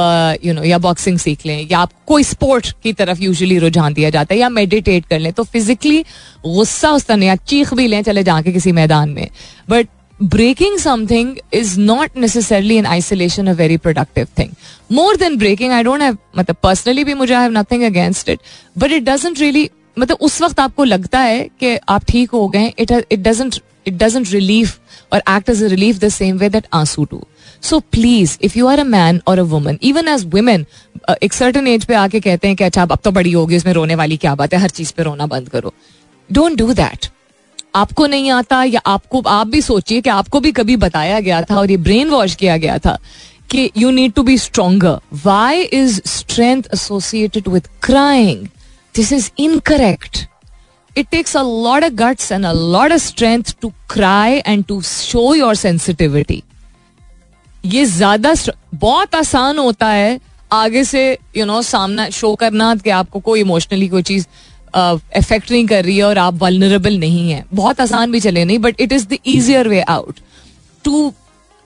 यू 0.46 0.54
uh, 0.54 0.60
नो 0.60 0.64
या 0.64 0.78
बॉक्सिंग 0.78 1.18
सीख 1.20 1.46
लें 1.46 1.68
या 1.72 1.80
आप 1.80 1.92
कोई 2.08 2.24
स्पोर्ट 2.24 2.72
की 2.84 2.94
तरफ़ 2.94 3.22
यूजुअली 3.22 3.58
रुझान 3.60 3.94
दिया 3.94 4.10
जाता 4.10 4.34
है 4.34 4.40
या 4.40 4.50
मेडिटेट 4.50 5.06
कर 5.06 5.20
लें 5.20 5.32
तो 5.34 5.44
फिजिकली 5.44 6.02
गुस्सा 6.46 6.92
उस 6.92 7.06
तरह 7.06 7.24
या 7.26 7.36
चीख 7.36 7.74
भी 7.74 7.88
लें 7.88 8.02
चले 8.04 8.24
जाके 8.24 8.52
किसी 8.52 8.72
मैदान 8.72 9.10
में। 9.10 9.28
But 9.70 9.88
breaking 10.24 10.78
something 10.78 11.36
is 11.54 11.80
not 11.80 12.18
necessarily 12.18 12.78
in 12.78 12.86
isolation 12.86 13.48
a 13.48 13.54
very 13.54 13.78
productive 13.78 14.28
thing 14.40 14.52
more 14.92 15.18
than 15.18 15.38
breaking 15.38 15.74
I 15.74 15.84
don't 15.84 16.02
have, 16.02 16.18
मतलब 16.38 16.56
personally 16.66 17.06
भी 17.06 17.14
मुझे 17.14 17.34
I 17.34 17.42
have 17.46 17.56
nothing 17.58 17.88
against 17.90 18.30
it, 18.34 18.40
but 18.82 18.96
it 18.98 19.08
doesn't 19.08 19.42
really, 19.42 19.68
मतलब 20.00 20.18
उस 20.22 20.42
वक्त 20.42 20.60
आपको 20.60 20.84
लगता 20.84 21.20
है 21.20 21.44
कि 21.60 21.78
आप 21.90 22.06
ठीक 22.10 22.32
हो 22.32 22.48
गए 22.48 22.74
it 22.82 22.92
it 22.92 23.24
doesn't 23.28 23.60
it 23.90 23.98
doesn't 23.98 24.32
relieve 24.38 24.80
or 25.12 25.22
act 25.36 25.52
as 25.56 25.62
a 25.68 25.70
relief 25.76 26.00
the 26.00 26.14
same 26.16 26.40
way 26.40 26.50
that 26.56 26.72
आँसू 26.74 27.08
do. 27.12 27.22
So 27.64 27.82
please, 27.82 28.38
if 28.42 28.56
you 28.56 28.68
are 28.68 28.80
a 28.80 28.86
man 28.86 29.22
or 29.28 29.38
a 29.40 29.46
woman, 29.54 29.80
even 29.82 30.08
as 30.08 30.26
women, 30.40 30.66
एक 31.24 31.34
certain 31.34 31.68
age 31.68 31.86
पे 31.86 31.96
आके 31.96 32.20
कहते 32.20 32.48
हैं 32.48 32.56
कि 32.58 32.64
अच्छा 32.64 32.82
अब 32.82 32.98
तो 33.04 33.12
बड़ी 33.12 33.32
होगी 33.32 33.56
इसमें 33.56 33.74
रोने 33.74 33.96
वाली 33.96 34.18
क्या 34.18 34.36
बात 34.36 34.54
है? 34.54 34.60
हर 34.60 34.70
चीज़ 34.70 34.94
पे 34.98 35.04
रोना 35.04 35.26
बंद 35.28 35.50
करो. 35.50 35.74
Don't 36.30 36.58
डू 36.58 36.74
दैट 36.74 37.10
आपको 37.76 38.06
नहीं 38.08 38.30
आता 38.32 38.64
या 38.64 38.82
आपको 38.86 39.22
आप 39.28 39.48
भी 39.48 39.62
सोचिए 39.62 40.02
कि 40.02 40.10
आपको 40.10 40.40
भी 40.40 40.52
कभी 40.52 40.76
बताया 40.76 41.20
गया 41.20 41.42
था 41.42 41.58
और 41.60 41.72
ये 41.72 41.78
ब्रेन 41.78 42.10
वॉश 42.10 42.36
किया 42.36 42.58
गया 42.58 42.78
था 42.78 42.98
कि 43.52 43.70
you 43.78 43.92
need 43.92 44.14
to 44.14 44.24
be 44.24 44.38
stronger 44.38 44.98
why 45.26 45.62
is 45.62 46.02
strength 46.06 46.64
associated 46.74 47.48
with 47.48 47.68
crying 47.84 48.46
this 48.96 49.14
is 49.14 49.30
incorrect 49.40 50.26
it 51.00 51.08
takes 51.12 51.38
a 51.38 51.42
lot 51.44 51.84
of 51.84 51.94
guts 51.96 52.32
and 52.32 52.46
a 52.46 52.52
lot 52.54 52.92
of 52.92 53.02
strength 53.02 53.54
to 53.62 53.72
cry 53.90 54.42
and 54.48 54.66
to 54.66 54.82
show 54.84 55.34
your 55.36 55.56
sensitivity 55.56 56.44
ये 57.66 57.86
ज़्यादा 57.86 58.34
बहुत 58.76 59.16
आसान 59.16 59.58
होता 59.60 59.88
है 59.90 60.20
आगे 60.54 60.84
से 60.84 61.02
you 61.38 61.46
know 61.46 61.62
सामना 61.62 62.10
show 62.10 62.34
करना 62.36 62.76
कि 62.76 62.90
आपको 62.90 63.20
कोई 63.20 63.40
इमोशनली 63.40 63.88
कोई 63.88 64.04
चीज़ 64.04 64.26
इफ़ेक्ट 65.18 65.52
नहीं 65.52 65.66
कर 65.68 65.84
रही 65.86 65.98
है 65.98 66.04
और 66.04 66.18
आप 66.18 66.34
वलनरेबल 66.42 66.98
नहीं 67.00 67.30
है। 67.32 67.44
बहुत 67.54 67.82
आसान 67.82 68.12
भी 68.12 68.20
चले, 68.20 68.46
नहीं 68.46 68.58
but 68.60 68.82
it 68.82 68.92
is 68.92 69.08
the 69.08 69.18
easier 69.26 69.68
way 69.68 69.82
out 69.82 70.20
to 70.86 71.14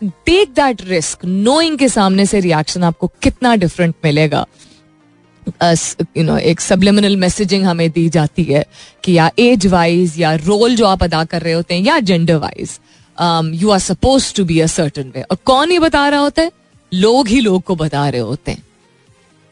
take 0.01 0.53
that 0.55 0.81
risk 0.87 1.25
knowing 1.25 1.77
के 1.77 1.89
सामने 1.89 2.25
से 2.25 2.39
रिएक्शन 2.39 2.83
आपको 2.83 3.07
कितना 3.23 3.55
डिफरेंट 3.55 3.95
मिलेगा। 4.05 4.45
यू 6.17 6.23
नो 6.23 6.37
एक 6.37 6.61
सबलिमिनल 6.61 7.17
मैसेजिंग 7.17 7.65
हमें 7.65 7.89
दी 7.91 8.07
जाती 8.09 8.43
है 8.43 8.65
कि 9.03 9.17
या 9.17 9.29
एज 9.39 9.67
वाइज 9.67 10.19
या 10.19 10.33
रोल 10.35 10.75
जो 10.75 10.85
आप 10.87 11.03
अदा 11.03 11.23
कर 11.25 11.41
रहे 11.41 11.53
होते 11.53 11.75
हैं 11.75 11.81
या 11.83 11.99
gender 11.99 12.35
wise 12.35 12.79
you 13.61 13.69
are 13.69 13.79
supposed 13.79 14.33
to 14.35 14.45
be 14.45 14.59
a 14.59 14.67
certain 14.67 15.11
way 15.15 15.21
और 15.21 15.37
कौन 15.45 15.71
ये 15.71 15.79
बता 15.79 16.07
रहा 16.09 16.19
होता 16.19 16.41
है? 16.41 16.51
लोग 16.93 17.27
ही 17.27 17.39
लोग 17.39 17.63
को 17.63 17.75
बता 17.75 18.07
रहे 18.09 18.21
होते 18.21 18.51
हैं। 18.51 18.63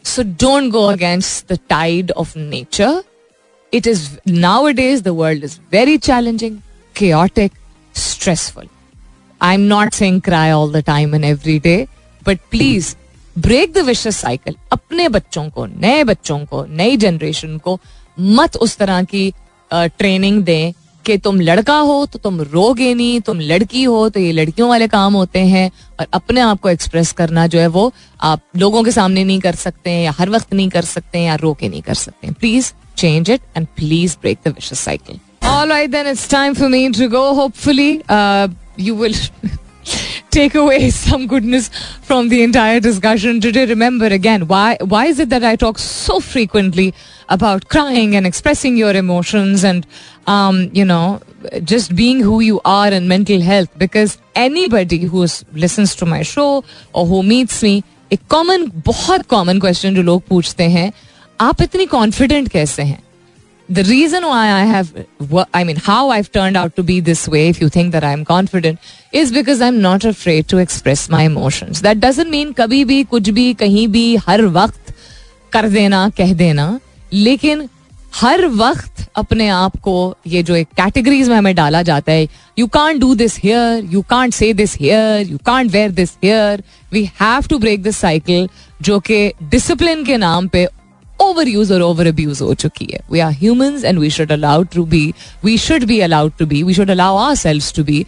So 0.04 0.24
don't 0.24 0.72
go 0.72 0.86
against 0.88 1.54
the 1.54 1.60
tide 1.70 2.12
of 2.12 2.38
nature 2.38 3.04
it 3.74 3.86
is 3.90 4.00
nowadays 4.44 5.02
the 5.04 5.12
world 5.18 5.44
is 5.48 5.54
very 5.74 5.98
challenging 6.06 6.56
chaotic, 6.94 7.52
stressful. 7.96 8.66
I'm 9.42 9.68
not 9.68 9.94
saying 9.94 10.18
cry 10.22 10.50
all 10.52 10.68
the 10.68 10.82
time 10.82 11.14
and 11.14 11.28
every 11.28 11.58
day, 11.68 11.88
but 12.26 12.42
please 12.56 12.90
break 13.40 13.74
the 13.74 13.78
vicious 13.78 14.12
cycle 14.12 14.56
अपने 14.72 15.10
बच्चों 15.10 15.50
को 15.50 15.66
नए 15.66 16.04
बच्चों 16.04 16.46
को 16.46 16.66
नई 16.66 16.98
generation 16.98 17.58
को 17.58 17.80
मत 18.20 18.56
उस 18.56 18.78
तरह 18.78 19.04
की 19.04 19.34
ट्रेनिंग 19.74 20.44
दें 20.44 20.74
कि 21.06 21.18
तुम 21.18 21.40
लड़का 21.42 21.78
हो 21.78 22.06
तो 22.06 22.20
तुम 22.20 22.42
रोगे 22.42 22.94
नहीं 22.94 23.22
तुम 23.22 23.40
लड़की 23.40 23.84
हो 23.84 24.10
तो 24.10 24.20
ये 24.20 24.32
लड़कियों 24.32 24.70
वाले 24.70 24.88
काम 24.88 25.14
होते 25.14 25.40
हैं 25.40 25.72
और 26.00 26.08
अपने 26.14 26.42
आप 26.42 26.60
को 26.60 26.70
एक्सप्रेस 26.70 27.12
करना 27.12 27.48
जो 27.48 27.60
है 27.60 27.68
वो 27.68 27.94
आप 28.22 28.42
लोगों 28.56 28.84
के 28.84 28.92
सामने 28.92 29.24
नहीं 29.24 29.40
कर 29.40 29.56
सकते 29.56 29.90
हैं 29.90 30.04
या 30.04 30.12
हर 30.20 30.30
वक्त 30.30 30.54
नहीं 30.54 30.70
कर 30.70 30.82
सकते 30.82 31.18
हैं 31.18 31.28
या 31.28 31.36
रोके 31.36 31.70
नहीं 31.70 31.82
कर 31.82 31.94
सकते। 31.94 32.28
हैं 32.28 32.36
please 32.40 32.74
change 32.98 33.30
it 33.30 33.42
and 33.58 33.68
please 33.68 34.18
break 34.22 34.38
the 34.46 34.48
vicious 34.48 34.80
cycle 34.80 35.20
all 35.48 35.88
then 35.88 36.14
it's 36.14 36.28
time 36.28 36.56
for 36.56 36.70
me 36.70 36.92
to 36.92 37.08
go. 37.08 37.36
Hopefully, 37.36 38.04
uh, 38.10 38.48
you 38.88 38.96
will 38.96 39.16
take 40.31 40.55
away 40.55 40.91
some 40.91 41.27
goodness 41.27 41.69
from 42.03 42.29
the 42.29 42.43
entire 42.43 42.81
discussion 42.81 43.41
today. 43.41 43.67
Remember 43.67 44.07
again, 44.07 44.47
why 44.49 44.77
why 44.81 45.07
is 45.07 45.19
it 45.19 45.31
that 45.31 45.45
I 45.45 45.57
talk 45.57 45.79
so 45.79 46.21
frequently 46.21 46.95
about 47.29 47.69
crying 47.69 48.15
and 48.17 48.27
expressing 48.27 48.77
your 48.77 48.93
emotions 48.93 49.65
and 49.65 49.87
um, 50.27 50.71
you 50.73 50.85
know 50.85 51.21
just 51.65 51.95
being 51.95 52.21
who 52.21 52.41
you 52.41 52.61
are 52.65 52.89
and 52.89 53.09
mental 53.09 53.41
health? 53.41 53.69
Because 53.79 54.19
anybody 54.35 55.05
who 55.05 55.27
listens 55.53 55.95
to 55.97 56.07
my 56.07 56.23
show 56.23 56.65
or 56.93 57.07
who 57.07 57.23
meets 57.23 57.63
me, 57.63 57.83
एक 58.13 58.21
common 58.31 58.67
बहुत 58.87 59.27
common 59.27 59.59
question 59.61 59.95
जो 59.95 60.03
लोग 60.03 60.23
पूछते 60.29 60.65
हैं 60.71 60.93
आप 61.41 61.63
इतनी 61.63 61.87
confident 61.87 62.49
कैसे 62.49 62.83
हैं 62.83 63.03
the 63.71 63.83
reason 63.85 64.25
why 64.25 64.53
I 64.53 64.65
have, 64.65 65.07
I 65.53 65.65
mean, 65.65 65.77
how 65.77 66.11
I've 66.11 66.31
turned 66.31 66.57
out 66.57 66.77
to 66.77 66.83
be 66.83 67.01
this 67.01 67.27
way, 67.27 67.49
if 67.49 67.61
you 67.61 67.69
think 67.69 67.93
that 67.93 68.05
I'm 68.05 68.25
confident, 68.25 68.79
is 69.13 69.33
because 69.33 69.61
I'm 69.61 69.81
not 69.81 70.05
afraid 70.05 70.49
to 70.49 70.59
express 70.59 71.09
my 71.09 71.23
emotions. 71.25 71.83
That 71.83 72.01
doesn't 72.01 72.31
mean 72.31 72.53
कभी 72.55 72.85
भी 72.85 73.03
कुछ 73.05 73.31
भी 73.31 73.53
कहीं 73.55 73.87
भी 73.89 74.05
हर 74.27 74.45
वक्त 74.59 74.95
कर 75.53 75.69
देना 75.69 76.09
कह 76.19 76.35
देना 76.35 76.79
लेकिन 77.13 77.69
हर 78.15 78.47
वक्त 78.47 79.05
अपने 79.17 79.49
आप 79.49 79.77
को 79.83 79.97
ये 80.27 80.43
जो 80.43 80.55
एक 80.55 80.69
कैटेगरीज 80.77 81.29
में 81.29 81.37
हमें 81.37 81.55
डाला 81.55 81.83
जाता 81.83 82.13
है 82.13 82.29
you 82.59 82.67
can't 82.67 83.01
do 83.01 83.15
this 83.15 83.39
here 83.39 83.85
you 83.93 84.03
can't 84.11 84.35
say 84.35 84.53
this 84.55 84.77
here 84.79 85.27
you 85.31 85.39
can't 85.47 85.71
wear 85.73 85.91
this 85.91 86.17
here 86.25 86.63
we 86.93 87.05
have 87.21 87.47
to 87.51 87.59
break 87.59 87.83
this 87.83 87.97
cycle 87.97 88.49
जो 88.83 88.99
कि 89.01 89.33
डिसिप्लिन 89.51 90.05
के 90.05 90.17
नाम 90.17 90.49
पे 90.49 90.67
ओवर 91.24 91.48
यूज़ 91.48 91.74
और 91.74 91.82
ओवर 91.82 92.08
अब्यूज 92.08 92.42
हो 92.42 92.54
चुकी 92.66 92.88
है 92.94 93.00
we 93.12 93.20
are 93.20 93.32
humans 93.42 93.84
and 93.84 94.00
we 94.00 94.10
should 94.18 94.32
allowed 94.32 94.68
to 94.74 94.86
be 94.96 95.06
we 95.46 95.58
should 95.68 95.84
be 95.86 96.00
allowed 96.10 96.32
to 96.40 96.46
be 96.46 96.64
we 96.64 96.74
should 96.74 96.92
allow 96.92 97.18
ourselves 97.36 97.72
to 97.76 97.84
be 97.84 98.06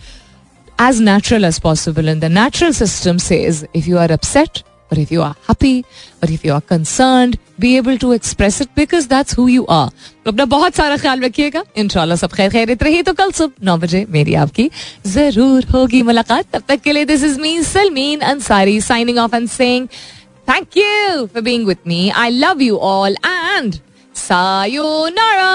as 0.77 0.99
natural 1.01 1.45
as 1.45 1.59
possible. 1.59 2.07
And 2.07 2.21
the 2.21 2.29
natural 2.29 2.73
system 2.73 3.19
says 3.19 3.65
if 3.73 3.87
you 3.87 3.97
are 3.97 4.11
upset, 4.11 4.63
or 4.91 4.99
if 4.99 5.11
you 5.11 5.21
are 5.21 5.35
happy, 5.47 5.85
or 6.21 6.29
if 6.29 6.43
you 6.45 6.53
are 6.53 6.61
concerned, 6.61 7.39
be 7.59 7.77
able 7.77 7.97
to 7.97 8.11
express 8.11 8.61
it 8.61 8.73
because 8.75 9.07
that's 9.07 9.33
who 9.33 9.47
you 9.47 9.65
are. 9.67 9.89
तो 10.25 10.31
अपना 10.31 10.45
बहुत 10.45 10.75
सारा 10.75 10.97
ख्याल 10.97 11.21
रखिएगा 11.21 11.63
इंशाल्लाह 11.77 12.17
सब 12.17 12.33
खैर 12.33 12.49
खैरित 12.51 12.83
रही 12.83 13.01
तो 13.03 13.13
कल 13.13 13.31
सुबह 13.31 13.65
नौ 13.65 13.77
बजे 13.77 14.05
मेरी 14.09 14.33
आपकी 14.43 14.69
ज़रूर 15.07 15.65
होगी 15.73 16.01
मुलाकात 16.09 16.45
तब 16.53 16.63
तक 16.67 16.81
के 16.81 16.91
लिए 16.93 17.05
this 17.05 17.23
is 17.23 17.39
me 17.41 17.61
Salmeen 17.63 18.19
Ansari 18.33 18.79
signing 18.81 19.17
off 19.17 19.35
and 19.35 19.49
saying 19.49 19.87
Thank 20.45 20.75
you 20.75 21.29
for 21.31 21.41
being 21.41 21.65
with 21.65 21.85
me. 21.85 22.11
I 22.11 22.29
love 22.29 22.61
you 22.61 22.77
all 22.77 23.13
and 23.23 23.79
sayonara. 24.13 25.53